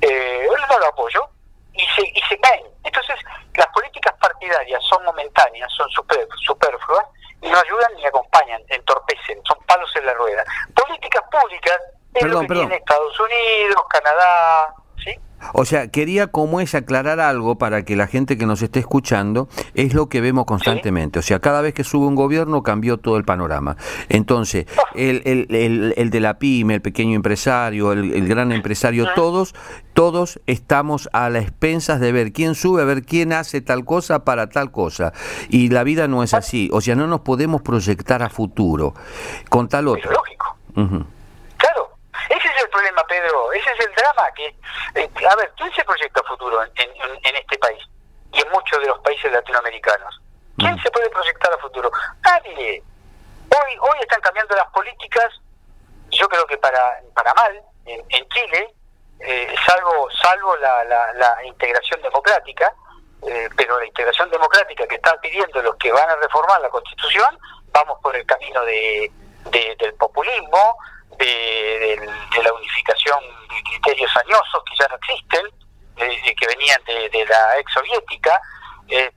Eh, 0.00 0.46
yo 0.46 0.66
no 0.68 0.78
lo 0.78 0.86
apoyo, 0.86 1.28
y 1.74 1.86
se, 1.96 2.02
y 2.02 2.20
se 2.28 2.38
caen. 2.38 2.66
Entonces, 2.84 3.16
las 3.54 3.66
políticas 3.68 4.14
partidarias 4.20 4.82
son 4.88 5.04
momentáneas, 5.04 5.72
son 5.72 5.88
super, 5.90 6.26
superfluas 6.44 7.04
no 7.50 7.58
ayudan 7.58 7.94
ni 7.96 8.06
acompañan, 8.06 8.62
entorpecen, 8.68 9.40
son 9.44 9.58
palos 9.66 9.90
en 9.96 10.06
la 10.06 10.14
rueda. 10.14 10.44
Políticas 10.74 11.22
públicas 11.30 11.80
es 12.14 12.22
lo 12.24 12.40
que 12.40 12.46
tiene 12.46 12.76
Estados 12.76 13.18
Unidos, 13.20 13.82
Canadá. 13.88 14.74
O 15.52 15.64
sea, 15.64 15.88
quería 15.88 16.28
como 16.28 16.60
es 16.60 16.74
aclarar 16.74 17.20
algo 17.20 17.56
para 17.56 17.84
que 17.84 17.96
la 17.96 18.06
gente 18.06 18.36
que 18.36 18.46
nos 18.46 18.62
esté 18.62 18.80
escuchando 18.80 19.48
es 19.74 19.94
lo 19.94 20.08
que 20.08 20.20
vemos 20.20 20.44
constantemente. 20.44 21.18
O 21.18 21.22
sea, 21.22 21.40
cada 21.40 21.60
vez 21.60 21.74
que 21.74 21.84
sube 21.84 22.06
un 22.06 22.14
gobierno 22.14 22.62
cambió 22.62 22.98
todo 22.98 23.16
el 23.16 23.24
panorama. 23.24 23.76
Entonces, 24.08 24.66
el, 24.94 25.22
el, 25.24 25.94
el, 25.96 26.10
de 26.10 26.20
la 26.20 26.38
pyme, 26.38 26.74
el 26.74 26.82
pequeño 26.82 27.16
empresario, 27.16 27.92
el, 27.92 28.28
gran 28.28 28.52
empresario, 28.52 29.06
todos, 29.14 29.54
todos 29.92 30.40
estamos 30.46 31.08
a 31.12 31.28
las 31.30 31.42
expensas 31.44 32.00
de 32.00 32.12
ver 32.12 32.32
quién 32.32 32.54
sube, 32.54 32.82
a 32.82 32.84
ver 32.84 33.02
quién 33.02 33.32
hace 33.32 33.60
tal 33.60 33.84
cosa 33.84 34.24
para 34.24 34.48
tal 34.48 34.70
cosa. 34.70 35.12
Y 35.48 35.68
la 35.68 35.84
vida 35.84 36.08
no 36.08 36.22
es 36.22 36.34
así. 36.34 36.68
O 36.72 36.80
sea, 36.80 36.94
no 36.94 37.06
nos 37.06 37.20
podemos 37.20 37.62
proyectar 37.62 38.22
a 38.22 38.30
futuro 38.30 38.94
con 39.48 39.68
tal 39.68 39.88
otro. 39.88 40.10
Es 40.10 40.16
lógico. 40.16 41.11
Ese 43.52 43.70
es 43.70 43.86
el 43.86 43.94
drama 43.94 44.26
que, 44.34 44.46
eh, 44.94 45.10
a 45.28 45.36
ver, 45.36 45.52
¿quién 45.56 45.72
se 45.74 45.84
proyecta 45.84 46.22
futuro 46.22 46.62
en, 46.62 46.72
en, 46.74 47.36
este 47.36 47.58
país 47.58 47.82
y 48.32 48.40
en 48.40 48.50
muchos 48.50 48.80
de 48.80 48.86
los 48.86 48.98
países 49.00 49.30
latinoamericanos? 49.30 50.20
¿Quién 50.58 50.80
se 50.82 50.90
puede 50.90 51.10
proyectar 51.10 51.52
a 51.52 51.58
futuro? 51.58 51.90
Nadie. 52.24 52.82
Hoy, 53.50 53.78
hoy 53.80 53.98
están 54.00 54.20
cambiando 54.20 54.56
las 54.56 54.66
políticas, 54.68 55.28
yo 56.10 56.28
creo 56.28 56.46
que 56.46 56.56
para, 56.58 57.00
para 57.14 57.34
mal, 57.34 57.62
en, 57.84 58.28
Chile, 58.28 58.74
eh, 59.20 59.54
salvo, 59.66 60.08
salvo 60.22 60.56
la, 60.56 60.84
la, 60.84 61.44
integración 61.44 62.00
democrática, 62.02 62.72
eh, 63.26 63.48
pero 63.56 63.78
la 63.78 63.86
integración 63.86 64.30
democrática 64.30 64.86
que 64.86 64.96
están 64.96 65.18
pidiendo 65.20 65.62
los 65.62 65.76
que 65.76 65.92
van 65.92 66.08
a 66.08 66.16
reformar 66.16 66.60
la 66.60 66.68
constitución, 66.70 67.38
vamos 67.72 67.98
por 68.02 68.14
el 68.16 68.24
camino 68.24 68.64
de, 68.64 69.10
del 69.50 69.94
populismo, 69.94 70.76
de, 71.18 71.96
la 72.42 72.52
unificación 72.52 73.18
de 73.48 73.62
criterios 73.62 74.10
añosos 74.16 74.62
que 74.68 74.76
ya 74.78 74.88
no 74.88 74.96
existen, 74.96 75.46
que 75.96 76.46
venían 76.46 76.82
de, 76.84 77.26
la 77.26 77.58
ex 77.58 77.72
soviética. 77.72 78.40
Eh, 78.88 79.10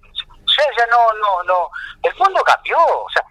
o 0.46 0.50
sea, 0.50 0.66
ya 0.78 0.86
no, 0.88 1.12
no, 1.14 1.44
no, 1.44 1.70
el 2.04 2.16
mundo 2.16 2.44
cambió, 2.44 2.78
o 2.78 3.10
sea, 3.10 3.24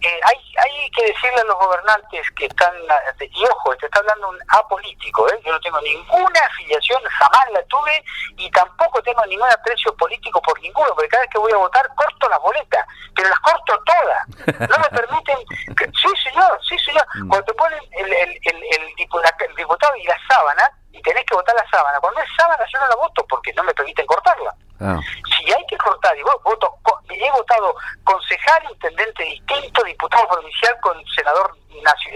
eh, 0.00 0.20
hay, 0.22 0.36
hay 0.56 0.90
que 0.90 1.06
decirle 1.06 1.40
a 1.40 1.44
los 1.44 1.58
gobernantes 1.58 2.30
que 2.36 2.46
están, 2.46 2.72
y 3.20 3.44
ojo, 3.46 3.76
te 3.76 3.86
está 3.86 3.98
hablando 3.98 4.28
un 4.28 4.38
apolítico, 4.48 5.28
¿eh? 5.28 5.40
yo 5.44 5.52
no 5.52 5.60
tengo 5.60 5.80
ninguna 5.80 6.40
afiliación, 6.46 7.02
jamás 7.04 7.50
la 7.52 7.62
tuve 7.64 8.04
y 8.36 8.50
tampoco 8.52 9.02
tengo 9.02 9.24
ningún 9.26 9.50
aprecio 9.50 9.92
político 9.96 10.40
por 10.42 10.60
ninguno, 10.60 10.94
porque 10.94 11.08
cada 11.08 11.22
vez 11.22 11.30
que 11.32 11.38
voy 11.38 11.52
a 11.52 11.56
votar 11.56 11.88
corto 11.96 12.28
las 12.28 12.40
boletas, 12.40 12.86
pero 13.14 13.28
las 13.28 13.40
corto 13.40 13.82
todas, 13.84 14.68
no 14.68 14.78
me 14.78 14.88
permiten, 14.98 15.38
sí 16.00 16.08
señor, 16.22 16.60
sí 16.68 16.78
señor, 16.78 17.04
mm. 17.16 17.28
cuando 17.28 17.46
te 17.46 17.54
ponen 17.54 17.80
el, 17.92 18.12
el, 18.12 18.40
el, 18.44 18.62
el, 18.78 19.54
diputado 19.56 19.96
y 19.96 20.04
la 20.04 20.16
sábana, 20.28 20.70
y 20.92 21.02
tenés 21.02 21.24
que 21.24 21.34
votar 21.34 21.54
la 21.56 21.68
sábana, 21.70 21.98
cuando 22.00 22.20
es 22.20 22.28
sábana 22.36 22.64
yo 22.72 22.78
no 22.80 22.88
la 22.88 22.96
voto 22.96 23.26
porque 23.28 23.52
no 23.52 23.64
me 23.64 23.74
permiten 23.74 24.06
cortarla. 24.06 24.54
Ah. 24.80 25.00
Si 25.24 25.52
hay 25.52 25.66
que 25.66 25.76
cortar, 25.76 26.16
y 26.16 26.22
voto, 26.22 26.78
he 27.24 27.30
votado 27.32 27.74
concejal, 28.04 28.62
intendente 28.70 29.22
distinto, 29.24 29.82
diputado 29.84 30.28
provincial 30.28 30.76
con 30.80 30.96
senador 31.06 31.56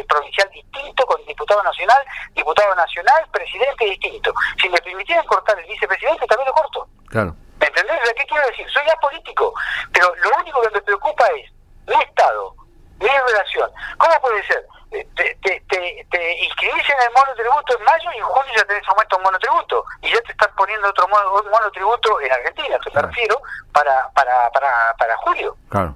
provincial 0.08 0.50
distinto, 0.50 1.06
con 1.06 1.24
diputado 1.26 1.62
nacional, 1.62 2.02
diputado 2.34 2.74
nacional, 2.74 3.26
presidente 3.32 3.84
distinto. 3.84 4.32
Si 4.60 4.68
me 4.68 4.78
permitieran 4.78 5.26
cortar 5.26 5.58
el 5.58 5.66
vicepresidente, 5.66 6.26
también 6.26 6.48
lo 6.48 6.54
corto. 6.54 6.88
Claro. 7.08 7.34
¿Me 7.58 7.66
entendés? 7.66 7.96
¿Qué 8.16 8.26
quiero 8.26 8.46
decir? 8.48 8.66
Soy 8.70 8.84
apolítico, 8.90 9.54
pero 9.92 10.14
lo 10.16 10.30
único 10.40 10.60
que 10.62 10.70
me 10.70 10.80
preocupa 10.82 11.26
es 11.38 11.50
mi 11.86 11.94
Estado, 12.02 12.54
mi 12.98 13.08
relación. 13.08 13.70
¿Cómo 13.98 14.20
puede 14.20 14.46
ser? 14.46 14.66
Te, 14.92 15.34
te, 15.42 15.60
te, 15.68 16.06
te, 16.10 16.44
inscribís 16.44 16.88
en 16.90 17.00
el 17.06 17.12
monotributo 17.14 17.78
en 17.78 17.84
mayo 17.84 18.10
y 18.14 18.18
en 18.18 18.24
junio 18.24 18.52
ya 18.56 18.64
tenés 18.64 18.88
aumento 18.88 19.16
un 19.16 19.22
monotributo 19.22 19.84
y 20.02 20.10
ya 20.10 20.20
te 20.20 20.32
están 20.32 20.54
poniendo 20.54 20.88
otro 20.88 21.08
mono, 21.08 21.42
monotributo 21.50 22.20
en 22.20 22.32
Argentina, 22.32 22.78
te 22.78 23.00
refiero, 23.00 23.40
para, 23.72 24.10
para, 24.10 24.50
para, 24.50 24.94
para 24.98 25.16
julio. 25.18 25.56
Claro. 25.70 25.94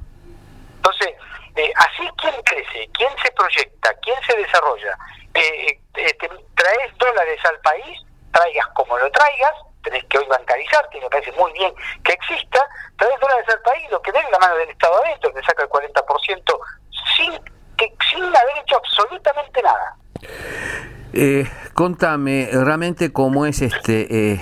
Entonces, 0.76 1.14
eh, 1.56 1.72
así 1.76 2.08
quién 2.16 2.34
crece, 2.42 2.88
quién 2.94 3.10
se 3.22 3.30
proyecta, 3.32 3.92
quién 4.02 4.16
se 4.26 4.36
desarrolla. 4.36 4.96
Eh, 5.34 5.78
eh, 5.94 6.14
te 6.18 6.28
traes 6.54 6.98
dólares 6.98 7.44
al 7.44 7.60
país, 7.60 8.00
traigas 8.32 8.66
como 8.68 8.96
lo 8.98 9.10
traigas, 9.10 9.52
tenés 9.84 10.04
que 10.04 10.18
hoy 10.18 10.26
bancarizarte, 10.26 10.98
y 10.98 11.00
me 11.02 11.10
parece 11.10 11.32
muy 11.32 11.52
bien 11.52 11.74
que 12.02 12.12
exista, 12.12 12.66
traes 12.96 13.20
dólares 13.20 13.46
al 13.48 13.60
país, 13.60 13.90
lo 13.90 14.00
que 14.00 14.12
den 14.12 14.24
la 14.30 14.38
mano 14.38 14.56
del 14.56 14.70
Estado 14.70 15.02
adentro, 15.04 15.34
que 15.34 15.42
saca 15.42 15.64
el 15.64 15.68
40% 15.68 16.58
sin 17.16 17.55
que 17.76 17.92
sin 18.10 18.22
haber 18.22 18.62
hecho 18.62 18.76
absolutamente 18.76 19.62
nada. 19.62 19.96
Eh, 21.12 21.46
contame 21.72 22.48
realmente 22.52 23.10
cómo 23.10 23.46
es 23.46 23.62
este, 23.62 24.32
eh, 24.32 24.40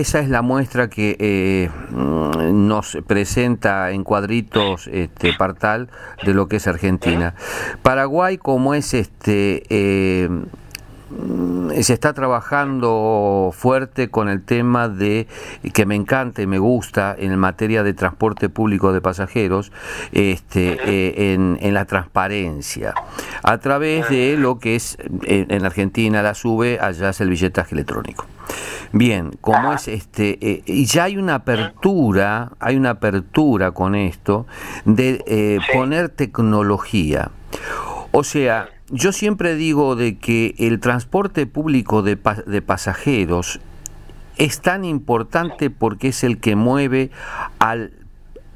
esa 0.00 0.18
es 0.18 0.28
la 0.28 0.42
muestra 0.42 0.90
que 0.90 1.16
eh, 1.18 1.70
nos 1.92 2.98
presenta 3.06 3.90
en 3.92 4.04
cuadritos 4.04 4.86
este 4.88 5.32
Partal 5.32 5.88
de 6.22 6.34
lo 6.34 6.48
que 6.48 6.56
es 6.56 6.66
Argentina. 6.66 7.34
Paraguay 7.82 8.36
cómo 8.36 8.74
es 8.74 8.92
este 8.92 9.62
Mm, 10.28 10.42
se 11.82 11.92
está 11.92 12.12
trabajando 12.12 13.50
fuerte 13.52 14.10
con 14.10 14.28
el 14.28 14.42
tema 14.42 14.88
de 14.88 15.26
que 15.72 15.86
me 15.86 15.94
encanta 15.94 16.42
y 16.42 16.46
me 16.46 16.58
gusta 16.58 17.14
en 17.18 17.36
materia 17.38 17.82
de 17.82 17.94
transporte 17.94 18.48
público 18.48 18.92
de 18.92 19.00
pasajeros 19.00 19.72
este, 20.12 20.78
eh, 20.84 21.34
en, 21.34 21.74
la 21.74 21.84
transparencia. 21.84 22.94
A 23.42 23.58
través 23.58 24.08
de 24.08 24.36
lo 24.36 24.58
que 24.58 24.76
es 24.76 24.98
en, 25.24 25.64
Argentina 25.64 26.22
la 26.22 26.34
sube 26.34 26.78
allá 26.80 27.10
es 27.10 27.20
el 27.20 27.30
billetaje 27.30 27.74
electrónico. 27.74 28.26
Bien 28.92 29.30
como 29.40 29.72
es 29.72 29.86
este 29.86 30.38
eh, 30.40 30.62
y 30.66 30.84
ya 30.86 31.04
hay 31.04 31.16
una 31.16 31.36
apertura 31.36 32.50
hay 32.58 32.76
una 32.76 32.90
apertura 32.90 33.70
con 33.70 33.94
esto 33.94 34.46
de 34.84 35.22
eh, 35.26 35.58
poner 35.72 36.08
tecnología. 36.08 37.30
O 38.10 38.24
sea 38.24 38.68
yo 38.90 39.12
siempre 39.12 39.54
digo 39.54 39.96
de 39.96 40.18
que 40.18 40.54
el 40.58 40.80
transporte 40.80 41.46
público 41.46 42.02
de, 42.02 42.18
de, 42.46 42.62
pasajeros 42.62 43.60
es 44.36 44.60
tan 44.60 44.84
importante 44.84 45.70
porque 45.70 46.08
es 46.08 46.24
el 46.24 46.38
que 46.38 46.56
mueve 46.56 47.10
al, 47.58 47.92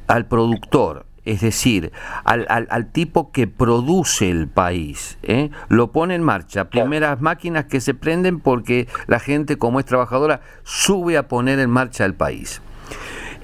al 0.06 0.26
productor, 0.26 1.06
es 1.24 1.40
decir, 1.40 1.92
al, 2.24 2.46
al, 2.48 2.86
tipo 2.90 3.30
que 3.32 3.46
produce 3.46 4.30
el 4.30 4.48
país. 4.48 5.18
¿eh? 5.22 5.50
Lo 5.68 5.92
pone 5.92 6.14
en 6.14 6.22
marcha. 6.22 6.68
Primeras 6.68 7.20
máquinas 7.20 7.66
que 7.66 7.80
se 7.80 7.94
prenden 7.94 8.40
porque 8.40 8.88
la 9.06 9.20
gente, 9.20 9.56
como 9.56 9.80
es 9.80 9.86
trabajadora, 9.86 10.40
sube 10.64 11.16
a 11.16 11.28
poner 11.28 11.58
en 11.60 11.70
marcha 11.70 12.04
el 12.04 12.14
país. 12.14 12.60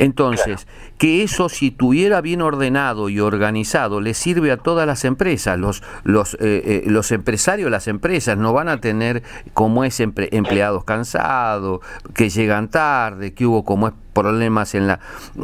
Entonces, 0.00 0.66
que 0.96 1.22
eso 1.22 1.50
si 1.50 1.70
tuviera 1.70 2.22
bien 2.22 2.40
ordenado 2.40 3.10
y 3.10 3.20
organizado 3.20 4.00
le 4.00 4.14
sirve 4.14 4.50
a 4.50 4.56
todas 4.56 4.86
las 4.86 5.04
empresas. 5.04 5.58
Los, 5.58 5.82
los, 6.04 6.34
eh, 6.36 6.38
eh, 6.40 6.82
los 6.86 7.12
empresarios, 7.12 7.70
las 7.70 7.86
empresas 7.86 8.38
no 8.38 8.54
van 8.54 8.70
a 8.70 8.80
tener 8.80 9.22
como 9.52 9.84
es 9.84 10.00
empleados 10.00 10.84
cansados, 10.84 11.80
que 12.14 12.30
llegan 12.30 12.70
tarde, 12.70 13.34
que 13.34 13.44
hubo 13.44 13.62
como 13.62 13.88
es 13.88 13.94
problemas 14.14 14.74
en 14.74 14.86
la 14.86 15.00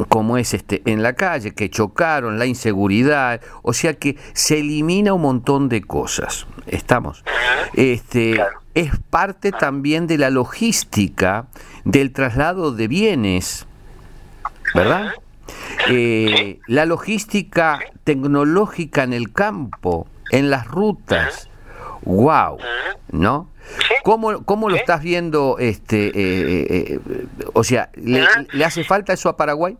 como 0.09 0.37
es 0.37 0.53
este 0.53 0.81
en 0.85 1.01
la 1.01 1.13
calle 1.13 1.53
que 1.53 1.69
chocaron 1.69 2.39
la 2.39 2.47
inseguridad. 2.47 3.39
O 3.61 3.73
sea 3.73 3.93
que 3.93 4.17
se 4.33 4.57
elimina 4.57 5.13
un 5.13 5.21
montón 5.21 5.69
de 5.69 5.83
cosas. 5.83 6.47
Estamos 6.65 7.23
este 7.73 8.41
es 8.73 8.91
parte 9.11 9.51
también 9.51 10.07
de 10.07 10.17
la 10.17 10.31
logística 10.31 11.45
del 11.85 12.11
traslado 12.11 12.71
de 12.71 12.87
bienes 12.87 13.66
¿verdad? 14.73 15.13
Eh, 15.89 16.59
la 16.67 16.85
logística 16.85 17.79
tecnológica 18.03 19.03
en 19.03 19.13
el 19.13 19.31
campo, 19.31 20.07
en 20.31 20.49
las 20.49 20.67
rutas, 20.67 21.49
wow, 22.01 22.57
¿no? 23.09 23.49
¿Cómo, 24.03 24.43
cómo 24.45 24.69
lo 24.69 24.75
estás 24.75 25.01
viendo? 25.01 25.57
Este, 25.59 26.07
eh, 26.07 26.67
eh, 26.69 26.99
o 27.53 27.63
sea, 27.63 27.89
¿le, 27.95 28.25
hace 28.65 28.83
falta 28.83 29.13
eso 29.13 29.29
a 29.29 29.37
Paraguay? 29.37 29.77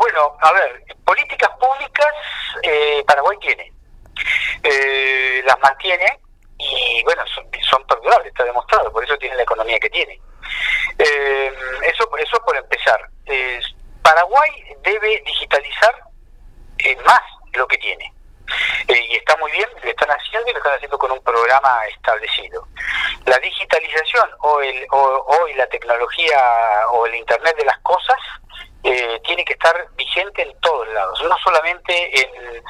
bueno, 0.00 0.36
a 0.40 0.52
ver, 0.52 0.84
políticas 1.04 1.50
públicas 1.58 2.06
Paraguay 3.06 3.36
tiene, 3.40 3.72
las 5.46 5.58
mantiene 5.60 6.20
y 6.58 7.02
bueno, 7.04 7.22
son, 7.34 7.44
son 7.70 7.84
perdurables, 7.86 8.28
está 8.28 8.44
demostrado, 8.44 8.92
por 8.92 9.02
eso 9.04 9.16
tiene 9.16 9.36
la 9.36 9.42
economía 9.42 9.78
que 9.78 9.90
tiene. 9.90 10.20
Eh, 10.98 11.52
eso, 11.84 12.08
eso 12.16 12.42
por 12.44 12.56
empezar. 12.56 13.08
Paraguay 14.02 14.50
debe 14.82 15.22
digitalizar 15.26 15.94
eh, 16.78 16.96
más 17.04 17.22
lo 17.52 17.66
que 17.66 17.76
tiene. 17.78 18.12
Eh, 18.88 19.06
y 19.10 19.16
está 19.16 19.36
muy 19.36 19.50
bien, 19.52 19.68
lo 19.82 19.90
están 19.90 20.08
haciendo 20.08 20.48
y 20.48 20.52
lo 20.52 20.58
están 20.58 20.74
haciendo 20.74 20.98
con 20.98 21.10
un 21.10 21.22
programa 21.22 21.84
establecido. 21.86 22.66
La 23.26 23.36
digitalización 23.38 24.30
o, 24.40 24.60
el, 24.60 24.86
o, 24.90 25.46
la 25.56 25.66
tecnología 25.66 26.40
o 26.92 27.06
el 27.06 27.16
Internet 27.16 27.56
de 27.58 27.64
las 27.66 27.78
cosas 27.80 28.16
eh, 28.84 29.20
tiene 29.24 29.44
que 29.44 29.52
estar 29.52 29.88
vigente 29.96 30.42
en 30.42 30.58
todos 30.60 30.88
lados, 30.88 31.22
no 31.24 31.36
solamente 31.44 32.20
en, 32.22 32.62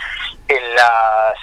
en 0.48 0.74
las 0.74 1.34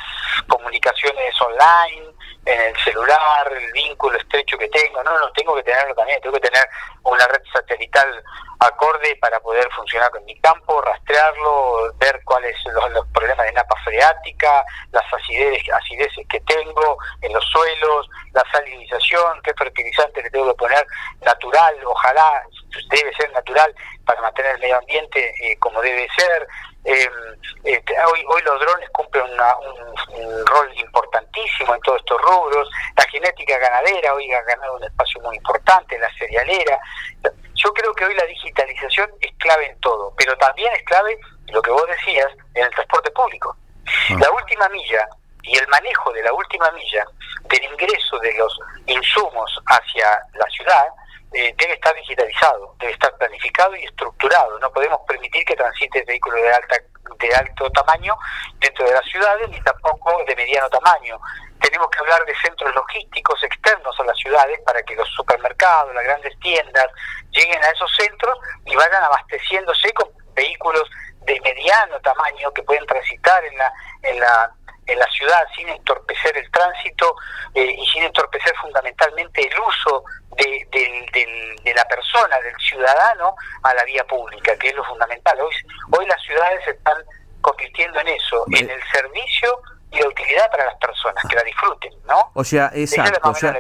comunicaciones 0.48 1.40
online, 1.40 2.15
en 2.46 2.62
el 2.62 2.78
celular, 2.84 3.52
el 3.52 3.72
vínculo 3.72 4.18
estrecho 4.18 4.58
que 4.58 4.70
tengo, 4.70 5.02
no, 5.04 5.18
no, 5.18 5.32
tengo 5.32 5.56
que 5.56 5.64
tenerlo 5.64 5.96
también, 5.96 6.22
tengo 6.22 6.36
que 6.36 6.48
tener 6.48 6.68
una 7.04 7.28
red 7.28 7.42
satelital 7.52 8.24
acorde 8.60 9.16
para 9.20 9.40
poder 9.40 9.68
funcionar 9.72 10.12
con 10.12 10.24
mi 10.26 10.40
campo, 10.40 10.82
rastrearlo, 10.82 11.94
ver 11.98 12.22
cuáles 12.24 12.56
son 12.62 12.94
los, 12.94 13.08
problemas 13.08 13.48
de 13.48 13.54
napa 13.54 13.76
freática, 13.84 14.64
las 14.92 15.04
acideces, 15.12 15.74
acideces 15.74 16.28
que 16.30 16.40
tengo 16.42 16.98
en 17.22 17.34
los 17.34 17.44
suelos, 17.46 18.10
la 18.34 18.44
salinización, 18.52 19.42
qué 19.44 19.54
fertilizante 19.56 20.22
le 20.22 20.30
tengo 20.30 20.48
que 20.48 20.58
poner 20.58 20.86
natural, 21.22 21.76
ojalá 21.86 22.44
debe 22.90 23.14
ser 23.16 23.32
natural 23.32 23.74
para 24.06 24.22
mantener 24.22 24.56
el 24.56 24.62
medio 24.62 24.78
ambiente 24.78 25.34
eh, 25.42 25.58
como 25.58 25.82
debe 25.82 26.08
ser, 26.16 26.48
eh, 26.86 27.10
este, 27.64 27.94
hoy, 28.06 28.24
hoy 28.28 28.42
los 28.44 28.60
drones 28.60 28.90
cumplen 28.92 29.24
un, 29.24 30.46
rol 30.46 30.72
importantísimo 30.78 31.74
en 31.74 31.82
todos 31.82 32.00
estos 32.00 32.22
rubros. 32.22 32.70
La 32.96 33.04
genética 33.06 33.58
ganadera 33.58 34.14
hoy 34.14 34.32
ha 34.32 34.42
ganado 34.44 34.76
un 34.76 34.84
espacio 34.84 35.20
muy 35.22 35.36
importante, 35.36 35.98
la 35.98 36.10
cerealera. 36.18 36.80
Yo 37.56 37.74
creo 37.74 37.94
que 37.94 38.06
hoy 38.06 38.14
la 38.14 38.26
digitalización 38.26 39.10
es 39.20 39.32
clave 39.40 39.68
en 39.68 39.80
todo, 39.80 40.14
pero 40.16 40.38
también 40.38 40.72
es 40.74 40.84
clave, 40.84 41.18
lo 41.48 41.62
que 41.62 41.72
vos 41.72 41.88
decías, 41.88 42.32
en 42.54 42.66
el 42.66 42.72
transporte 42.72 43.10
público. 43.12 43.56
Ah. 44.12 44.18
La 44.20 44.32
última 44.32 44.70
milla 44.70 45.08
y 45.42 45.58
el 45.58 45.68
manejo 45.68 46.12
de 46.14 46.24
la 46.24 46.34
última 46.34 46.70
milla 46.72 47.06
del 47.50 47.64
ingreso 47.64 48.20
de 48.20 48.34
los 48.38 48.60
insumos 48.88 49.60
hacia 49.68 50.20
la 50.34 50.46
ciudad 50.48 50.86
eh, 51.36 51.54
debe 51.58 51.74
estar 51.74 51.94
digitalizado, 51.96 52.76
debe 52.80 52.94
estar 52.94 53.16
planificado 53.18 53.76
y 53.76 53.84
estructurado. 53.84 54.58
No 54.60 54.72
podemos 54.72 55.00
permitir 55.08 55.44
que 55.44 55.56
transite 55.56 56.04
vehículos 56.08 56.42
de 56.42 56.54
alta 56.54 56.78
de 57.20 57.36
alto 57.36 57.70
tamaño 57.72 58.16
dentro 58.60 58.86
de 58.86 58.94
las 58.94 59.06
ciudades 59.06 59.50
ni 59.50 59.62
tampoco 59.62 60.24
de 60.28 60.36
mediano 60.36 60.70
tamaño. 60.70 61.20
Tenemos 61.60 61.90
que 61.90 62.00
hablar 62.00 62.24
de 62.26 62.34
centros 62.42 62.74
logísticos 62.74 63.44
externos 63.44 63.96
a 64.00 64.04
las 64.06 64.18
ciudades 64.18 64.60
para 64.66 64.82
que 64.84 64.96
los 64.96 65.08
supermercados, 65.10 65.94
las 65.94 66.04
grandes 66.04 66.40
tiendas 66.40 66.88
lleguen 67.32 67.64
a 67.64 67.70
esos 67.70 67.92
centros 67.96 68.38
y 68.66 68.76
vayan 68.76 69.04
abasteciéndose 69.04 69.92
con 69.94 70.10
vehículos 70.34 70.90
de 71.22 71.40
mediano 71.42 72.00
tamaño 72.02 72.52
que 72.54 72.64
pueden 72.64 72.86
transitar 72.86 73.44
en 73.44 73.58
la, 73.58 73.74
en 74.04 74.20
la, 74.20 74.52
en 74.86 75.00
la 75.00 75.08
ciudad 75.08 75.44
sin 75.56 75.68
entorpecer 75.70 76.38
el 76.38 76.50
tránsito 76.52 77.16
eh, 77.54 77.76
y 77.78 77.86
sin 77.88 78.04
entorpecer 78.04 78.56
fundamentalmente 78.58 79.48
el 79.48 79.60
uso 79.60 80.04
persona, 82.16 82.36
del 82.42 82.56
ciudadano, 82.60 83.36
a 83.64 83.74
la 83.74 83.84
vía 83.86 84.04
pública, 84.06 84.56
que 84.58 84.70
es 84.70 84.76
lo 84.76 84.84
fundamental. 84.84 85.38
Hoy, 85.42 85.54
hoy 85.98 86.06
las 86.08 86.22
ciudades 86.22 86.64
se 86.66 86.72
están 86.72 86.98
convirtiendo 87.42 88.00
en 88.00 88.08
eso, 88.08 88.46
en 88.52 88.70
el 88.70 88.80
servicio 88.92 89.62
y 89.92 90.00
la 90.00 90.08
utilidad 90.08 90.50
para 90.52 90.66
las 90.66 90.76
personas, 90.76 91.24
que 91.30 91.36
la 91.36 91.44
disfruten, 91.44 91.94
¿no? 92.08 92.32
O 92.34 92.44
sea, 92.44 92.72
exacto, 92.74 93.30
o 93.30 93.36
sea, 93.36 93.54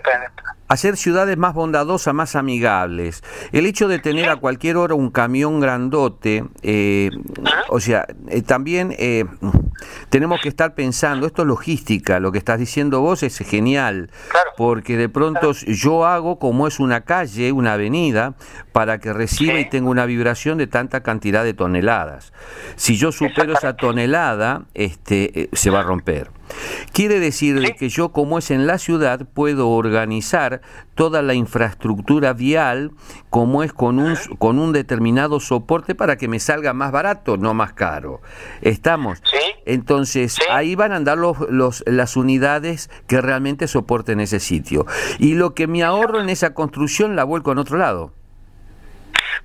hacer 0.67 0.97
ciudades 0.97 1.37
más 1.37 1.53
bondadosas, 1.53 2.13
más 2.13 2.35
amigables. 2.35 3.23
El 3.51 3.65
hecho 3.65 3.87
de 3.87 3.99
tener 3.99 4.29
a 4.29 4.37
cualquier 4.37 4.77
hora 4.77 4.95
un 4.95 5.11
camión 5.11 5.59
grandote, 5.59 6.43
eh, 6.61 7.11
o 7.69 7.79
sea, 7.79 8.07
eh, 8.29 8.41
también 8.41 8.95
eh, 8.97 9.25
tenemos 10.09 10.41
que 10.41 10.49
estar 10.49 10.75
pensando, 10.75 11.27
esto 11.27 11.41
es 11.43 11.47
logística, 11.47 12.19
lo 12.19 12.31
que 12.31 12.37
estás 12.37 12.59
diciendo 12.59 13.01
vos 13.01 13.23
es 13.23 13.37
genial, 13.39 14.09
porque 14.57 14.97
de 14.97 15.09
pronto 15.09 15.51
yo 15.51 16.05
hago 16.05 16.39
como 16.39 16.67
es 16.67 16.79
una 16.79 17.01
calle, 17.01 17.51
una 17.51 17.73
avenida, 17.73 18.35
para 18.71 18.99
que 18.99 19.13
reciba 19.13 19.59
y 19.59 19.69
tenga 19.69 19.89
una 19.89 20.05
vibración 20.05 20.57
de 20.57 20.67
tanta 20.67 21.01
cantidad 21.01 21.43
de 21.43 21.53
toneladas. 21.53 22.33
Si 22.75 22.97
yo 22.97 23.11
supero 23.11 23.53
esa 23.53 23.75
tonelada, 23.75 24.63
este, 24.73 25.49
se 25.53 25.69
va 25.69 25.81
a 25.81 25.83
romper. 25.83 26.29
Quiere 26.93 27.19
decir 27.19 27.75
que 27.77 27.89
yo, 27.89 28.09
como 28.09 28.37
es 28.37 28.51
en 28.51 28.67
la 28.67 28.77
ciudad, 28.77 29.27
puedo 29.33 29.69
organizar 29.69 30.61
toda 30.93 31.21
la 31.21 31.33
infraestructura 31.33 32.33
vial 32.33 32.91
como 33.29 33.63
es 33.63 33.73
con 33.73 33.99
un, 33.99 34.15
con 34.37 34.59
un 34.59 34.71
determinado 34.71 35.39
soporte 35.39 35.95
para 35.95 36.17
que 36.17 36.27
me 36.27 36.39
salga 36.39 36.73
más 36.73 36.91
barato, 36.91 37.37
no 37.37 37.53
más 37.53 37.73
caro. 37.73 38.21
¿Estamos? 38.61 39.21
Entonces, 39.65 40.37
ahí 40.49 40.75
van 40.75 40.91
a 40.91 40.97
andar 40.97 41.17
los, 41.17 41.39
los, 41.49 41.83
las 41.87 42.15
unidades 42.15 42.89
que 43.07 43.21
realmente 43.21 43.67
soporten 43.67 44.19
ese 44.19 44.39
sitio. 44.39 44.85
Y 45.19 45.33
lo 45.33 45.53
que 45.53 45.67
me 45.67 45.83
ahorro 45.83 46.21
en 46.21 46.29
esa 46.29 46.53
construcción 46.53 47.15
la 47.15 47.23
vuelco 47.23 47.51
en 47.51 47.57
otro 47.57 47.77
lado 47.77 48.11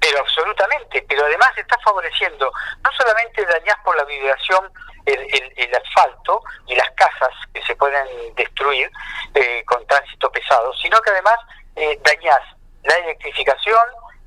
pero 0.00 0.18
absolutamente, 0.20 1.04
pero 1.08 1.24
además 1.24 1.50
está 1.56 1.78
favoreciendo, 1.84 2.50
no 2.82 2.90
solamente 2.96 3.44
dañás 3.44 3.76
por 3.84 3.94
la 3.96 4.04
vibración 4.04 4.70
el, 5.06 5.74
asfalto 5.74 6.42
y 6.66 6.74
las 6.74 6.90
casas 6.92 7.30
que 7.52 7.62
se 7.62 7.74
pueden 7.76 8.06
destruir 8.34 8.90
eh, 9.34 9.62
con 9.66 9.86
tránsito 9.86 10.30
pesado, 10.30 10.72
sino 10.74 11.00
que 11.00 11.10
además 11.10 11.36
eh, 11.76 11.98
dañás 12.02 12.40
la 12.82 12.94
electrificación, 12.96 13.80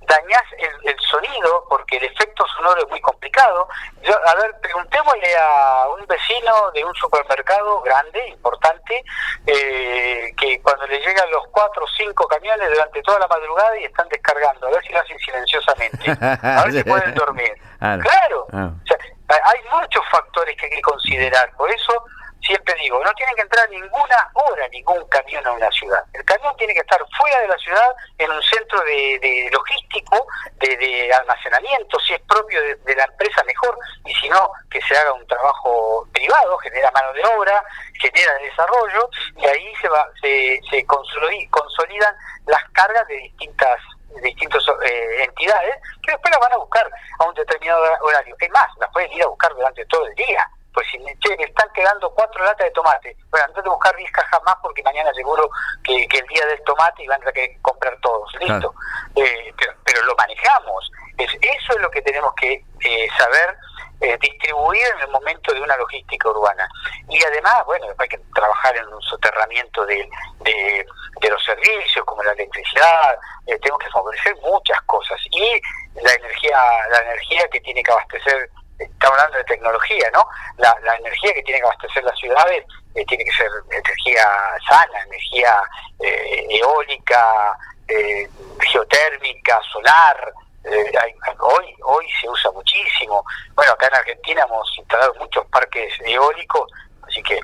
dañás 0.07 0.43
el, 0.57 0.95
sonido, 0.99 1.65
porque 1.69 1.97
el 1.97 2.05
efecto 2.05 2.45
sonoro 2.55 2.81
es 2.81 2.89
muy 2.89 3.01
complicado. 3.01 3.67
Yo, 4.01 4.13
a 4.27 4.35
ver, 4.35 4.55
preguntémosle 4.61 5.35
a 5.37 5.87
un 5.89 6.05
vecino 6.07 6.71
de 6.71 6.83
un 6.83 6.93
supermercado 6.95 7.81
grande, 7.81 8.27
importante, 8.29 9.03
eh, 9.45 10.33
que 10.37 10.61
cuando 10.61 10.87
le 10.87 10.99
llegan 10.99 11.29
los 11.31 11.45
cuatro 11.51 11.83
o 11.83 11.87
cinco 11.97 12.27
camiones 12.27 12.69
durante 12.69 13.01
toda 13.03 13.19
la 13.19 13.27
madrugada 13.27 13.77
y 13.79 13.83
están 13.85 14.07
descargando, 14.09 14.67
a 14.67 14.71
ver 14.71 14.83
si 14.83 14.93
lo 14.93 14.99
hacen 14.99 15.19
silenciosamente, 15.19 16.11
a 16.19 16.63
ver 16.63 16.73
si 16.73 16.83
pueden 16.89 17.13
dormir. 17.13 17.53
Claro, 17.79 18.47
ah. 18.53 18.71
hay 19.27 19.59
muchos 19.71 20.03
factores 20.09 20.55
que 20.57 20.65
hay 20.65 20.71
que 20.71 20.81
considerar, 20.81 21.51
por 21.57 21.69
eso 21.69 22.05
siempre 22.43 22.75
digo, 22.75 23.01
no 23.03 23.13
tiene 23.13 23.33
que 23.35 23.41
entrar 23.41 23.69
ninguna 23.69 24.29
hora 24.33 24.67
ningún 24.69 25.07
camión 25.07 25.45
a 25.47 25.51
una 25.51 25.71
ciudad. 25.71 26.03
El 26.13 26.23
camión 26.25 26.55
tiene 26.57 26.73
que 26.73 26.81
estar 26.81 27.01
fuera 27.17 27.39
de 27.39 27.47
la 27.47 27.57
ciudad, 27.57 27.95
en 28.17 28.31
un 28.31 28.41
centro 28.43 28.79
de, 28.81 29.49
logístico, 29.51 30.27
de, 30.59 31.11
almacenamiento, 31.13 31.99
si 31.99 32.13
es 32.13 32.21
propio 32.21 32.61
de, 32.61 32.95
la 32.95 33.05
empresa 33.05 33.43
mejor, 33.45 33.77
y 34.05 34.13
si 34.15 34.29
no, 34.29 34.51
que 34.69 34.81
se 34.81 34.97
haga 34.97 35.13
un 35.13 35.25
trabajo 35.27 36.05
privado, 36.11 36.57
genera 36.59 36.91
mano 36.91 37.13
de 37.13 37.23
obra, 37.37 37.63
genera 37.99 38.33
desarrollo, 38.35 39.09
y 39.37 39.45
ahí 39.45 39.73
se 39.81 39.87
va, 39.87 40.07
se, 40.21 40.59
se 40.69 40.85
consolidan 40.85 42.15
las 42.45 42.63
cargas 42.71 43.07
de 43.07 43.15
distintas 43.15 43.79
distintas 44.21 44.63
eh, 44.85 45.23
entidades 45.23 45.73
que 46.03 46.11
después 46.11 46.31
las 46.31 46.39
van 46.39 46.53
a 46.53 46.57
buscar 46.57 46.87
a 47.17 47.25
un 47.25 47.33
determinado 47.33 47.83
horario. 48.01 48.35
Es 48.39 48.49
más, 48.51 48.67
las 48.77 48.91
pueden 48.91 49.11
ir 49.11 49.23
a 49.23 49.27
buscar 49.27 49.51
durante 49.55 49.83
todo 49.87 50.05
el 50.05 50.13
día 50.13 50.47
pues 50.73 50.87
si 50.91 50.97
me, 50.99 51.15
che, 51.19 51.35
están 51.39 51.69
quedando 51.73 52.09
cuatro 52.11 52.43
latas 52.43 52.65
de 52.65 52.71
tomate, 52.71 53.15
bueno, 53.29 53.45
antes 53.45 53.63
de 53.63 53.69
buscar 53.69 53.95
10 53.95 54.11
cajas 54.11 54.41
más 54.43 54.55
porque 54.61 54.83
mañana 54.83 55.13
seguro 55.13 55.49
que, 55.83 56.03
el 56.03 56.27
día 56.27 56.45
del 56.47 56.63
tomate 56.63 57.03
y 57.03 57.07
van 57.07 57.21
a 57.21 57.31
tener 57.31 57.51
que 57.51 57.61
comprar 57.61 57.97
todos, 58.01 58.31
listo. 58.39 58.73
Eh, 59.15 59.53
pero, 59.57 60.03
lo 60.03 60.15
manejamos. 60.15 60.91
Es, 61.17 61.31
eso 61.39 61.73
es 61.73 61.79
lo 61.79 61.91
que 61.91 62.01
tenemos 62.01 62.33
que 62.35 62.53
eh, 62.53 63.07
saber 63.17 63.55
eh, 64.01 64.17
distribuir 64.19 64.83
en 64.95 65.01
el 65.01 65.07
momento 65.09 65.53
de 65.53 65.61
una 65.61 65.77
logística 65.77 66.29
urbana. 66.29 66.67
Y 67.07 67.23
además, 67.23 67.63
bueno, 67.65 67.85
hay 67.97 68.09
que 68.09 68.17
trabajar 68.33 68.75
en 68.75 68.87
un 68.87 69.01
soterramiento 69.03 69.85
de, 69.85 70.09
de, 70.39 70.85
de 71.21 71.29
los 71.29 71.43
servicios, 71.43 72.03
como 72.05 72.23
la 72.23 72.31
electricidad, 72.31 73.17
tenemos 73.45 73.79
que 73.79 73.91
favorecer 73.91 74.35
muchas 74.37 74.81
cosas. 74.83 75.19
Y 75.29 75.61
la 76.01 76.13
energía, 76.13 76.57
la 76.89 76.99
energía 76.99 77.47
que 77.49 77.61
tiene 77.61 77.83
que 77.83 77.91
abastecer 77.91 78.49
estamos 78.79 79.17
hablando 79.17 79.37
de 79.37 79.43
tecnología, 79.45 80.09
¿no? 80.13 80.25
La, 80.57 80.75
energía 80.97 81.33
que 81.33 81.43
tiene 81.43 81.59
que 81.59 81.65
abastecer 81.65 82.03
las 82.03 82.17
ciudades 82.17 82.63
eh, 82.95 83.05
tiene 83.07 83.25
que 83.25 83.31
ser 83.31 83.47
energía 83.69 84.25
sana, 84.67 85.03
energía 85.07 85.61
eh, 85.99 86.47
eólica, 86.49 87.57
eh, 87.87 88.29
geotérmica, 88.59 89.59
solar. 89.71 90.33
hoy 91.39 91.75
hoy 91.83 92.05
se 92.21 92.29
usa 92.29 92.51
muchísimo. 92.51 93.23
Bueno, 93.55 93.73
acá 93.73 93.87
en 93.87 93.95
Argentina 93.95 94.45
hemos 94.47 94.77
instalado 94.77 95.13
muchos 95.15 95.45
parques 95.47 95.93
eólicos, 96.05 96.69
así 97.07 97.21
que 97.23 97.39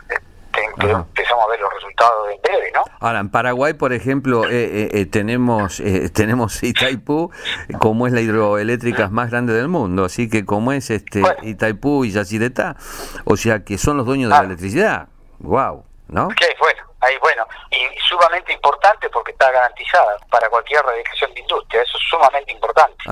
empezamos 0.56 1.46
a 1.46 1.50
ver 1.50 1.60
los 1.60 1.74
resultados 1.74 2.28
en 2.34 2.42
breve, 2.42 2.72
¿no? 2.74 2.84
Ahora, 3.00 3.20
en 3.20 3.30
Paraguay, 3.30 3.74
por 3.74 3.94
ejemplo, 3.94 4.46
eh, 4.46 4.50
eh, 4.52 4.90
eh 4.94 5.06
tenemos 5.06 5.80
eh, 5.80 6.10
tenemos 6.14 6.62
Itaipú, 6.64 7.32
como 7.80 8.08
es 8.08 8.14
la 8.14 8.22
hidroeléctrica 8.22 9.10
más 9.10 9.32
grande 9.32 9.54
del 9.54 9.68
mundo, 9.68 10.06
así 10.06 10.30
que 10.30 10.46
como 10.46 10.72
es 10.72 10.90
este 10.90 11.22
Itaipú 11.44 12.06
y 12.06 12.12
Yacyretá, 12.12 12.76
o 13.26 13.38
sea 13.38 13.64
que 13.64 13.78
son 13.78 13.98
los 13.98 14.06
dueños 14.06 14.30
de 14.30 14.36
la 14.36 14.42
ah. 14.42 14.46
electricidad. 14.46 15.08
Wow, 15.40 15.86
¿no? 16.10 16.28
¿Qué? 16.30 16.46
Y 17.80 18.00
sumamente 18.02 18.52
importante 18.52 19.10
porque 19.10 19.32
está 19.32 19.50
garantizada 19.52 20.18
para 20.30 20.50
cualquier 20.50 20.84
radicación 20.84 21.34
de 21.34 21.40
industria, 21.40 21.82
eso 21.82 21.98
es 21.98 22.04
sumamente 22.10 22.52
importante. 22.52 23.04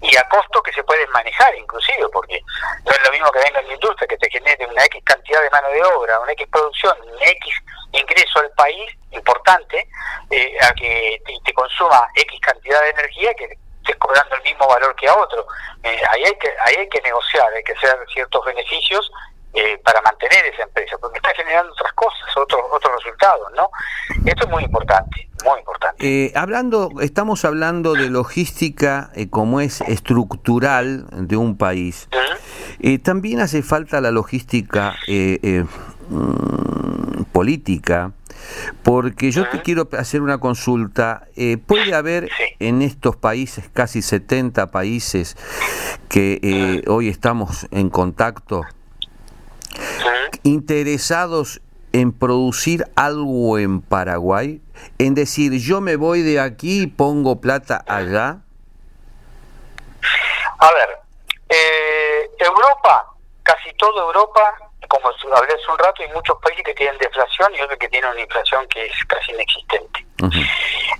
Y 0.00 0.16
a 0.16 0.26
costo 0.28 0.62
que 0.62 0.72
se 0.72 0.82
puede 0.82 1.06
manejar 1.08 1.54
inclusive, 1.56 2.08
porque 2.10 2.40
no 2.84 2.90
es 2.90 3.04
lo 3.04 3.10
mismo 3.12 3.30
que 3.30 3.40
venga 3.40 3.60
en 3.60 3.68
la 3.68 3.74
industria, 3.74 4.08
que 4.08 4.16
te 4.16 4.30
genere 4.30 4.66
una 4.66 4.84
X 4.84 5.02
cantidad 5.04 5.42
de 5.42 5.50
mano 5.50 5.68
de 5.68 5.82
obra, 5.84 6.20
una 6.20 6.32
X 6.32 6.46
producción, 6.50 6.96
un 7.02 7.22
X 7.22 7.54
ingreso 7.92 8.40
al 8.40 8.50
país 8.52 8.90
importante, 9.10 9.86
eh, 10.30 10.56
a 10.62 10.72
que 10.72 11.22
te, 11.44 11.52
consuma 11.52 12.08
X 12.14 12.40
cantidad 12.40 12.80
de 12.80 12.90
energía 12.90 13.34
que 13.34 13.44
estés 13.44 13.96
cobrando 13.96 14.36
el 14.36 14.42
mismo 14.42 14.66
valor 14.66 14.96
que 14.96 15.08
a 15.08 15.14
otro. 15.14 15.46
Eh, 15.82 16.00
ahí, 16.08 16.24
hay 16.24 16.38
que, 16.38 16.48
ahí 16.62 16.76
hay 16.76 16.88
que 16.88 17.02
negociar, 17.02 17.52
hay 17.52 17.62
que 17.62 17.72
hacer 17.72 17.96
ciertos 18.12 18.44
beneficios 18.44 19.10
eh, 19.56 19.80
para 19.84 20.02
mantener 20.02 20.46
esa 20.52 20.64
empresa, 20.64 20.96
porque 21.00 21.18
está 21.18 21.30
generando 21.36 21.72
otras 21.72 21.92
cosas, 21.92 22.22
otros 22.36 22.60
otros 22.72 22.92
resultados, 22.96 23.52
¿no? 23.56 23.70
Esto 24.24 24.46
es 24.46 24.50
muy 24.50 24.64
importante, 24.64 25.28
muy 25.44 25.60
importante. 25.60 26.24
Eh, 26.26 26.32
hablando, 26.34 26.90
estamos 27.00 27.44
hablando 27.44 27.92
de 27.92 28.10
logística 28.10 29.12
eh, 29.14 29.30
como 29.30 29.60
es 29.60 29.80
estructural 29.82 31.06
de 31.12 31.36
un 31.36 31.56
país. 31.56 32.08
también 33.04 33.38
hace 33.38 33.62
falta 33.62 34.00
la 34.00 34.10
logística 34.10 34.96
mm, 36.08 37.22
política. 37.30 38.10
Porque 38.82 39.30
yo 39.30 39.48
te 39.48 39.62
quiero 39.62 39.88
hacer 39.96 40.20
una 40.20 40.38
consulta. 40.38 41.28
¿Puede 41.66 41.94
haber 41.94 42.28
en 42.58 42.82
estos 42.82 43.14
países, 43.14 43.70
casi 43.72 44.02
70 44.02 44.72
países, 44.72 45.36
que 46.08 46.82
hoy 46.88 47.08
estamos 47.08 47.68
en 47.70 47.88
contacto, 47.88 48.64
interesados 50.42 51.60
en 51.92 52.12
producir 52.12 52.86
algo 52.96 53.58
en 53.58 53.80
Paraguay? 53.80 54.60
En 54.98 55.14
decir, 55.14 55.52
yo 55.52 55.80
me 55.80 55.96
voy 55.96 56.22
de 56.22 56.40
aquí 56.40 56.82
y 56.82 56.86
pongo 56.86 57.40
plata 57.40 57.84
allá. 57.86 58.38
A 60.58 60.72
ver, 60.72 60.98
eh, 61.48 62.30
Europa, 62.38 63.12
casi 63.42 63.72
toda 63.74 64.02
Europa, 64.04 64.54
como 64.88 65.08
hablé 65.36 65.54
hace 65.54 65.70
un 65.70 65.78
rato, 65.78 66.02
hay 66.02 66.08
muchos 66.12 66.36
países 66.42 66.64
que 66.64 66.74
tienen 66.74 66.98
deflación 66.98 67.54
y 67.54 67.60
otros 67.60 67.78
que 67.78 67.88
tienen 67.88 68.10
una 68.10 68.20
inflación 68.20 68.66
que 68.68 68.86
es 68.86 69.04
casi 69.06 69.32
inexistente. 69.32 70.06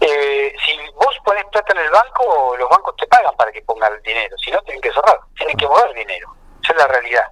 Eh, 0.00 0.54
si 0.64 0.76
vos 0.94 1.16
pones 1.24 1.44
plata 1.50 1.72
en 1.72 1.80
el 1.80 1.90
banco, 1.90 2.56
los 2.58 2.68
bancos 2.68 2.94
te 2.96 3.06
pagan 3.06 3.34
para 3.36 3.50
que 3.52 3.62
pongas 3.62 3.90
el 3.92 4.02
dinero, 4.02 4.36
si 4.38 4.50
no, 4.50 4.60
tienen 4.62 4.82
que 4.82 4.92
cerrar, 4.92 5.18
tienen 5.36 5.56
que 5.56 5.66
mover 5.66 5.94
dinero. 5.94 6.33
Esa 6.64 6.72
es 6.72 6.78
la 6.78 6.86
realidad. 6.86 7.28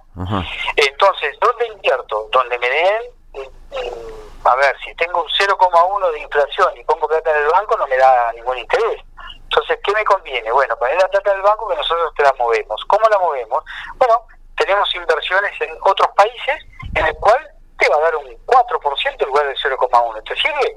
Entonces, 0.75 1.35
¿dónde 1.41 1.67
invierto? 1.67 2.29
Donde 2.31 2.59
me 2.59 2.69
den, 2.69 3.01
mm, 3.33 4.47
a 4.47 4.55
ver, 4.55 4.75
si 4.85 4.93
tengo 4.95 5.23
un 5.23 5.29
0,1 5.29 6.11
de 6.11 6.19
inflación 6.19 6.77
y 6.77 6.83
pongo 6.83 7.07
plata 7.07 7.31
en 7.31 7.43
el 7.43 7.49
banco, 7.49 7.75
no 7.77 7.87
me 7.87 7.97
da 7.97 8.31
ningún 8.33 8.59
interés. 8.59 9.01
Entonces, 9.43 9.79
¿qué 9.83 9.91
me 9.93 10.03
conviene? 10.05 10.51
Bueno, 10.51 10.77
poner 10.77 10.97
la 10.97 11.07
plata 11.07 11.31
en 11.31 11.37
el 11.37 11.43
banco 11.43 11.67
que 11.67 11.75
nosotros 11.75 12.13
te 12.15 12.23
la 12.23 12.33
movemos. 12.37 12.83
¿Cómo 12.85 13.09
la 13.09 13.17
movemos? 13.17 13.63
Bueno, 13.95 14.21
tenemos 14.55 14.93
inversiones 14.93 15.59
en 15.61 15.77
otros 15.81 16.09
países 16.15 16.57
en 16.93 17.05
el 17.05 17.15
cual 17.15 17.49
te 17.79 17.89
va 17.89 17.97
a 17.97 18.01
dar 18.01 18.15
un 18.17 18.25
4% 18.45 19.15
en 19.19 19.27
lugar 19.27 19.47
del 19.47 19.57
0,1. 19.57 20.23
¿Te 20.25 20.35
sirve? 20.35 20.75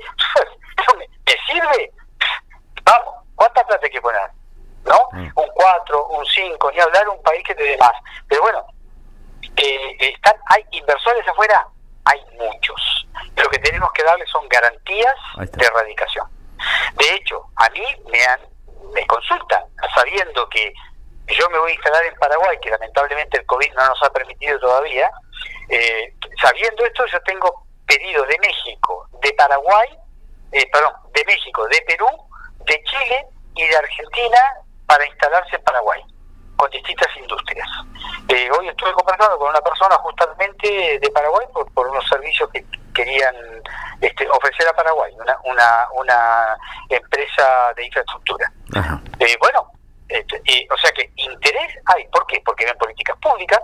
¿Me 1.26 1.34
sirve? 1.46 1.92
Vamos, 2.84 3.14
¿cuánta 3.34 3.64
plata 3.64 3.84
hay 3.84 3.92
que 3.92 4.00
poner? 4.00 4.30
¿No? 4.86 5.08
Mm. 5.12 5.30
Un 5.34 5.48
4, 5.54 6.06
un 6.06 6.26
5, 6.26 6.70
ni 6.72 6.80
hablar 6.80 7.08
un 7.08 7.22
país 7.22 7.42
que 7.44 7.54
te 7.54 7.62
dé 7.62 7.76
más. 7.78 7.92
Pero 8.28 8.42
bueno, 8.42 8.66
eh, 9.56 9.96
están, 10.00 10.34
hay 10.46 10.64
inversores 10.70 11.26
afuera, 11.28 11.66
hay 12.04 12.20
muchos. 12.38 13.08
Lo 13.36 13.48
que 13.48 13.58
tenemos 13.58 13.92
que 13.92 14.02
darles 14.02 14.28
son 14.30 14.48
garantías 14.48 15.14
de 15.38 15.66
erradicación. 15.66 16.26
De 16.94 17.14
hecho, 17.14 17.44
a 17.56 17.68
mí 17.70 17.84
me 18.10 18.24
han 18.24 18.40
me 18.96 19.06
consultan, 19.06 19.62
sabiendo 19.94 20.48
que 20.48 20.72
yo 21.26 21.50
me 21.50 21.58
voy 21.58 21.72
a 21.72 21.74
instalar 21.74 22.04
en 22.06 22.14
Paraguay, 22.16 22.56
que 22.62 22.70
lamentablemente 22.70 23.38
el 23.38 23.46
COVID 23.46 23.72
no 23.74 23.86
nos 23.88 24.02
ha 24.02 24.10
permitido 24.10 24.58
todavía, 24.58 25.10
eh, 25.68 26.14
sabiendo 26.40 26.84
esto 26.84 27.04
yo 27.12 27.20
tengo 27.22 27.66
pedido 27.86 28.24
de 28.24 28.38
México, 28.38 29.08
de 29.20 29.32
Paraguay, 29.34 29.88
eh, 30.52 30.66
perdón, 30.72 30.92
de 31.12 31.24
México, 31.24 31.66
de 31.68 31.82
Perú, 31.82 32.08
de 32.64 32.82
Chile 32.84 33.26
y 33.54 33.66
de 33.66 33.76
Argentina 33.76 34.38
para 34.86 35.06
instalarse 35.06 35.56
en 35.56 35.62
Paraguay 35.62 36.00
con 36.56 36.70
distintas 36.70 37.08
industrias. 37.16 37.68
Eh, 38.28 38.48
hoy 38.58 38.68
estuve 38.68 38.92
conversando 38.92 39.38
con 39.38 39.50
una 39.50 39.60
persona 39.60 39.96
justamente 39.96 40.98
de 40.98 41.10
Paraguay 41.10 41.46
por, 41.52 41.70
por 41.72 41.86
unos 41.88 42.06
servicios 42.08 42.48
que 42.50 42.64
querían 42.94 43.34
este, 44.00 44.26
ofrecer 44.30 44.66
a 44.66 44.72
Paraguay, 44.72 45.12
una, 45.20 45.36
una, 45.44 45.86
una 45.94 46.58
empresa 46.88 47.72
de 47.76 47.86
infraestructura. 47.86 48.50
Eh, 49.20 49.36
bueno, 49.38 49.70
este, 50.08 50.40
o 50.70 50.76
sea 50.78 50.90
que 50.92 51.10
interés 51.16 51.74
hay. 51.86 52.06
¿Por 52.08 52.26
qué? 52.26 52.40
Porque 52.44 52.64
ven 52.64 52.78
políticas 52.78 53.16
públicas, 53.18 53.60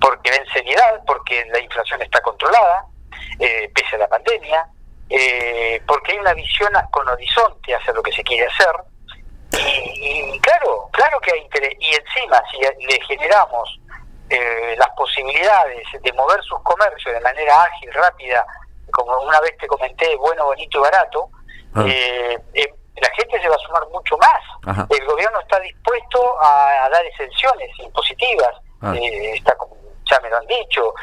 porque 0.00 0.30
ven 0.30 0.46
seriedad, 0.52 1.00
porque 1.06 1.44
la 1.46 1.60
inflación 1.60 2.02
está 2.02 2.20
controlada, 2.20 2.86
eh, 3.38 3.70
pese 3.74 3.96
a 3.96 4.00
la 4.00 4.08
pandemia, 4.08 4.66
eh, 5.08 5.82
porque 5.86 6.12
hay 6.12 6.18
una 6.18 6.34
visión 6.34 6.70
con 6.90 7.08
horizonte 7.08 7.74
hacia 7.74 7.92
lo 7.92 8.02
que 8.02 8.12
se 8.12 8.22
quiere 8.22 8.46
hacer. 8.46 8.74
Y, 9.58 10.38
claro, 10.40 10.88
claro 10.92 11.20
que 11.20 11.32
hay 11.32 11.40
interés. 11.40 11.74
Y 11.78 11.94
encima, 11.94 12.42
si 12.50 12.58
le 12.58 13.00
generamos 13.06 13.78
eh, 14.30 14.74
las 14.78 14.88
posibilidades 14.96 15.86
de 16.00 16.12
mover 16.14 16.42
sus 16.42 16.60
comercios 16.62 17.14
de 17.14 17.20
manera 17.20 17.62
ágil, 17.62 17.92
rápida, 17.92 18.44
como 18.90 19.18
una 19.20 19.40
vez 19.40 19.56
te 19.58 19.66
comenté, 19.66 20.16
bueno, 20.16 20.46
bonito 20.46 20.78
y 20.78 20.80
barato, 20.80 21.28
ah. 21.74 21.84
eh, 21.86 22.38
eh, 22.54 22.74
la 22.96 23.10
gente 23.10 23.40
se 23.40 23.48
va 23.48 23.54
a 23.54 23.58
sumar 23.58 23.86
mucho 23.88 24.16
más. 24.18 24.88
El 24.90 25.04
gobierno 25.06 25.40
está 25.40 25.60
dispuesto 25.60 26.36
a, 26.40 26.88
dar 26.90 27.04
exenciones 27.04 27.70
impositivas, 27.78 28.54
ah. 28.80 28.94
está, 28.96 29.56
ya 30.10 30.20
me 30.20 30.30
lo 30.30 30.38
han 30.38 30.46
dicho. 30.46 30.94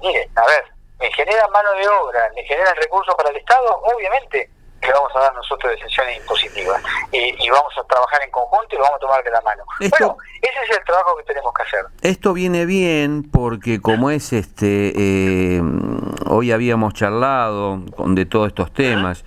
mire, 0.00 0.30
a 0.34 0.46
ver, 0.46 0.64
me 0.98 1.12
generan 1.12 1.50
mano 1.50 1.72
de 1.72 1.88
obra, 1.88 2.30
me 2.34 2.42
generan 2.44 2.74
recursos 2.76 3.14
para 3.16 3.30
el 3.30 3.36
Estado, 3.36 3.82
obviamente 3.94 4.50
le 4.82 4.92
vamos 4.92 5.12
a 5.14 5.20
dar 5.20 5.34
nosotros 5.34 5.72
decisiones 5.72 6.18
impositivas 6.18 6.82
y, 7.12 7.50
vamos 7.50 7.72
a 7.78 7.84
trabajar 7.84 8.22
en 8.24 8.30
conjunto 8.30 8.68
y 8.74 8.76
lo 8.76 8.82
vamos 8.82 8.96
a 8.96 9.00
tomar 9.00 9.24
de 9.24 9.30
la 9.30 9.40
mano. 9.40 9.64
bueno, 9.90 10.16
ese 10.40 10.58
es 10.70 10.78
el 10.78 10.84
trabajo 10.84 11.16
que 11.16 11.24
tenemos 11.24 11.52
que 11.52 11.62
hacer. 11.62 11.80
Esto 12.02 12.32
viene 12.32 12.64
bien 12.66 13.28
porque 13.30 13.80
como 13.80 14.10
es 14.10 14.32
este, 14.32 14.92
eh, 14.96 15.62
hoy 16.26 16.52
habíamos 16.52 16.94
charlado 16.94 17.80
con, 17.96 18.14
de 18.14 18.26
todos 18.26 18.48
estos 18.48 18.72
temas, 18.72 19.24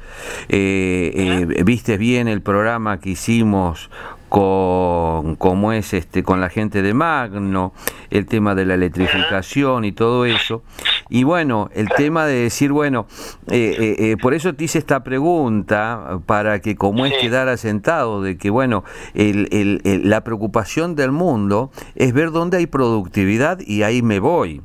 eh, 0.50 1.12
eh, 1.58 1.63
viste 1.63 1.98
bien 1.98 2.28
el 2.28 2.42
programa 2.42 3.00
que 3.00 3.10
hicimos 3.10 3.89
con 4.34 5.36
como 5.36 5.74
es 5.74 5.94
este 5.94 6.24
con 6.24 6.42
la 6.42 6.50
gente 6.50 6.82
de 6.82 6.96
Magno, 6.96 7.72
el 8.10 8.26
tema 8.26 8.56
de 8.56 8.66
la 8.66 8.74
electrificación 8.74 9.86
y 9.86 9.92
todo 9.92 10.26
eso. 10.26 10.63
Y 11.13 11.26
bueno, 11.26 11.69
el 11.76 11.89
tema 11.89 12.26
de 12.26 12.34
decir, 12.34 12.71
bueno, 12.71 13.06
eh, 13.52 13.76
eh, 13.80 13.95
eh, 13.99 14.17
por 14.19 14.34
eso 14.34 14.56
te 14.56 14.63
hice 14.63 14.80
esta 14.80 15.04
pregunta, 15.04 16.19
para 16.26 16.60
que 16.60 16.76
como 16.76 17.06
es 17.06 17.13
quedar 17.21 17.49
asentado, 17.49 18.23
de 18.23 18.36
que 18.36 18.49
bueno, 18.49 18.84
el, 19.13 19.47
el, 19.52 20.10
la 20.10 20.23
preocupación 20.23 20.95
del 20.95 21.12
mundo 21.12 21.69
es 21.93 22.13
ver 22.13 22.32
dónde 22.32 22.58
hay 22.58 22.65
productividad 22.65 23.60
y 23.60 23.84
ahí 23.84 24.02
me 24.02 24.19
voy. 24.19 24.63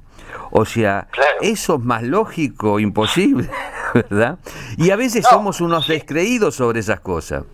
O 0.50 0.64
sea, 0.64 1.08
eso 1.42 1.74
es 1.74 1.80
más 1.80 2.02
lógico, 2.02 2.80
imposible, 2.80 3.50
¿verdad? 3.92 4.38
Y 4.78 4.90
a 4.90 4.96
veces 4.96 5.26
somos 5.28 5.60
unos 5.60 5.86
descreídos 5.86 6.54
sobre 6.54 6.80
esas 6.80 7.00
cosas. 7.00 7.44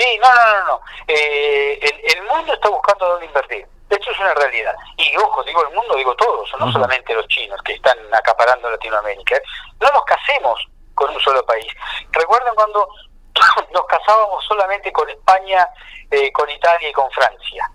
Sí, 0.00 0.18
no, 0.22 0.28
no, 0.28 0.58
no, 0.58 0.66
no. 0.66 0.80
Eh, 1.06 1.78
el, 1.82 2.22
mundo 2.22 2.54
está 2.54 2.70
buscando 2.70 3.06
dónde 3.06 3.26
invertir. 3.26 3.66
Esto 3.90 4.10
es 4.12 4.20
una 4.20 4.34
realidad. 4.34 4.74
Y 4.96 5.16
ojo, 5.16 5.42
digo 5.42 5.66
el 5.66 5.74
mundo, 5.74 5.96
digo 5.96 6.14
todos, 6.14 6.48
no 6.60 6.70
solamente 6.70 7.12
los 7.12 7.26
chinos 7.26 7.60
que 7.62 7.72
están 7.72 7.98
acaparando 8.12 8.70
Latinoamérica. 8.70 9.36
No 9.80 9.90
nos 9.90 10.04
casemos 10.04 10.64
con 10.94 11.10
un 11.10 11.20
solo 11.20 11.44
país. 11.44 11.66
Recuerden 12.12 12.54
cuando 12.54 12.88
nos 13.74 13.86
casábamos 13.86 14.44
solamente 14.44 14.92
con 14.92 15.08
España, 15.10 15.68
eh, 16.10 16.30
con 16.32 16.48
Italia 16.48 16.88
y 16.88 16.92
con 16.92 17.10
Francia. 17.10 17.68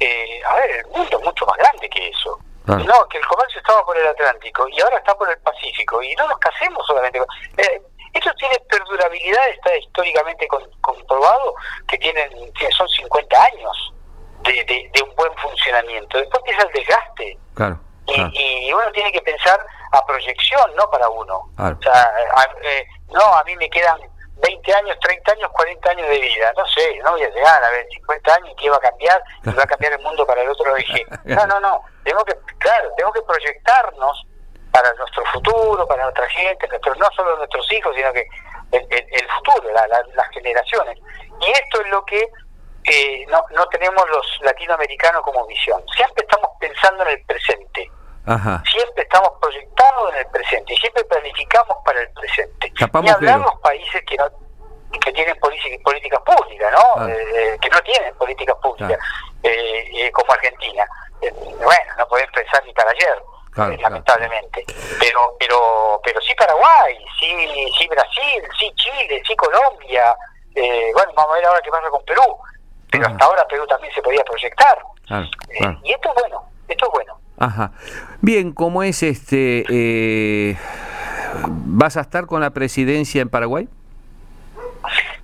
Eh, 0.00 0.42
a 0.44 0.56
ver, 0.56 0.70
el 0.70 0.86
mundo 0.86 1.18
es 1.18 1.24
mucho 1.24 1.46
más 1.46 1.56
grande 1.56 1.88
que 1.88 2.08
eso. 2.08 2.38
No, 2.66 3.06
que 3.08 3.18
el 3.18 3.26
comercio 3.26 3.58
estaba 3.58 3.84
por 3.84 3.96
el 3.96 4.06
Atlántico 4.06 4.66
y 4.68 4.80
ahora 4.80 4.96
está 4.96 5.14
por 5.14 5.28
el 5.30 5.38
Pacífico. 5.38 6.02
Y 6.02 6.14
no 6.16 6.26
nos 6.26 6.38
casemos 6.38 6.84
solamente 6.86 7.18
con... 7.18 7.28
Esto 8.14 8.32
tiene 8.38 8.58
perdurabilidad, 8.70 9.48
está 9.50 9.76
históricamente 9.76 10.48
comprobado 10.80 11.54
que 11.88 11.98
tienen 11.98 12.30
son 12.70 12.88
50 12.88 13.42
años 13.42 13.94
de, 14.52 15.02
un 15.02 15.14
buen 15.14 15.32
funcionamiento. 15.36 16.18
Después 16.18 16.40
empieza 16.40 16.62
el 16.62 16.72
desgaste. 16.72 17.38
Y, 18.06 18.72
uno 18.72 18.92
tiene 18.92 19.12
que 19.12 19.22
pensar 19.22 19.58
a 19.92 20.04
proyección, 20.06 20.74
no 20.76 20.90
para 20.90 21.08
uno. 21.08 21.48
O 21.56 21.82
sea, 21.82 22.12
eh, 22.62 22.86
no, 23.08 23.22
a 23.22 23.42
mí 23.44 23.56
me 23.56 23.70
quedan 23.70 23.98
20 24.42 24.74
años, 24.74 24.98
30 25.00 25.32
años, 25.32 25.50
40 25.52 25.90
años 25.90 26.08
de 26.08 26.18
vida. 26.18 26.52
No 26.56 26.66
sé, 26.66 26.98
no 27.02 27.12
voy 27.12 27.22
a 27.22 27.30
llegar 27.30 27.64
a 27.64 27.70
ver 27.70 27.86
50 27.90 28.34
años 28.34 28.48
y 28.50 28.56
qué 28.56 28.70
va 28.70 28.76
a 28.76 28.80
cambiar, 28.80 29.22
y 29.44 29.50
va 29.50 29.62
a 29.62 29.66
cambiar 29.66 29.92
el 29.94 30.00
mundo 30.00 30.26
para 30.26 30.42
el 30.42 30.48
otro 30.48 30.76
eje. 30.76 31.04
No, 31.24 31.46
no, 31.46 31.58
no. 31.60 31.82
Tengo 32.04 32.22
que, 32.24 32.36
claro, 32.58 32.90
tengo 32.96 33.12
que 33.12 33.22
proyectarnos 33.22 34.26
para 34.70 34.92
nuestro 34.94 35.24
futuro, 35.26 35.86
para 35.86 36.02
nuestra 36.02 36.28
gente, 36.28 36.68
no 36.68 37.10
solo 37.16 37.36
nuestros 37.36 37.72
hijos, 37.72 37.94
sino 37.94 38.12
que 38.12 38.26
el, 38.72 39.28
futuro, 39.36 39.72
las 39.72 40.28
generaciones. 40.32 40.98
Y 41.40 41.50
esto 41.50 41.80
es 41.80 41.88
lo 41.88 42.04
que 42.04 42.26
eh, 42.84 43.26
no, 43.28 43.44
no 43.50 43.66
tenemos 43.68 44.02
los 44.10 44.38
latinoamericanos 44.42 45.22
como 45.22 45.46
visión. 45.46 45.82
Siempre 45.94 46.24
estamos 46.24 46.50
pensando 46.60 47.04
en 47.04 47.10
el 47.10 47.24
presente. 47.24 47.90
Siempre 48.70 49.02
estamos 49.02 49.32
proyectados 49.40 50.12
en 50.12 50.18
el 50.20 50.26
presente 50.28 50.72
y 50.72 50.76
siempre 50.78 51.04
planificamos 51.04 51.76
para 51.84 52.00
el 52.00 52.10
presente. 52.12 52.72
y 52.78 53.08
hablar 53.08 53.40
los 53.40 53.60
países 53.60 54.02
que 54.06 54.16
no 54.16 54.24
que 55.00 55.12
tienen 55.12 55.36
políticas 55.82 56.20
públicas, 56.22 56.72
¿no? 56.72 57.02
Ah. 57.02 57.08
Eh, 57.10 57.26
eh, 57.34 57.58
que 57.60 57.68
no 57.68 57.80
tienen 57.80 58.14
políticas 58.14 58.54
públicas, 58.62 58.98
como 60.12 60.32
Argentina. 60.32 60.86
bueno, 61.20 61.92
no 61.98 62.06
podés 62.06 62.30
pensar 62.30 62.64
ni 62.64 62.72
para 62.72 62.90
ayer 62.90 63.20
lamentablemente. 63.56 64.64
Pero, 64.98 65.36
pero, 65.38 66.00
pero 66.04 66.20
sí 66.20 66.34
Paraguay, 66.34 66.96
sí, 67.18 67.70
sí 67.78 67.88
Brasil, 67.88 68.42
sí 68.58 68.72
Chile, 68.74 69.22
sí 69.26 69.34
Colombia. 69.36 70.16
Eh, 70.54 70.90
bueno, 70.92 71.12
vamos 71.14 71.32
a 71.32 71.34
ver 71.34 71.46
ahora 71.46 71.60
qué 71.62 71.70
pasa 71.70 71.88
con 71.88 72.04
Perú. 72.04 72.38
Pero 72.98 73.06
hasta 73.08 73.24
ahora 73.24 73.46
Perú 73.48 73.66
también 73.66 73.92
se 73.94 74.02
podía 74.02 74.22
proyectar. 74.24 74.78
Eh, 75.10 75.78
y 75.84 75.92
esto 75.92 76.08
es 76.08 76.14
bueno, 76.14 76.44
esto 76.68 76.86
es 76.86 76.92
bueno. 76.92 77.18
Ajá. 77.38 77.72
Bien, 78.20 78.52
¿cómo 78.52 78.82
es 78.82 79.02
este? 79.02 79.64
Eh, 79.68 80.56
¿Vas 81.46 81.96
a 81.96 82.02
estar 82.02 82.26
con 82.26 82.40
la 82.40 82.50
presidencia 82.50 83.20
en 83.20 83.28
Paraguay? 83.28 83.68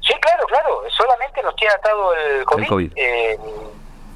Sí, 0.00 0.14
claro, 0.20 0.46
claro. 0.46 0.82
Solamente 0.90 1.42
nos 1.42 1.54
tiene 1.54 1.74
atado 1.74 2.14
el 2.14 2.44
COVID. 2.44 2.62
El 2.62 2.68
COVID 2.68 2.92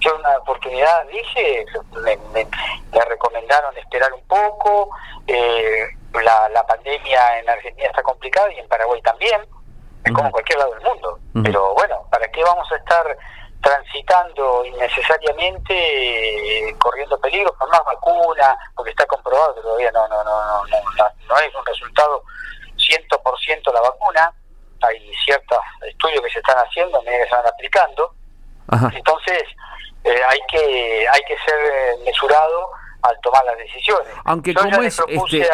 yo 0.05 0.15
una 0.17 0.37
oportunidad 0.39 1.07
dije, 1.07 1.65
me, 2.03 2.19
me, 2.33 3.05
recomendaron 3.09 3.77
esperar 3.79 4.13
un 4.13 4.23
poco, 4.27 4.91
eh, 5.27 5.87
la, 6.13 6.49
la 6.51 6.67
pandemia 6.67 7.39
en 7.39 7.49
Argentina 7.49 7.89
está 7.89 8.03
complicada 8.03 8.53
y 8.53 8.59
en 8.59 8.69
Paraguay 8.69 9.01
también, 9.03 9.41
es 10.05 10.13
como 10.13 10.27
en 10.27 10.33
cualquier 10.33 10.59
lado 10.59 10.75
del 10.75 10.83
mundo, 10.83 11.19
pero 11.43 11.75
bueno, 11.75 12.07
¿para 12.11 12.29
qué 12.29 12.43
vamos 12.43 12.71
a 12.71 12.77
estar 12.77 13.17
transitando 13.65 14.63
innecesariamente, 14.67 16.69
eh, 16.69 16.75
corriendo 16.79 17.19
peligro 17.19 17.51
con 17.57 17.69
más 17.71 17.83
vacuna, 17.83 18.55
porque 18.77 18.91
está 18.91 19.07
comprobado 19.07 19.55
que 19.55 19.63
todavía 19.63 19.91
no, 19.91 20.07
no, 20.07 20.23
no, 20.23 20.67
no, 20.67 20.69
no, 20.99 21.09
no 21.27 21.39
es 21.39 21.55
un 21.55 21.65
resultado 21.65 22.23
100% 22.77 23.73
la 23.73 23.81
vacuna, 23.81 24.31
hay 24.83 25.11
ciertos 25.25 25.59
estudios 25.89 26.23
que 26.23 26.31
se 26.31 26.39
están 26.41 26.59
haciendo, 26.59 27.01
que 27.01 27.11
se 27.11 27.23
están 27.23 27.47
aplicando, 27.47 28.15
entonces 28.93 29.43
eh, 30.05 30.21
hay 30.29 30.41
que 30.51 31.09
hay 31.09 31.23
que 31.23 31.37
ser 31.39 31.57
eh, 31.57 31.97
mesurado 32.05 32.71
al 33.05 33.21
tomar 33.23 33.43
las 33.45 33.57
decisiones. 33.59 34.09
Aunque 34.25 34.55
como 34.55 34.83
es, 34.83 35.01
este, 35.09 35.47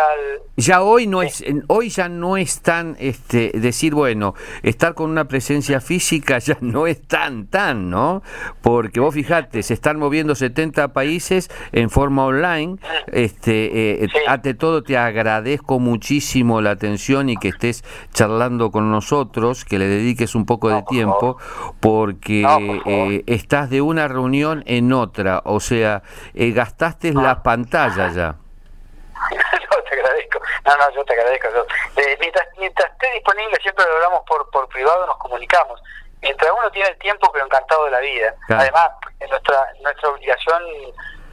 ya 0.57 0.83
hoy 0.83 1.07
no 1.07 1.23
es, 1.23 1.45
hoy 1.67 1.89
ya 1.89 2.09
no 2.09 2.37
es 2.37 2.63
tan, 2.63 2.97
este, 3.01 3.51
decir 3.55 3.95
bueno, 3.95 4.35
estar 4.63 4.95
con 4.95 5.11
una 5.11 5.27
presencia 5.27 5.81
física 5.81 6.39
ya 6.39 6.57
no 6.61 6.87
es 6.87 7.03
tan, 7.03 7.47
tan, 7.49 7.91
¿no? 7.91 8.23
Porque 8.61 9.01
vos 9.01 9.15
fijate, 9.15 9.63
se 9.63 9.75
están 9.75 9.99
moviendo 9.99 10.35
70 10.35 10.93
países 10.93 11.51
en 11.73 11.91
forma 11.91 12.25
online, 12.25 12.79
este, 13.09 14.05
eh, 14.05 14.09
ante 14.29 14.55
todo 14.55 14.83
te 14.83 14.97
agradezco 14.97 15.79
muchísimo 15.81 16.61
la 16.61 16.71
atención 16.71 17.29
y 17.31 17.37
que 17.37 17.49
estés 17.49 17.85
charlando 18.13 18.71
con 18.71 18.91
nosotros, 18.91 19.65
que 19.65 19.79
le 19.79 19.87
dediques 19.87 20.35
un 20.35 20.47
poco 20.47 20.69
de 20.69 20.83
tiempo, 20.83 21.37
porque 21.81 22.47
eh, 22.87 23.25
estás 23.27 23.71
de 23.71 23.81
una 23.81 24.07
reunión 24.07 24.63
en 24.67 24.93
otra, 24.93 25.43
o 25.45 25.59
sea, 25.59 26.03
eh, 26.35 26.53
gastaste 26.53 27.13
la 27.13 27.40
pantalla 27.43 28.09
ya. 28.09 28.35
no, 29.71 29.83
te 29.83 29.95
agradezco. 29.95 30.41
No, 30.65 30.77
no, 30.77 30.91
yo 30.95 31.05
te 31.05 31.15
agradezco. 31.15 31.49
Eh, 31.97 32.17
mientras, 32.21 32.47
mientras 32.59 32.91
esté 32.91 33.11
disponible, 33.13 33.57
siempre 33.63 33.85
lo 33.85 33.95
hablamos 33.95 34.21
por, 34.27 34.49
por 34.51 34.69
privado, 34.69 35.07
nos 35.07 35.17
comunicamos. 35.19 35.81
Mientras 36.23 36.51
uno 36.51 36.71
tiene 36.71 36.91
el 36.91 36.99
tiempo, 36.99 37.31
pero 37.33 37.47
encantado 37.47 37.85
de 37.87 37.91
la 37.93 38.01
vida. 38.01 38.35
Además, 38.49 38.91
es 39.21 39.31
nuestra, 39.31 39.73
nuestra 39.83 40.11
obligación 40.11 40.63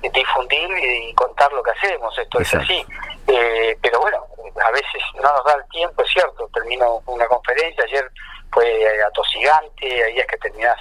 difundir 0.01 0.69
y 0.77 1.13
contar 1.13 1.51
lo 1.53 1.63
que 1.63 1.71
hacemos, 1.71 2.17
esto 2.17 2.39
es 2.39 2.53
así. 2.53 2.85
Eh, 3.27 3.77
pero 3.81 3.99
bueno, 3.99 4.25
a 4.63 4.71
veces 4.71 5.01
no 5.15 5.23
nos 5.33 5.43
da 5.43 5.53
el 5.55 5.67
tiempo, 5.69 6.03
es 6.03 6.11
cierto. 6.11 6.49
Termino 6.53 7.01
una 7.07 7.27
conferencia, 7.27 7.83
ayer 7.83 8.09
fue 8.51 8.87
atosigante, 9.05 10.03
ahí 10.03 10.19
es 10.19 10.27
que 10.27 10.37
terminás 10.37 10.79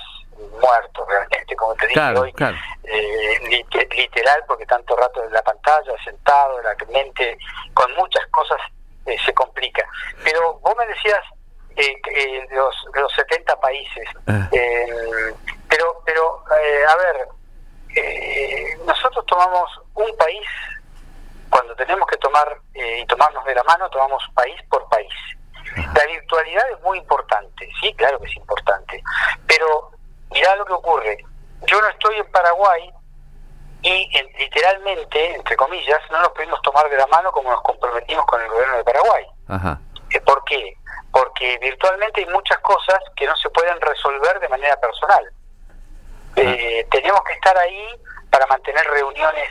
muerto 0.61 1.05
realmente, 1.09 1.57
como 1.57 1.75
te 1.75 1.87
dije 1.87 2.01
hoy, 2.19 2.35
eh, 2.85 3.65
literal, 3.97 4.45
porque 4.47 4.67
tanto 4.67 4.97
rato 4.97 5.25
en 5.25 5.33
la 5.33 5.43
pantalla, 5.43 5.93
sentado, 6.05 6.61
la 6.63 6.75
mente, 6.93 7.39
con 7.75 7.93
muchas 7.95 8.27
cosas 8.29 8.59
eh, 9.07 9.17
se 9.25 9.33
complica. 9.35 9.85
Pero 10.25 10.59
vos 10.61 10.75
me 10.79 10.87
decías 10.87 11.21
eh, 11.77 11.95
eh 12.15 12.47
de, 12.49 12.57
los, 12.57 12.75
de 12.93 13.01
los 13.01 13.13
70 13.13 13.61
países, 13.61 14.09
ah. 14.27 14.49
pero, 15.69 16.03
pero 16.05 16.45
a 16.89 16.97
ver, 16.97 17.29
nosotros 18.87 19.25
tomamos 19.27 19.71
un 19.95 20.17
país, 20.17 20.47
cuando 21.51 21.75
tenemos 21.77 22.07
que 22.09 22.17
tomar 22.19 22.61
y 22.75 23.05
tomarnos 23.07 23.45
de 23.45 23.55
la 23.55 23.63
mano, 23.65 23.89
tomamos 23.91 24.23
país 24.35 24.57
por 24.69 24.89
país. 24.89 25.13
La 25.77 26.07
virtualidad 26.07 26.71
es 26.71 26.81
muy 26.83 26.99
importante, 26.99 27.69
sí, 27.81 27.93
claro 27.95 28.19
que 28.21 28.27
es 28.27 28.37
importante, 28.37 29.03
pero 29.47 29.96
mirá 30.31 30.57
lo 30.57 30.65
que 30.65 30.73
ocurre. 30.73 31.19
Yo 31.67 31.81
no 31.81 31.89
estoy 31.89 32.17
en 32.17 32.31
Paraguay 32.31 32.93
y 33.83 34.09
literalmente, 34.39 35.35
entre 35.35 35.57
comillas, 35.57 36.01
no 36.11 36.21
nos 36.21 36.31
pudimos 36.31 36.61
tomar 36.63 36.89
de 36.91 36.97
la 36.97 37.07
mano 37.07 37.31
como 37.33 37.51
nos 37.51 37.63
comprometimos 37.63 38.25
con 38.27 38.41
el 38.41 38.49
gobierno 38.49 38.77
de 38.79 38.85
Paraguay. 38.85 39.27
Ajá. 39.49 39.81
Eh, 40.11 40.21
¿Por 40.21 40.45
qué? 40.45 40.75
Porque 41.13 41.59
virtualmente 41.59 42.21
hay 42.21 42.27
muchas 42.33 42.59
cosas 42.59 42.99
que 43.15 43.27
no 43.27 43.37
se 43.37 43.49
pueden 43.51 43.81
resolver 43.81 44.41
de 44.41 44.49
manera 44.49 44.77
personal. 44.81 45.25
Eh, 46.37 46.87
tenemos 46.91 47.23
que 47.25 47.33
estar 47.33 47.57
ahí 47.57 47.89
para 48.31 48.47
mantener 48.47 48.85
reuniones 48.87 49.49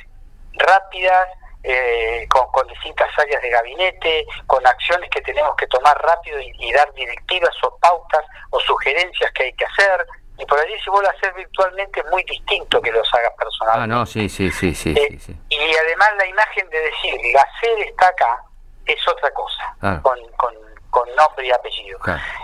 rápidas, 0.54 1.28
eh, 1.68 2.28
con, 2.30 2.68
distintas 2.68 3.10
áreas 3.18 3.42
de 3.42 3.50
gabinete, 3.50 4.26
con 4.46 4.66
acciones 4.68 5.10
que 5.10 5.22
tenemos 5.22 5.56
que 5.56 5.66
tomar 5.66 5.98
rápido 6.00 6.40
y, 6.40 6.72
dar 6.72 6.94
directivas 6.94 7.56
o 7.64 7.76
pautas 7.80 8.24
o 8.52 8.60
sugerencias 8.60 9.32
que 9.32 9.46
hay 9.46 9.54
que 9.54 9.66
hacer, 9.66 10.06
y 10.38 10.46
por 10.46 10.60
allí 10.60 10.74
si 10.84 10.90
vos 10.90 11.02
lo 11.02 11.10
haces 11.10 11.34
virtualmente 11.36 12.00
es 12.00 12.06
muy 12.08 12.24
distinto 12.24 12.82
que 12.82 12.92
los 12.92 13.14
hagas 13.14 13.32
personalmente. 13.38 13.94
Ah, 13.94 14.00
no, 14.00 14.06
sí, 14.06 14.28
sí, 14.28 14.52
sí, 14.52 14.76
sí, 14.76 14.94
eh, 14.98 15.18
sí, 15.20 15.36
Y 15.50 15.76
además 15.76 16.10
la 16.18 16.26
imagen 16.26 16.70
de 16.70 16.80
decir, 16.80 17.16
la 17.34 17.48
sede 17.62 17.86
está 17.86 18.08
acá, 18.08 18.44
es 18.86 19.08
otra 19.08 19.32
cosa, 19.32 20.02
con, 20.02 20.20
con, 20.38 20.54
con, 20.90 21.16
nombre 21.16 21.48
y 21.48 21.52
apellido, 21.52 22.00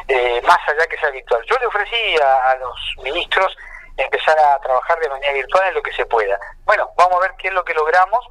eh, 0.07 0.41
más 0.47 0.59
allá 0.67 0.87
que 0.87 0.97
sea 0.97 1.09
virtual. 1.09 1.43
Yo 1.49 1.57
le 1.59 1.67
ofrecí 1.67 2.15
a, 2.21 2.55
los 2.55 2.95
ministros 3.03 3.55
empezar 3.97 4.37
a 4.39 4.59
trabajar 4.59 4.99
de 4.99 5.09
manera 5.09 5.33
virtual 5.33 5.67
en 5.67 5.73
lo 5.73 5.81
que 5.81 5.93
se 5.93 6.05
pueda. 6.05 6.39
Bueno, 6.63 6.89
vamos 6.97 7.17
a 7.17 7.21
ver 7.21 7.31
qué 7.37 7.49
es 7.49 7.53
lo 7.53 7.63
que 7.63 7.73
logramos 7.73 8.25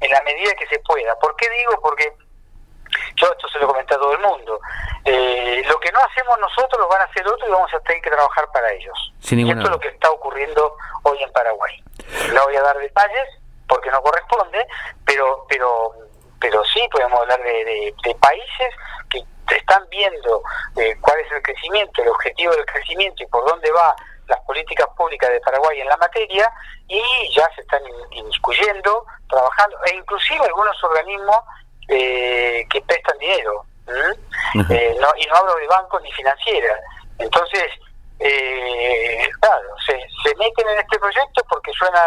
en 0.00 0.10
la 0.10 0.20
medida 0.22 0.52
que 0.54 0.66
se 0.66 0.80
pueda. 0.80 1.16
¿Por 1.20 1.36
qué 1.36 1.48
digo? 1.48 1.80
Porque 1.80 2.12
yo 3.16 3.26
esto 3.30 3.48
se 3.48 3.58
lo 3.58 3.68
comenté 3.68 3.94
a 3.94 3.98
todo 3.98 4.12
el 4.12 4.20
mundo. 4.20 4.60
Eh, 5.04 5.62
lo 5.68 5.78
que 5.80 5.92
no 5.92 6.00
hacemos 6.00 6.38
nosotros 6.38 6.80
lo 6.80 6.88
van 6.88 7.02
a 7.02 7.04
hacer 7.04 7.26
otros 7.26 7.48
y 7.48 7.52
vamos 7.52 7.72
a 7.72 7.80
tener 7.80 8.02
que 8.02 8.10
trabajar 8.10 8.50
para 8.52 8.72
ellos. 8.72 9.12
y 9.30 9.50
esto 9.50 9.62
es 9.62 9.70
lo 9.70 9.80
que 9.80 9.88
está 9.88 10.10
ocurriendo 10.10 10.76
hoy 11.02 11.22
en 11.22 11.32
Paraguay. 11.32 11.82
No 12.32 12.44
voy 12.44 12.56
a 12.56 12.62
dar 12.62 12.78
detalles 12.78 13.28
porque 13.68 13.90
no 13.90 14.00
corresponde, 14.02 14.66
pero 15.04 15.46
pero 15.48 15.92
pero 16.40 16.62
sí 16.64 16.80
podemos 16.92 17.20
hablar 17.20 17.42
de, 17.42 17.94
países 18.20 18.68
que 19.10 19.24
están 19.54 19.86
viendo 19.90 20.42
eh, 20.76 20.96
cuál 21.00 21.18
es 21.20 21.30
el 21.32 21.42
crecimiento, 21.42 22.02
el 22.02 22.08
objetivo 22.08 22.52
del 22.52 22.66
crecimiento 22.66 23.22
y 23.22 23.26
por 23.26 23.44
dónde 23.48 23.70
va 23.70 23.94
las 24.28 24.40
políticas 24.40 24.86
públicas 24.96 25.30
de 25.30 25.40
Paraguay 25.40 25.80
en 25.80 25.88
la 25.88 25.96
materia 25.96 26.50
y 26.88 27.00
ya 27.34 27.48
se 27.54 27.60
están 27.60 27.82
inmiscuyendo, 28.10 29.04
trabajando, 29.28 29.76
e 29.86 29.94
inclusive 29.94 30.44
algunos 30.44 30.82
organismos 30.82 31.38
eh, 31.88 32.66
que 32.70 32.80
prestan 32.82 33.18
dinero. 33.18 33.64
Eh, 34.70 34.96
no, 35.00 35.08
y 35.18 35.26
no 35.26 35.34
hablo 35.36 35.54
de 35.56 35.66
bancos 35.66 36.02
ni 36.02 36.12
financieras. 36.12 36.80
Entonces, 37.18 37.64
eh, 38.18 39.28
claro, 39.40 39.68
se, 39.86 39.92
se 40.22 40.34
meten 40.36 40.68
en 40.68 40.78
este 40.78 40.98
proyecto 40.98 41.42
porque 41.48 41.72
suena 41.72 42.02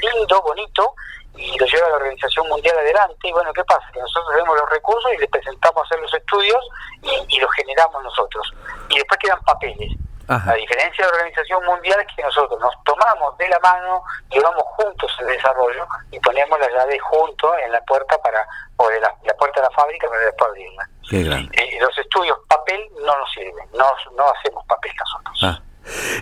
lindo, 0.00 0.40
bonito, 0.42 0.94
y 1.36 1.56
lo 1.58 1.66
lleva 1.66 1.88
la 1.90 1.96
Organización 1.96 2.48
Mundial 2.48 2.76
adelante. 2.78 3.28
Y 3.28 3.32
bueno, 3.32 3.52
¿qué 3.52 3.64
pasa? 3.64 3.86
Que 3.92 4.00
nosotros 4.00 4.34
tenemos 4.34 4.56
los 4.56 4.70
recursos 4.70 5.12
y 5.12 5.18
les 5.18 5.30
presentamos 5.30 5.82
a 5.82 5.86
hacer 5.86 6.00
los 6.00 6.14
estudios 6.14 6.68
y, 7.02 7.36
y 7.36 7.40
los 7.40 7.50
generamos 7.52 8.02
nosotros. 8.02 8.52
Y 8.88 8.96
después 8.96 9.18
quedan 9.20 9.40
papeles. 9.42 9.92
La 10.28 10.54
diferencia 10.54 11.06
de 11.06 11.10
la 11.10 11.16
Organización 11.16 11.64
Mundial 11.64 12.00
es 12.06 12.14
que 12.14 12.22
nosotros 12.22 12.60
nos 12.60 12.74
tomamos 12.84 13.36
de 13.38 13.48
la 13.48 13.58
mano, 13.60 14.02
llevamos 14.30 14.62
juntos 14.76 15.10
el 15.20 15.26
desarrollo 15.28 15.86
y 16.10 16.20
ponemos 16.20 16.60
la 16.60 16.68
llave 16.70 16.98
junto 16.98 17.56
en 17.58 17.72
la 17.72 17.80
puerta 17.82 18.18
para, 18.18 18.46
o 18.76 18.88
de 18.88 19.00
la, 19.00 19.10
puerta 19.38 19.62
de 19.62 19.68
la 19.68 19.70
fábrica 19.70 20.06
para 20.06 20.20
después 20.20 20.50
abrirla. 20.50 20.88
Eh, 21.52 21.78
los 21.80 21.96
estudios 21.96 22.38
papel 22.46 22.78
no 23.00 23.18
nos 23.18 23.30
sirven, 23.32 23.68
no, 23.72 23.86
no 24.16 24.28
hacemos 24.28 24.64
papel 24.66 24.92
nosotros. 24.98 25.40
Ah. 25.42 25.62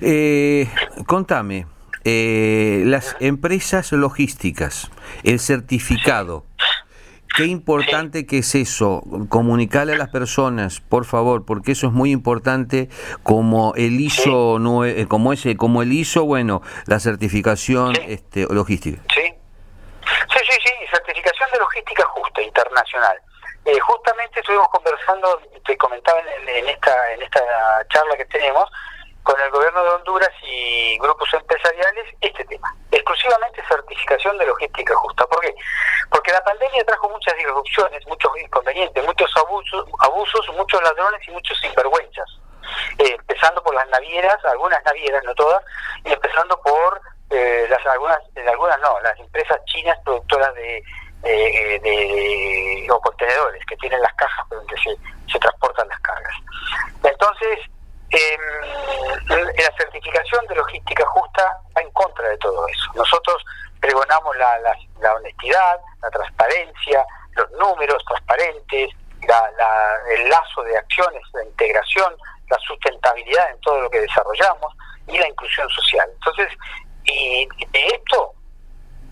Eh, 0.00 0.68
contame, 1.08 1.66
eh, 2.04 2.84
las 2.86 3.16
empresas 3.18 3.90
logísticas, 3.90 4.92
el 5.24 5.40
certificado. 5.40 6.44
Qué 7.36 7.44
importante 7.44 8.24
que 8.24 8.38
es 8.38 8.54
eso, 8.54 9.02
comunicarle 9.28 9.92
a 9.92 9.98
las 9.98 10.08
personas, 10.08 10.80
por 10.80 11.04
favor, 11.04 11.44
porque 11.44 11.72
eso 11.72 11.88
es 11.88 11.92
muy 11.92 12.10
importante 12.10 12.88
como 13.22 13.74
el 13.76 14.00
ISO, 14.00 14.56
eh, 14.86 15.06
como 15.06 15.34
ese, 15.34 15.54
como 15.56 15.82
el 15.82 15.92
ISO, 15.92 16.24
bueno, 16.24 16.62
la 16.86 16.98
certificación 16.98 17.94
este, 18.06 18.46
logística. 18.48 19.02
Sí. 19.12 19.22
sí, 19.22 20.38
sí, 20.48 20.58
sí, 20.64 20.70
certificación 20.90 21.50
de 21.52 21.58
logística 21.58 22.04
justa, 22.06 22.40
internacional. 22.40 23.18
Eh, 23.66 23.78
justamente 23.80 24.40
estuvimos 24.40 24.68
conversando, 24.68 25.40
te 25.66 25.76
comentaba 25.76 26.18
en, 26.20 26.68
esta, 26.68 27.12
en 27.12 27.22
esta 27.22 27.40
charla 27.92 28.16
que 28.16 28.24
tenemos, 28.26 28.64
con 29.26 29.40
el 29.40 29.50
gobierno 29.50 29.82
de 29.82 29.90
Honduras 29.90 30.30
y 30.40 30.96
grupos 30.98 31.28
empresariales 31.34 32.06
este 32.20 32.44
tema, 32.44 32.72
exclusivamente 32.92 33.60
certificación 33.68 34.38
de 34.38 34.46
logística 34.46 34.94
justa. 34.94 35.26
¿Por 35.26 35.40
qué? 35.40 35.52
Porque 36.10 36.30
la 36.30 36.44
pandemia 36.44 36.84
trajo 36.84 37.08
muchas 37.10 37.34
disrupciones, 37.36 38.06
muchos 38.06 38.30
inconvenientes, 38.40 39.04
muchos 39.04 39.28
abusos, 39.36 39.84
abusos 39.98 40.48
muchos 40.54 40.80
ladrones 40.80 41.20
y 41.26 41.32
muchos 41.32 41.58
sinvergüenzas. 41.58 42.38
Eh, 42.98 43.16
empezando 43.18 43.60
por 43.64 43.74
las 43.74 43.88
navieras, 43.88 44.38
algunas 44.44 44.80
navieras, 44.84 45.24
no 45.24 45.34
todas, 45.34 45.64
y 46.04 46.12
empezando 46.12 46.56
por 46.62 47.00
eh, 47.30 47.66
las 47.68 47.84
algunas, 47.84 48.20
algunas 48.46 48.78
no, 48.78 49.00
las 49.00 49.18
empresas 49.18 49.58
chinas 49.64 49.98
productoras 50.04 50.54
de, 50.54 50.84
de, 51.22 51.80
de, 51.82 52.86
o 52.92 53.00
contenedores 53.00 53.64
que 53.66 53.76
tienen 53.78 54.00
las 54.00 54.14
cajas 54.14 54.48
donde 54.50 54.76
se, 54.78 54.94
se 55.32 55.38
transportan 55.40 55.88
las 55.88 55.98
cargas. 55.98 56.34
Entonces, 57.02 57.58
eh, 58.10 58.38
la 59.28 59.76
certificación 59.76 60.46
de 60.46 60.54
logística 60.54 61.04
justa 61.06 61.58
va 61.76 61.82
en 61.82 61.90
contra 61.92 62.28
de 62.28 62.38
todo 62.38 62.66
eso. 62.68 62.90
Nosotros 62.94 63.44
pregonamos 63.80 64.36
la, 64.36 65.12
honestidad, 65.16 65.80
la 66.02 66.10
transparencia, 66.10 67.04
los 67.32 67.50
números 67.52 68.02
transparentes, 68.06 68.90
la, 69.26 69.50
el 70.14 70.28
lazo 70.28 70.62
de 70.62 70.76
acciones, 70.78 71.22
la 71.32 71.44
integración, 71.44 72.16
la 72.48 72.58
sustentabilidad 72.58 73.50
en 73.50 73.60
todo 73.60 73.80
lo 73.80 73.90
que 73.90 74.00
desarrollamos 74.00 74.72
y 75.08 75.18
la 75.18 75.28
inclusión 75.28 75.68
social. 75.70 76.08
Entonces, 76.14 76.48
y 77.04 77.48
de 77.72 77.86
esto, 77.88 78.32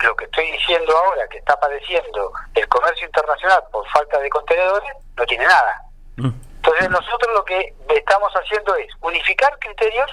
lo 0.01 0.16
que 0.16 0.24
estoy 0.24 0.51
diciendo 0.53 0.97
ahora, 0.97 1.26
que 1.28 1.38
está 1.38 1.59
padeciendo 1.59 2.32
el 2.55 2.68
comercio 2.68 3.07
internacional 3.07 3.62
por 3.70 3.88
falta 3.88 4.18
de 4.18 4.30
contenedores, 4.30 4.90
no 5.16 5.26
tiene 5.26 5.47
nada. 5.47 5.82
Mm. 6.16 6.30
Entonces 6.65 6.89
nosotros 6.89 7.35
lo 7.35 7.45
que 7.45 7.75
estamos 7.95 8.33
haciendo 8.33 8.75
es 8.77 8.89
unificar 9.03 9.59
criterios 9.59 10.11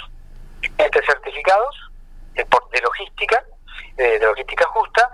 entre 0.77 1.05
certificados 1.05 1.73
de, 2.33 2.45
logística, 2.81 3.41
de 3.95 4.19
logística 4.19 4.65
justa, 4.65 5.09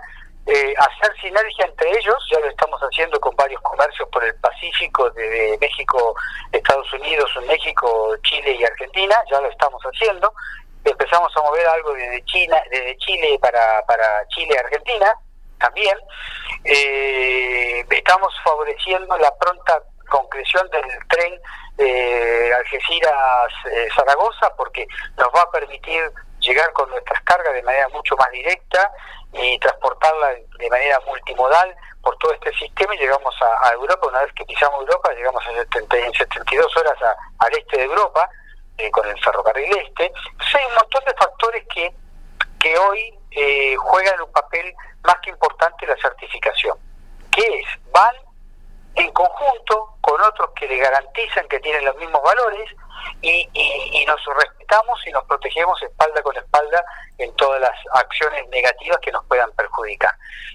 eh, 0.46 0.74
hacer 0.76 1.14
sinergia 1.20 1.66
entre 1.66 1.90
ellos, 1.90 2.16
ya 2.32 2.40
lo 2.40 2.48
estamos 2.48 2.80
haciendo 2.80 3.20
con 3.20 3.36
varios 3.36 3.60
comercios 3.62 4.08
por 4.08 4.24
el 4.24 4.34
Pacífico, 4.40 5.10
desde 5.10 5.56
México, 5.58 6.16
Estados 6.50 6.92
Unidos, 6.94 7.30
México, 7.46 8.16
Chile 8.22 8.56
y 8.58 8.64
Argentina, 8.64 9.14
ya 9.30 9.40
lo 9.40 9.48
estamos 9.48 9.80
haciendo. 9.84 10.32
Empezamos 10.84 11.30
a 11.36 11.42
mover 11.42 11.68
algo 11.68 11.92
desde 11.92 12.24
China, 12.24 12.60
desde 12.68 12.96
Chile 12.96 13.38
para, 13.40 13.84
para 13.86 14.26
Chile 14.28 14.58
Argentina 14.58 15.14
también. 15.60 15.96
Eh, 16.64 17.86
estamos 17.90 18.34
favoreciendo 18.42 19.16
la 19.18 19.32
pronta 19.38 19.82
concreción 20.08 20.68
del 20.70 20.84
tren 21.08 21.40
de 21.76 22.54
Algeciras-Zaragoza 22.54 24.46
eh, 24.46 24.52
porque 24.56 24.86
nos 25.16 25.28
va 25.28 25.42
a 25.42 25.50
permitir 25.50 26.10
llegar 26.40 26.72
con 26.72 26.88
nuestras 26.90 27.20
cargas 27.22 27.54
de 27.54 27.62
manera 27.62 27.88
mucho 27.90 28.16
más 28.16 28.30
directa 28.30 28.90
y 29.32 29.58
transportarla 29.58 30.34
de 30.58 30.70
manera 30.70 31.00
multimodal 31.06 31.74
por 32.02 32.16
todo 32.18 32.32
este 32.32 32.52
sistema 32.54 32.94
y 32.94 32.98
llegamos 32.98 33.34
a, 33.42 33.72
Europa, 33.72 34.08
una 34.08 34.22
vez 34.22 34.32
que 34.32 34.44
pisamos 34.44 34.80
Europa, 34.80 35.12
llegamos 35.12 35.44
a 35.46 35.52
70, 35.52 35.96
en 35.98 36.12
72 36.12 36.76
horas 36.76 36.94
al 37.38 37.52
este 37.52 37.78
de 37.78 37.84
Europa 37.84 38.28
eh, 38.78 38.90
con 38.90 39.06
el 39.08 39.22
ferrocarril 39.22 39.76
este. 39.76 40.06
Entonces 40.06 40.54
hay 40.54 40.64
un 40.66 40.74
montón 40.74 41.04
de 41.04 41.14
factores 41.14 41.64
que, 41.74 41.94
que 42.60 42.78
hoy 42.78 43.18
eh, 43.32 43.76
juegan 43.76 44.20
un 44.20 44.32
papel 44.32 44.74
más 45.04 45.16
que 45.18 45.30
importante 45.30 45.86
la 45.86 45.96
certificación, 45.96 46.78
que 47.30 47.42
es, 47.42 47.66
van 47.92 48.14
en 48.98 49.12
conjunto 49.12 49.94
con 50.00 50.20
otros 50.20 50.50
que 50.56 50.66
le 50.66 50.78
garantizan 50.78 51.46
que 51.48 51.60
tienen 51.60 51.84
los 51.84 51.96
mismos 51.96 52.20
valores 52.22 52.68
y, 53.22 53.48
y, 53.52 54.04
nos 54.06 54.20
respetamos 54.24 55.06
y 55.06 55.10
nos 55.10 55.24
protegemos 55.24 55.80
espalda 55.82 56.20
con 56.22 56.36
espalda 56.36 56.84
en 57.18 57.34
todas 57.36 57.60
las 57.60 57.74
acciones 57.94 58.48
negativas 58.48 58.98
que 58.98 59.12
nos 59.12 59.24
puedan 59.26 59.50
perjudicar. 59.52 60.12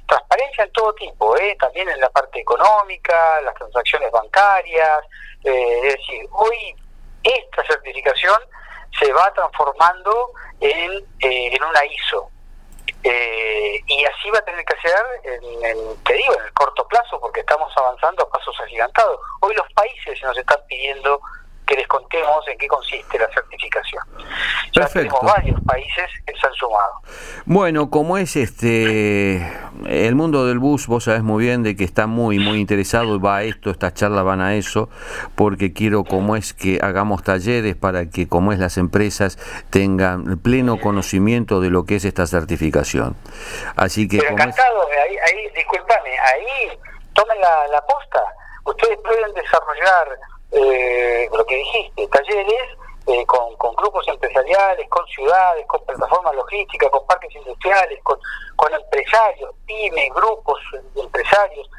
Transparencia 0.07 0.65
en 0.65 0.71
todo 0.73 0.93
tipo, 0.95 1.37
¿eh? 1.37 1.55
también 1.59 1.87
en 1.89 1.99
la 1.99 2.09
parte 2.09 2.41
económica, 2.41 3.41
las 3.41 3.55
transacciones 3.55 4.11
bancarias, 4.11 4.99
eh, 5.45 5.79
es 5.83 5.93
decir, 5.95 6.27
hoy 6.31 6.75
esta 7.23 7.65
certificación 7.65 8.37
se 8.99 9.11
va 9.13 9.33
transformando 9.33 10.31
en, 10.59 10.91
eh, 11.19 11.55
en 11.55 11.63
una 11.63 11.85
ISO, 11.85 12.29
eh, 13.03 13.81
y 13.85 14.05
así 14.05 14.29
va 14.31 14.39
a 14.39 14.45
tener 14.45 14.63
que 14.65 14.75
ser, 14.81 14.93
en, 15.23 16.03
te 16.03 16.13
digo, 16.13 16.33
en 16.39 16.45
el 16.45 16.53
corto 16.53 16.87
plazo, 16.87 17.19
porque 17.19 17.41
estamos 17.41 17.71
avanzando 17.75 18.23
a 18.23 18.29
pasos 18.29 18.55
agigantados. 18.61 19.19
Hoy 19.41 19.53
los 19.55 19.71
países 19.73 20.21
nos 20.23 20.37
están 20.37 20.59
pidiendo 20.67 21.19
que 21.65 21.75
les 21.75 21.87
contemos 21.87 22.47
en 22.47 22.57
qué 22.57 22.67
consiste 22.67 23.17
la 23.17 23.27
certificación. 23.33 24.03
Ya 24.73 24.87
tenemos 24.87 25.21
varios 25.21 25.59
países 25.61 26.09
que 26.25 26.33
se 26.39 26.47
han 26.47 26.53
sumado. 26.53 27.01
Bueno, 27.45 27.89
como 27.89 28.17
es 28.17 28.35
este 28.35 29.47
el 29.87 30.15
mundo 30.15 30.45
del 30.45 30.59
bus, 30.59 30.87
vos 30.87 31.05
sabés 31.05 31.23
muy 31.23 31.43
bien 31.43 31.63
de 31.63 31.75
que 31.75 31.83
está 31.83 32.07
muy 32.07 32.39
muy 32.39 32.59
interesado 32.59 33.15
y 33.15 33.19
va 33.19 33.37
a 33.37 33.43
esto, 33.43 33.69
estas 33.69 33.93
charlas 33.93 34.23
van 34.23 34.41
a 34.41 34.55
eso, 34.55 34.89
porque 35.35 35.73
quiero 35.73 36.03
como 36.03 36.35
es 36.35 36.53
que 36.53 36.79
hagamos 36.81 37.23
talleres 37.23 37.75
para 37.75 38.09
que 38.09 38.27
como 38.27 38.51
es 38.51 38.59
las 38.59 38.77
empresas 38.77 39.37
tengan 39.69 40.39
pleno 40.39 40.79
conocimiento 40.79 41.61
de 41.61 41.69
lo 41.69 41.85
que 41.85 41.95
es 41.95 42.05
esta 42.05 42.27
certificación. 42.27 43.15
Así 43.75 44.07
que 44.07 44.17
Pero 44.17 44.31
encantado, 44.31 44.87
ahí, 44.87 45.15
ahí 45.17 45.49
discúlpame, 45.55 46.11
ahí 46.19 46.77
tomen 47.13 47.39
la, 47.39 47.67
la 47.67 47.81
posta. 47.85 48.21
Ustedes 48.65 48.97
pueden 49.03 49.33
desarrollar 49.33 50.07
eh, 50.53 51.29
lo 51.31 51.45
que 51.45 51.55
dijiste, 51.55 52.07
talleres 52.07 52.77
eh, 53.07 53.25
con, 53.25 53.75
grupos 53.75 54.07
empresariales, 54.07 54.87
con 54.89 55.05
ciudades, 55.07 55.65
con 55.67 55.83
plataformas 55.85 56.35
logísticas, 56.35 56.89
con 56.89 57.05
parques 57.05 57.35
industriales, 57.35 57.99
con, 58.03 58.17
con 58.55 58.73
empresarios, 58.73 59.51
pymes, 59.65 60.09
grupos 60.13 60.59
empresarios, 60.95 61.69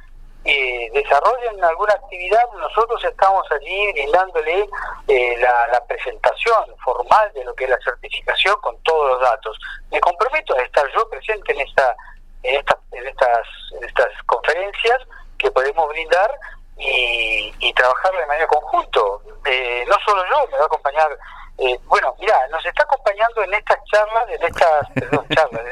eh, 0.44 0.90
desarrollen 0.92 1.64
alguna 1.64 1.94
actividad, 1.94 2.42
nosotros 2.58 3.02
estamos 3.02 3.50
allí 3.50 3.92
brindándole 3.92 4.68
eh, 5.08 5.36
la, 5.38 5.66
la, 5.68 5.82
presentación 5.86 6.76
formal 6.84 7.32
de 7.32 7.44
lo 7.44 7.54
que 7.54 7.64
es 7.64 7.70
la 7.70 7.78
certificación 7.82 8.54
con 8.60 8.76
todos 8.82 9.12
los 9.12 9.20
datos. 9.22 9.58
Me 9.90 9.98
comprometo 10.00 10.54
a 10.54 10.62
estar 10.62 10.84
yo 10.94 11.08
presente 11.08 11.54
en 11.54 11.60
esta 11.60 11.96
en, 12.42 12.56
esta, 12.56 12.78
en 12.92 13.06
estas 13.06 13.48
en 13.72 13.84
estas 13.84 14.08
conferencias 14.26 14.98
que 15.38 15.50
podemos 15.50 15.88
brindar 15.88 16.30
y, 16.78 17.54
y 17.60 17.72
trabajar 17.74 18.12
de 18.12 18.26
manera 18.26 18.46
conjunto. 18.46 19.22
Eh, 19.46 19.84
no 19.88 19.96
solo 20.04 20.22
yo, 20.30 20.46
me 20.50 20.58
va 20.58 20.64
a 20.64 20.66
acompañar, 20.66 21.18
eh, 21.58 21.78
bueno, 21.86 22.14
mira, 22.20 22.36
nos 22.50 22.64
está 22.64 22.82
acompañando 22.82 23.42
en 23.42 23.54
estas 23.54 23.78
charlas, 23.84 24.24
en 24.28 24.42
estas 24.42 24.90
perdón, 24.94 25.26
charlas, 25.28 25.62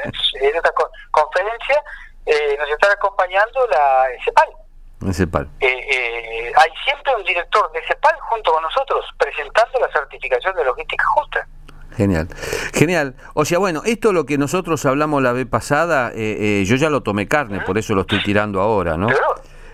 en, 0.41 0.55
esta 0.55 0.71
conferencia, 1.11 1.83
eh, 2.25 2.55
nos 2.59 2.69
está 2.69 2.91
acompañando 2.91 3.67
la 3.67 4.05
CEPAL. 4.23 4.49
CEPAL. 5.11 5.49
hay 5.59 6.71
siempre 6.85 7.13
un 7.13 7.23
director 7.25 7.69
de 7.73 7.81
CEPAL 7.85 8.17
junto 8.21 8.53
con 8.53 8.63
nosotros 8.63 9.05
presentando 9.17 9.79
la 9.79 9.91
certificación 9.91 10.55
de 10.55 10.63
logística 10.63 11.03
justa. 11.07 11.47
Genial, 11.97 12.27
genial. 12.73 13.13
O 13.33 13.43
sea, 13.43 13.59
bueno, 13.59 13.81
esto 13.85 14.13
lo 14.13 14.25
que 14.25 14.37
nosotros 14.37 14.83
hablamos 14.85 15.21
la 15.21 15.33
vez 15.33 15.45
pasada, 15.45 16.11
yo 16.13 16.75
ya 16.75 16.89
lo 16.89 17.03
tomé 17.03 17.27
carne, 17.27 17.59
por 17.61 17.77
eso 17.77 17.93
lo 17.93 18.01
estoy 18.01 18.23
tirando 18.23 18.61
ahora, 18.61 18.95
¿no? 18.95 19.09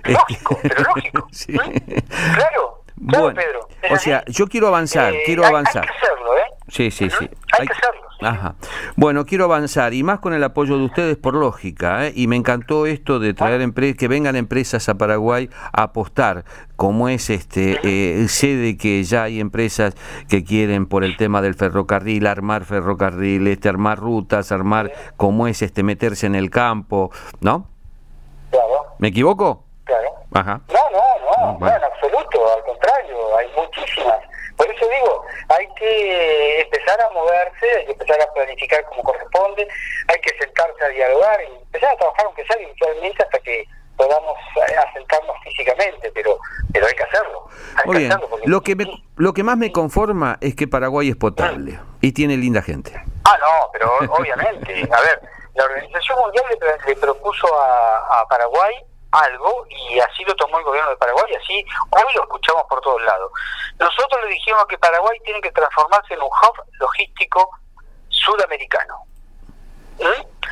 Lógico, 0.03 0.59
pero 0.61 0.83
lógico. 0.83 1.27
sí. 1.31 1.53
Claro, 1.53 2.83
claro, 3.07 3.33
Pedro. 3.33 3.67
O 3.91 3.97
sea, 3.97 4.23
yo 4.25 4.47
quiero 4.47 4.67
avanzar, 4.67 5.13
eh, 5.13 5.23
quiero 5.25 5.45
avanzar. 5.45 5.83
Hay 5.83 5.89
que 5.89 6.07
hacerlo, 6.07 6.37
¿eh? 6.37 6.59
Sí, 6.67 6.91
sí, 6.91 7.09
sí. 7.09 7.29
Hay, 7.57 7.67
que 7.67 7.73
hacerlo. 7.73 8.09
Ajá. 8.21 8.55
Bueno, 8.97 9.25
quiero 9.25 9.45
avanzar 9.45 9.93
y 9.93 10.03
más 10.03 10.19
con 10.19 10.33
el 10.33 10.43
apoyo 10.43 10.77
de 10.77 10.83
ustedes 10.83 11.17
por 11.17 11.35
lógica. 11.35 12.07
¿eh? 12.07 12.13
Y 12.15 12.27
me 12.27 12.35
encantó 12.35 12.85
esto 12.85 13.19
de 13.19 13.33
traer 13.33 13.61
empresas, 13.61 13.97
que 13.97 14.07
vengan 14.09 14.35
empresas 14.35 14.89
a 14.89 14.97
Paraguay 14.97 15.49
a 15.71 15.83
apostar. 15.83 16.43
Como 16.75 17.07
es 17.07 17.29
este, 17.29 17.79
eh, 17.83 18.27
sé 18.27 18.55
de 18.55 18.77
que 18.77 19.03
ya 19.03 19.23
hay 19.23 19.39
empresas 19.39 19.95
que 20.27 20.43
quieren 20.43 20.85
por 20.85 21.03
el 21.03 21.15
tema 21.15 21.41
del 21.41 21.55
ferrocarril 21.55 22.27
armar 22.27 22.65
ferrocarril, 22.65 23.47
este, 23.47 23.69
armar 23.69 23.99
rutas, 23.99 24.51
armar, 24.51 24.91
como 25.15 25.47
es 25.47 25.61
este, 25.61 25.83
meterse 25.83 26.27
en 26.27 26.35
el 26.35 26.49
campo, 26.49 27.11
¿no? 27.39 27.67
¿Me 28.97 29.09
equivoco? 29.09 29.68
Ajá. 30.33 30.61
No, 30.67 30.89
no, 30.91 31.03
no, 31.21 31.59
no, 31.59 31.67
en 31.67 31.83
absoluto, 31.83 32.53
al 32.53 32.63
contrario, 32.63 33.37
hay 33.37 33.47
muchísimas. 33.55 34.19
Por 34.55 34.69
eso 34.69 34.85
digo, 34.87 35.25
hay 35.49 35.67
que 35.75 36.61
empezar 36.61 37.01
a 37.01 37.09
moverse, 37.11 37.65
hay 37.77 37.85
que 37.85 37.91
empezar 37.93 38.21
a 38.21 38.33
planificar 38.33 38.83
como 38.85 39.03
corresponde, 39.03 39.67
hay 40.07 40.21
que 40.21 40.37
sentarse 40.37 40.83
a 40.83 40.89
dialogar 40.89 41.39
y 41.41 41.55
empezar 41.55 41.93
a 41.93 41.97
trabajar, 41.97 42.25
aunque 42.25 42.45
sea 42.45 42.57
virtualmente, 42.57 43.23
hasta 43.23 43.39
que 43.39 43.65
podamos 43.95 44.37
eh, 44.55 44.75
asentarnos 44.89 45.35
físicamente, 45.43 46.11
pero 46.13 46.37
pero 46.71 46.87
hay 46.87 46.93
que 46.93 47.03
hacerlo. 47.03 47.47
Muy 47.85 47.97
bien. 47.97 48.11
lo 48.45 48.61
que 48.61 48.75
lo 49.15 49.33
que 49.33 49.43
más 49.43 49.57
me 49.57 49.71
conforma 49.71 50.37
es 50.41 50.55
que 50.55 50.67
Paraguay 50.67 51.09
es 51.09 51.15
potable 51.15 51.79
y 52.01 52.11
tiene 52.11 52.37
linda 52.37 52.61
gente. 52.61 52.93
Ah, 53.25 53.37
no, 53.39 53.69
pero 53.73 53.91
obviamente, 53.97 54.87
a 54.91 55.01
ver, 55.01 55.21
la 55.55 55.65
Organización 55.65 56.19
Mundial 56.19 56.45
le, 56.85 56.95
propuso 56.95 57.47
a 57.61 58.25
Paraguay 58.29 58.73
algo 59.11 59.65
y 59.69 59.99
así 59.99 60.23
lo 60.25 60.35
tomó 60.35 60.59
el 60.59 60.65
gobierno 60.65 60.91
de 60.91 60.97
Paraguay, 60.97 61.33
así 61.35 61.65
hoy 61.91 62.13
lo 62.15 62.23
escuchamos 62.23 62.63
por 62.69 62.81
todos 62.81 63.01
lados. 63.03 63.31
Nosotros 63.79 64.21
le 64.23 64.31
dijimos 64.31 64.65
que 64.67 64.77
Paraguay 64.77 65.17
tiene 65.23 65.41
que 65.41 65.51
transformarse 65.51 66.13
en 66.13 66.21
un 66.21 66.27
hub 66.27 66.63
logístico 66.79 67.49
sudamericano 68.09 69.05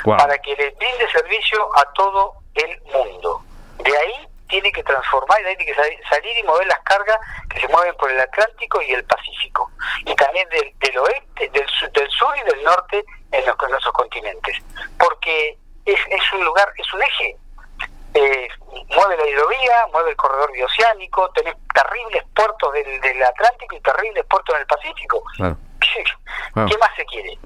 para 0.03 0.37
que 0.39 0.55
le 0.55 0.69
brinde 0.71 1.11
servicio 1.11 1.69
a 1.77 1.83
todo 1.93 2.33
el 2.55 2.81
mundo. 2.93 3.41
De 3.79 3.97
ahí 3.97 4.27
tiene 4.49 4.71
que 4.71 4.83
transformar, 4.83 5.41
de 5.41 5.49
ahí 5.49 5.57
tiene 5.57 5.73
que 5.73 6.03
salir 6.09 6.37
y 6.37 6.43
mover 6.43 6.67
las 6.67 6.79
cargas 6.79 7.19
que 7.49 7.59
se 7.59 7.67
mueven 7.67 7.95
por 7.97 8.09
el 8.11 8.19
Atlántico 8.19 8.81
y 8.81 8.93
el 8.93 9.03
Pacífico, 9.05 9.69
y 10.05 10.15
también 10.15 10.47
del, 10.49 10.73
del 10.79 10.97
oeste, 10.99 11.49
del, 11.49 11.67
del 11.93 12.09
sur 12.11 12.33
y 12.37 12.43
del 12.49 12.63
norte 12.63 13.03
en 13.31 13.45
los, 13.45 13.55
en 13.61 13.69
nuestros 13.71 13.93
continentes, 13.93 14.57
porque 14.97 15.57
es, 15.85 15.99
es 16.09 16.33
un 16.33 16.45
lugar, 16.45 16.71
es 16.77 16.93
un 16.93 17.03
eje 17.03 17.37
eh, 18.17 18.47
mueve 18.95 19.17
la 19.17 19.27
hidrovía, 19.27 19.87
mueve 19.91 20.11
el 20.11 20.15
corredor 20.15 20.51
bioceánico, 20.51 21.29
tenés 21.31 21.55
terribles 21.73 22.23
puertos 22.35 22.73
del, 22.73 23.01
del 23.01 23.23
Atlántico 23.23 23.75
y 23.75 23.81
terribles 23.81 24.25
puertos 24.29 24.55
en 24.55 24.61
el 24.61 24.67
Pacífico. 24.67 25.23
¿Qué, 26.53 26.77
más 26.77 26.89
se 26.95 27.05
quiere? 27.05 27.37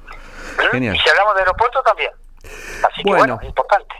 ¿Mm? 0.74 0.94
Y 0.94 1.00
si 1.00 1.10
hablamos 1.10 1.36
de 1.36 1.42
aeropuertos 1.42 1.84
también. 1.84 2.12
Así 2.84 3.04
que 3.04 3.14
bueno, 3.14 3.40
importante. 3.42 3.96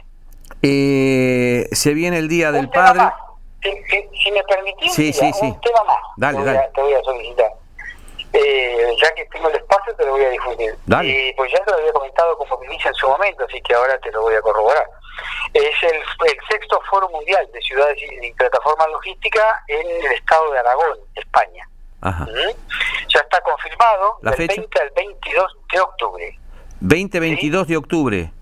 Eh, 0.62 1.68
se 1.72 1.94
viene 1.94 2.18
el 2.18 2.28
Día 2.28 2.52
del 2.52 2.68
Padre. 2.70 3.10
Si, 3.62 4.30
me 4.30 4.42
permitís, 4.42 4.92
sí, 4.92 5.12
sí, 5.12 5.30
un 5.40 5.60
tema 5.60 5.84
más. 5.84 5.98
Dale, 6.16 6.38
te, 6.38 6.44
voy 6.44 6.56
A, 6.56 6.72
te 6.72 6.82
voy 6.82 6.94
a 6.94 7.02
solicitar. 7.02 7.52
Eh, 8.32 8.96
ya 9.00 9.14
que 9.14 9.26
tengo 9.26 9.48
el 9.50 9.56
espacio, 9.56 9.94
te 9.94 10.06
lo 10.06 10.12
voy 10.12 10.24
a 10.24 10.30
difundir. 10.30 10.74
Dale. 10.86 11.28
Eh, 11.28 11.34
pues 11.36 11.52
ya 11.52 11.62
te 11.64 11.70
lo 11.70 11.76
había 11.78 11.92
comentado 11.92 12.36
como 12.38 12.58
primicia 12.58 12.88
en 12.88 12.94
su 12.94 13.08
momento, 13.08 13.44
así 13.44 13.60
que 13.60 13.74
ahora 13.74 13.98
te 13.98 14.10
lo 14.10 14.22
voy 14.22 14.34
a 14.34 14.40
corroborar 14.40 14.86
es 15.52 15.82
el, 15.82 16.02
sexto 16.48 16.80
foro 16.88 17.08
mundial 17.10 17.48
de 17.52 17.60
ciudades 17.60 17.98
y, 18.00 18.32
plataformas 18.32 18.88
logísticas 18.88 19.54
en 19.68 19.86
el 19.86 20.12
estado 20.12 20.52
de 20.52 20.58
Aragón, 20.58 20.98
España. 21.14 21.68
¿Mm? 22.00 23.08
Ya 23.08 23.20
está 23.20 23.40
confirmado 23.42 24.18
¿La 24.22 24.32
del 24.32 24.48
20 24.48 24.80
al 24.80 24.90
22 24.96 25.56
de 25.72 25.80
octubre. 25.80 26.38
20-22 26.82 27.66
de 27.66 27.76
octubre. 27.76 28.32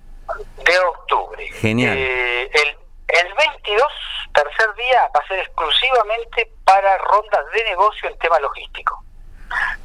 De 0.64 0.78
octubre. 0.78 1.46
Genial. 1.60 1.96
Eh, 1.98 2.50
el, 2.52 2.68
el 3.08 3.34
22, 3.34 3.86
tercer 4.32 4.74
día, 4.76 5.10
va 5.14 5.20
a 5.20 5.28
ser 5.28 5.40
exclusivamente 5.40 6.50
para 6.64 6.96
rondas 6.98 7.44
de 7.52 7.64
negocio 7.64 8.08
en 8.08 8.18
tema 8.18 8.38
logístico 8.40 9.04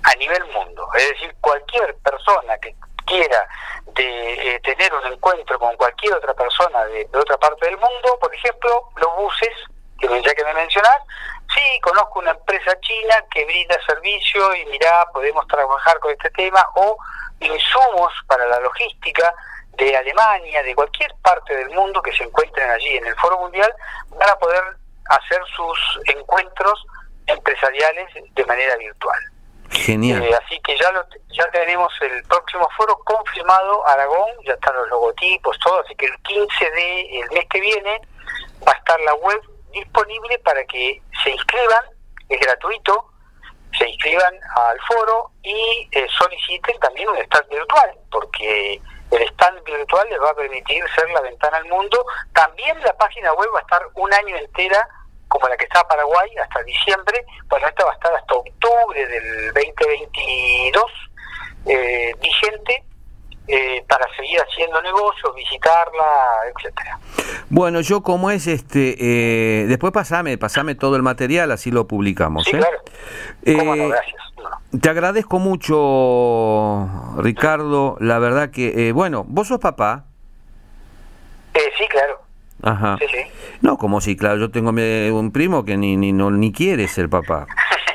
a 0.03 0.15
nivel 0.15 0.43
mundo. 0.45 0.87
Es 0.95 1.09
decir, 1.09 1.35
cualquier 1.41 1.95
persona 1.97 2.57
que 2.57 2.75
quiera 3.05 3.47
de 3.93 4.55
eh, 4.55 4.59
tener 4.61 4.93
un 4.93 5.13
encuentro 5.13 5.57
con 5.59 5.75
cualquier 5.77 6.13
otra 6.13 6.33
persona 6.33 6.85
de, 6.85 7.07
otra 7.13 7.37
parte 7.37 7.65
del 7.65 7.77
mundo, 7.77 8.17
por 8.19 8.33
ejemplo, 8.33 8.89
los 8.97 9.15
buses, 9.15 9.53
que 9.99 10.07
ya 10.21 10.33
que 10.33 10.43
me 10.43 10.53
mencionás, 10.53 10.97
sí, 11.53 11.79
conozco 11.81 12.19
una 12.19 12.31
empresa 12.31 12.77
china 12.81 13.23
que 13.31 13.45
brinda 13.45 13.75
servicio 13.85 14.55
y 14.55 14.65
mirá, 14.65 15.05
podemos 15.13 15.47
trabajar 15.47 15.99
con 15.99 16.11
este 16.11 16.29
tema, 16.31 16.65
o 16.75 16.97
insumos 17.39 18.13
para 18.27 18.45
la 18.47 18.59
logística 18.59 19.33
de 19.77 19.95
Alemania, 19.95 20.63
de 20.63 20.75
cualquier 20.75 21.13
parte 21.21 21.55
del 21.55 21.69
mundo 21.69 22.01
que 22.01 22.13
se 22.13 22.23
encuentren 22.23 22.69
allí 22.69 22.97
en 22.97 23.07
el 23.07 23.15
Foro 23.15 23.39
Mundial, 23.39 23.73
van 24.09 24.29
a 24.29 24.35
poder 24.37 24.63
hacer 25.09 25.41
sus 25.55 25.99
encuentros 26.05 26.85
empresariales 27.27 28.09
de 28.33 28.45
manera 28.45 28.75
virtual. 28.77 29.19
Genial. 29.75 30.23
Eh, 30.23 30.33
así 30.43 30.59
que 30.61 30.77
ya 30.77 30.91
lo, 30.91 31.05
ya 31.29 31.45
tenemos 31.51 31.93
el 32.01 32.23
próximo 32.23 32.67
foro 32.77 32.97
confirmado, 33.03 33.87
Aragón, 33.87 34.29
ya 34.45 34.53
están 34.53 34.75
los 34.75 34.89
logotipos, 34.89 35.57
todo, 35.59 35.81
así 35.81 35.95
que 35.95 36.05
el 36.05 36.17
15 36.23 36.71
de 36.71 37.19
el 37.19 37.31
mes 37.31 37.45
que 37.49 37.61
viene 37.61 38.01
va 38.67 38.71
a 38.71 38.75
estar 38.75 38.99
la 39.01 39.13
web 39.15 39.41
disponible 39.71 40.39
para 40.39 40.63
que 40.65 41.01
se 41.23 41.31
inscriban, 41.31 41.83
es 42.29 42.39
gratuito, 42.39 43.11
se 43.77 43.89
inscriban 43.89 44.33
al 44.55 44.79
foro 44.81 45.31
y 45.43 45.89
eh, 45.91 46.07
soliciten 46.17 46.79
también 46.79 47.09
un 47.09 47.17
stand 47.17 47.49
virtual, 47.49 47.91
porque 48.09 48.81
el 49.11 49.21
stand 49.29 49.63
virtual 49.63 50.07
les 50.09 50.19
va 50.19 50.29
a 50.29 50.35
permitir 50.35 50.83
ser 50.95 51.09
la 51.11 51.21
ventana 51.21 51.57
al 51.57 51.65
mundo. 51.65 52.05
También 52.33 52.79
la 52.81 52.93
página 52.97 53.33
web 53.33 53.49
va 53.53 53.59
a 53.59 53.61
estar 53.61 53.87
un 53.95 54.13
año 54.13 54.35
entera 54.37 54.87
como 55.35 55.49
la 55.49 55.57
que 55.57 55.65
está 55.65 55.83
Paraguay 55.83 56.29
hasta 56.41 56.63
diciembre, 56.63 57.25
bueno, 57.49 57.67
esta 57.67 57.83
va 57.83 57.91
a 57.91 57.95
estar 57.95 58.13
hasta 58.13 58.35
octubre 58.35 59.05
del 59.05 59.53
2022 59.53 60.83
eh, 61.65 62.13
vigente 62.21 62.83
eh, 63.47 63.83
para 63.85 64.07
seguir 64.15 64.39
haciendo 64.39 64.81
negocios, 64.81 65.35
visitarla, 65.35 66.05
etcétera. 66.55 66.99
Bueno, 67.49 67.81
yo 67.81 68.01
como 68.01 68.31
es 68.31 68.47
este, 68.47 68.95
eh, 68.97 69.65
después 69.67 69.91
pasame, 69.91 70.37
pasame 70.37 70.73
todo 70.75 70.95
el 70.95 71.03
material, 71.03 71.51
así 71.51 71.69
lo 71.69 71.85
publicamos. 71.85 72.45
Sí, 72.45 72.51
claro. 72.51 72.81
gracias. 73.43 74.21
Te 74.79 74.89
agradezco 74.89 75.39
mucho, 75.39 76.87
Ricardo. 77.17 77.97
La 77.99 78.19
verdad 78.19 78.51
que, 78.51 78.93
bueno, 78.93 79.25
vos 79.27 79.49
sos 79.49 79.59
papá. 79.59 80.05
sí, 81.53 81.87
claro. 81.89 82.24
Ajá. 82.65 82.97
No, 83.61 83.77
como 83.77 84.01
si, 84.01 84.17
claro, 84.17 84.37
yo 84.37 84.49
tengo 84.49 84.71
un 84.71 85.31
primo 85.31 85.63
que 85.63 85.77
ni, 85.77 85.95
ni, 85.97 86.11
no, 86.11 86.31
ni 86.31 86.51
quiere 86.51 86.87
ser 86.87 87.09
papá. 87.09 87.47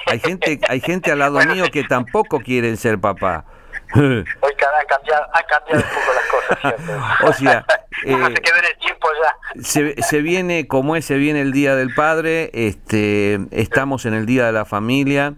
Hay 0.06 0.20
gente, 0.20 0.60
hay 0.68 0.80
gente 0.80 1.10
al 1.12 1.18
lado 1.18 1.40
mío 1.40 1.64
que 1.72 1.84
tampoco 1.84 2.40
quiere 2.40 2.76
ser 2.76 2.98
papá. 2.98 3.44
Hoy 3.94 4.02
han 4.02 4.86
cambiado, 4.86 5.26
han 5.34 5.42
cambiado 5.48 5.82
un 5.82 5.94
poco 5.94 6.12
las 6.14 6.78
cosas, 6.78 7.28
O 7.28 7.32
sea, 7.32 7.64
eh, 8.04 8.16
se 8.16 8.68
el 8.68 8.78
tiempo 8.78 9.08
ya. 9.22 9.62
Se, 9.62 10.02
se, 10.02 10.22
viene, 10.22 10.68
como 10.68 10.94
es, 10.94 11.04
se 11.04 11.16
viene 11.16 11.40
el 11.40 11.50
Día 11.50 11.74
del 11.74 11.92
Padre, 11.94 12.50
este, 12.54 13.40
estamos 13.50 14.06
en 14.06 14.14
el 14.14 14.26
Día 14.26 14.46
de 14.46 14.52
la 14.52 14.64
Familia. 14.64 15.34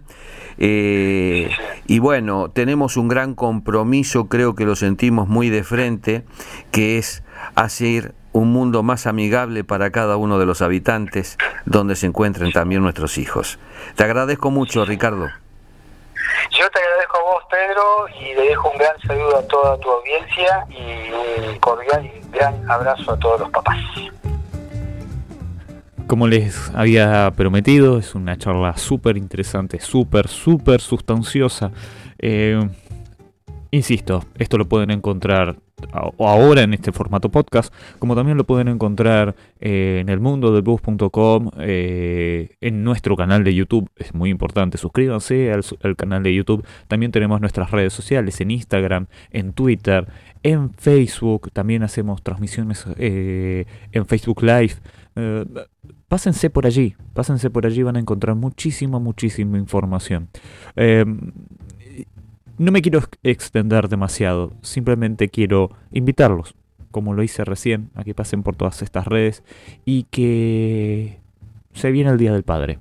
Eh, 0.59 1.49
y 1.87 1.97
bueno, 1.97 2.51
tenemos 2.51 2.95
un 2.95 3.07
gran 3.07 3.33
compromiso, 3.33 4.29
creo 4.29 4.53
que 4.53 4.65
lo 4.65 4.75
sentimos 4.75 5.27
muy 5.27 5.49
de 5.49 5.63
frente, 5.63 6.23
que 6.71 6.99
es 6.99 7.23
hacer 7.55 8.13
un 8.33 8.51
mundo 8.51 8.83
más 8.83 9.07
amigable 9.07 9.63
para 9.63 9.91
cada 9.91 10.17
uno 10.17 10.39
de 10.39 10.45
los 10.45 10.61
habitantes, 10.61 11.37
donde 11.65 11.95
se 11.95 12.07
encuentren 12.07 12.51
también 12.51 12.81
nuestros 12.81 13.17
hijos. 13.17 13.59
Te 13.95 14.03
agradezco 14.03 14.51
mucho, 14.51 14.85
Ricardo. 14.85 15.29
Yo 16.51 16.69
te 16.69 16.79
agradezco 16.79 17.17
a 17.17 17.23
vos, 17.23 17.43
Pedro, 17.49 18.07
y 18.19 18.35
le 18.35 18.49
dejo 18.49 18.69
un 18.69 18.77
gran 18.77 18.99
saludo 19.01 19.37
a 19.37 19.47
toda 19.47 19.77
tu 19.77 19.89
audiencia 19.89 20.65
y 20.69 21.49
un 21.49 21.59
cordial 21.59 22.05
y 22.05 22.31
gran 22.31 22.69
abrazo 22.69 23.13
a 23.13 23.19
todos 23.19 23.39
los 23.39 23.49
papás. 23.49 23.77
Como 26.07 26.27
les 26.27 26.71
había 26.75 27.31
prometido, 27.35 27.97
es 27.97 28.13
una 28.13 28.37
charla 28.37 28.77
súper 28.77 29.17
interesante, 29.17 29.79
súper, 29.79 30.27
súper 30.27 30.81
sustanciosa. 30.81 31.71
Eh, 32.19 32.59
insisto, 33.71 34.25
esto 34.37 34.57
lo 34.57 34.67
pueden 34.67 34.91
encontrar 34.91 35.55
ahora 35.91 36.61
en 36.61 36.73
este 36.73 36.91
formato 36.91 37.29
podcast, 37.29 37.73
como 37.99 38.15
también 38.15 38.37
lo 38.37 38.45
pueden 38.45 38.67
encontrar 38.67 39.35
eh, 39.59 39.99
en 40.01 40.09
el 40.09 40.19
mundo 40.19 40.53
eh, 41.59 42.49
en 42.61 42.83
nuestro 42.83 43.15
canal 43.15 43.43
de 43.43 43.53
YouTube, 43.53 43.89
es 43.97 44.13
muy 44.13 44.29
importante, 44.29 44.77
suscríbanse 44.77 45.51
al, 45.51 45.95
canal 45.95 46.23
de 46.23 46.33
YouTube, 46.33 46.65
también 46.87 47.11
tenemos 47.11 47.41
nuestras 47.41 47.71
redes 47.71 47.93
sociales 47.93 48.39
en 48.41 48.51
Instagram, 48.51 49.07
en 49.31 49.53
Twitter, 49.53 50.07
en 50.43 50.73
Facebook, 50.73 51.51
también 51.51 51.83
hacemos 51.83 52.21
transmisiones 52.21 52.85
eh, 52.97 53.65
en 53.91 54.05
Facebook 54.05 54.41
Live. 54.43 54.75
pásense 56.07 56.49
por 56.49 56.65
allí, 56.65 56.95
pásense 57.13 57.49
por 57.49 57.65
allí, 57.65 57.83
van 57.83 57.97
a 57.97 57.99
encontrar 57.99 58.35
muchísima, 58.35 58.99
muchísima 58.99 59.57
información. 59.57 60.29
No 62.57 62.71
me 62.71 62.81
quiero 62.81 62.99
extender 63.23 63.89
demasiado, 63.89 64.53
simplemente 64.61 65.29
quiero 65.29 65.71
invitarlos, 65.91 66.55
como 66.91 67.13
lo 67.13 67.23
hice 67.23 67.43
recién, 67.43 67.89
a 67.95 68.03
que 68.03 68.13
pasen 68.13 68.43
por 68.43 68.55
todas 68.55 68.81
estas 68.81 69.07
redes 69.07 69.43
y 69.85 70.03
que 70.03 71.19
se 71.73 71.91
viene 71.91 72.11
el 72.11 72.17
Día 72.17 72.31
del 72.31 72.43
Padre. 72.43 72.77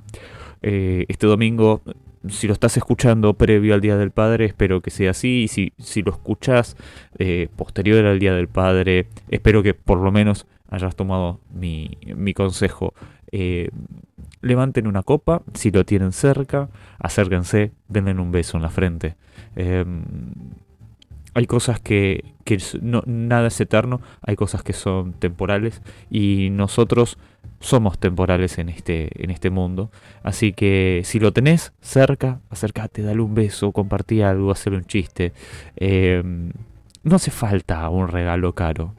Eh, 0.61 1.07
este 1.09 1.27
domingo, 1.27 1.81
si 2.29 2.47
lo 2.47 2.53
estás 2.53 2.77
escuchando 2.77 3.35
previo 3.35 3.73
al 3.75 3.81
Día 3.81 3.97
del 3.97 4.11
Padre, 4.11 4.45
espero 4.45 4.83
que 4.83 4.91
sea 4.91 5.13
así. 5.13 5.45
Y 5.45 5.49
si, 5.49 5.73
si 5.79 6.03
lo 6.03 6.13
escuchas 6.13 6.77
eh, 7.19 7.49
posterior 7.57 8.05
al 8.05 8.19
Día 8.19 8.35
del 8.35 8.49
Padre, 8.49 9.07
espero 9.29 9.63
que 9.63 9.73
por 9.73 9.99
lo 9.99 10.13
menos 10.13 10.47
hayas 10.69 10.95
tomado 10.97 11.41
mi, 11.53 11.99
mi 12.15 12.35
consejo. 12.35 12.95
Eh, 13.31 13.71
levanten 14.43 14.87
una 14.87 15.03
copa, 15.03 15.43
si 15.55 15.71
lo 15.71 15.85
tienen 15.85 16.13
cerca, 16.13 16.69
acérquense, 16.99 17.73
denle 17.89 18.13
un 18.13 18.33
beso 18.33 18.57
en 18.59 18.63
la 18.63 18.71
frente. 18.71 19.17
Em, 19.57 20.03
hay 21.35 21.47
cosas 21.47 21.81
que, 21.81 22.25
no, 22.83 23.03
nada 23.07 23.49
es 23.49 23.61
eterno, 23.61 24.01
hay 24.21 24.37
cosas 24.37 24.63
que 24.63 24.75
son 24.75 25.15
temporales 25.15 25.81
y 26.11 26.51
nosotros 26.51 27.17
somos 27.61 27.99
temporales 27.99 28.59
en 28.59 28.69
este, 28.69 29.09
en 29.23 29.31
este 29.31 29.49
mundo. 29.49 29.91
Así 30.23 30.53
que 30.53 31.03
si 31.05 31.21
lo 31.21 31.33
tenés 31.33 31.73
cerca, 31.81 32.41
acércate, 32.51 33.03
dale 33.03 33.23
un 33.23 33.35
beso, 33.35 33.73
compartí 33.73 34.21
algo, 34.21 34.51
hacer 34.51 34.75
un 34.75 34.85
chiste. 34.85 35.33
Em, 35.77 36.53
no 37.03 37.17
hace 37.17 37.31
falta 37.31 37.89
un 37.89 38.09
regalo 38.09 38.55
caro. 38.55 38.95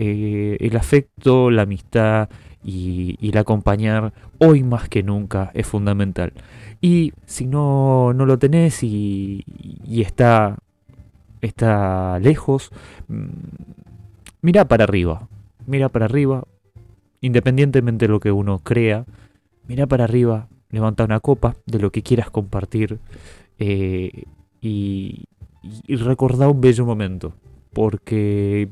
Eh, 0.00 0.56
el 0.60 0.76
afecto, 0.76 1.50
la 1.50 1.62
amistad 1.62 2.28
y, 2.62 3.18
el 3.20 3.36
acompañar 3.36 4.12
hoy 4.38 4.62
más 4.62 4.88
que 4.88 5.02
nunca 5.02 5.50
es 5.54 5.66
fundamental. 5.66 6.32
Y 6.80 7.12
si 7.26 7.46
no, 7.48 8.12
no 8.14 8.24
lo 8.24 8.38
tenés 8.38 8.84
y, 8.84 9.44
está, 9.88 10.56
está 11.40 12.20
lejos, 12.20 12.70
mm, 13.08 13.26
mira 14.40 14.68
para 14.68 14.84
arriba, 14.84 15.26
mira 15.66 15.88
para 15.88 16.04
arriba, 16.04 16.44
independientemente 17.20 18.06
de 18.06 18.12
lo 18.12 18.20
que 18.20 18.30
uno 18.30 18.60
crea, 18.60 19.04
mira 19.66 19.88
para 19.88 20.04
arriba, 20.04 20.46
levanta 20.70 21.04
una 21.04 21.18
copa 21.18 21.56
de 21.66 21.80
lo 21.80 21.90
que 21.90 22.04
quieras 22.04 22.30
compartir 22.30 23.00
eh, 23.58 24.12
y, 24.60 25.24
y 25.62 25.96
recordá 25.96 26.48
un 26.48 26.60
bello 26.60 26.86
momento, 26.86 27.32
porque 27.72 28.68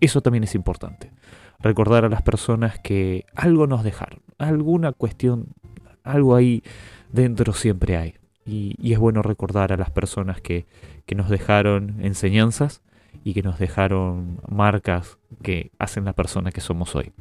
eso 0.00 0.20
también 0.20 0.44
es 0.44 0.54
importante. 0.54 1.10
Recordar 1.60 2.04
a 2.04 2.08
las 2.08 2.22
personas 2.22 2.78
que 2.78 3.26
algo 3.34 3.66
nos 3.66 3.84
dejaron, 3.84 4.20
alguna 4.38 4.92
cuestión, 4.92 5.48
algo 6.02 6.34
ahí 6.34 6.62
dentro 7.12 7.52
siempre 7.52 7.96
hay. 7.96 8.14
Y, 8.46 8.92
es 8.92 8.98
bueno 8.98 9.22
recordar 9.22 9.72
a 9.72 9.76
las 9.76 9.90
personas 9.90 10.40
que, 10.40 10.66
que 11.06 11.14
nos 11.14 11.28
dejaron 11.28 11.96
enseñanzas 12.00 12.82
y 13.22 13.34
que 13.34 13.42
nos 13.42 13.58
dejaron 13.58 14.40
marcas 14.48 15.18
que 15.42 15.70
hacen 15.78 16.04
la 16.04 16.14
persona 16.14 16.50
que 16.50 16.60
somos 16.60 16.96
hoy. 16.96 17.12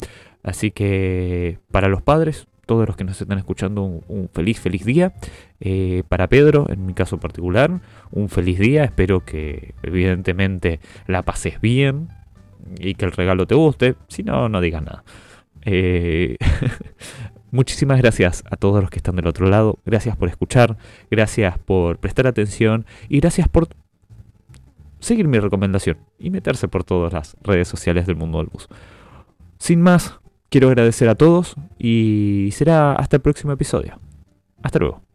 Así 0.43 0.71
que 0.71 1.59
para 1.71 1.89
los 1.89 2.01
padres, 2.01 2.47
todos 2.69 2.85
los 2.85 2.95
que 2.95 3.03
nos 3.03 3.19
están 3.19 3.39
escuchando, 3.39 3.81
un, 3.83 4.29
feliz, 4.31 4.59
feliz 4.59 4.85
día. 4.85 5.13
Eh, 5.59 6.03
para 6.07 6.27
Pedro, 6.27 6.67
en 6.69 6.85
mi 6.85 6.93
caso 6.93 7.19
particular, 7.19 7.81
un 8.11 8.29
feliz 8.29 8.59
día. 8.59 8.83
Espero 8.83 9.25
que 9.25 9.73
evidentemente 9.81 10.79
la 11.07 11.23
pases 11.23 11.59
bien 11.61 12.09
y 12.79 12.95
que 12.95 13.05
el 13.05 13.11
regalo 13.11 13.47
te 13.47 13.55
guste. 13.55 13.95
Si 14.07 14.23
no, 14.23 14.49
no 14.49 14.61
digas 14.61 14.83
nada. 14.83 15.03
Eh, 15.63 16.37
Muchísimas 17.51 17.97
gracias 17.99 18.43
a 18.49 18.57
todos 18.57 18.81
los 18.81 18.91
que 18.91 18.97
están 18.97 19.15
del 19.15 19.27
otro 19.27 19.47
lado. 19.47 19.79
Gracias 19.85 20.15
por 20.15 20.29
escuchar, 20.29 20.77
gracias 21.09 21.57
por 21.57 21.97
prestar 21.97 22.27
atención 22.27 22.85
y 23.07 23.19
gracias 23.19 23.47
por 23.47 23.67
seguir 24.99 25.27
mi 25.27 25.39
recomendación 25.39 25.97
y 26.19 26.29
meterse 26.29 26.67
por 26.67 26.83
todas 26.83 27.11
las 27.11 27.37
redes 27.41 27.67
sociales 27.67 28.05
del 28.05 28.17
mundo 28.17 28.37
del 28.37 28.47
bus. 28.47 28.67
Sin 29.57 29.81
más, 29.81 30.19
quiero 30.49 30.67
agradecer 30.67 31.09
a 31.09 31.15
todos 31.15 31.55
y 31.79 32.49
será 32.51 32.93
hasta 32.93 33.15
el 33.15 33.21
próximo 33.21 33.51
episodio. 33.51 33.99
Hasta 34.61 34.79
luego. 34.79 35.08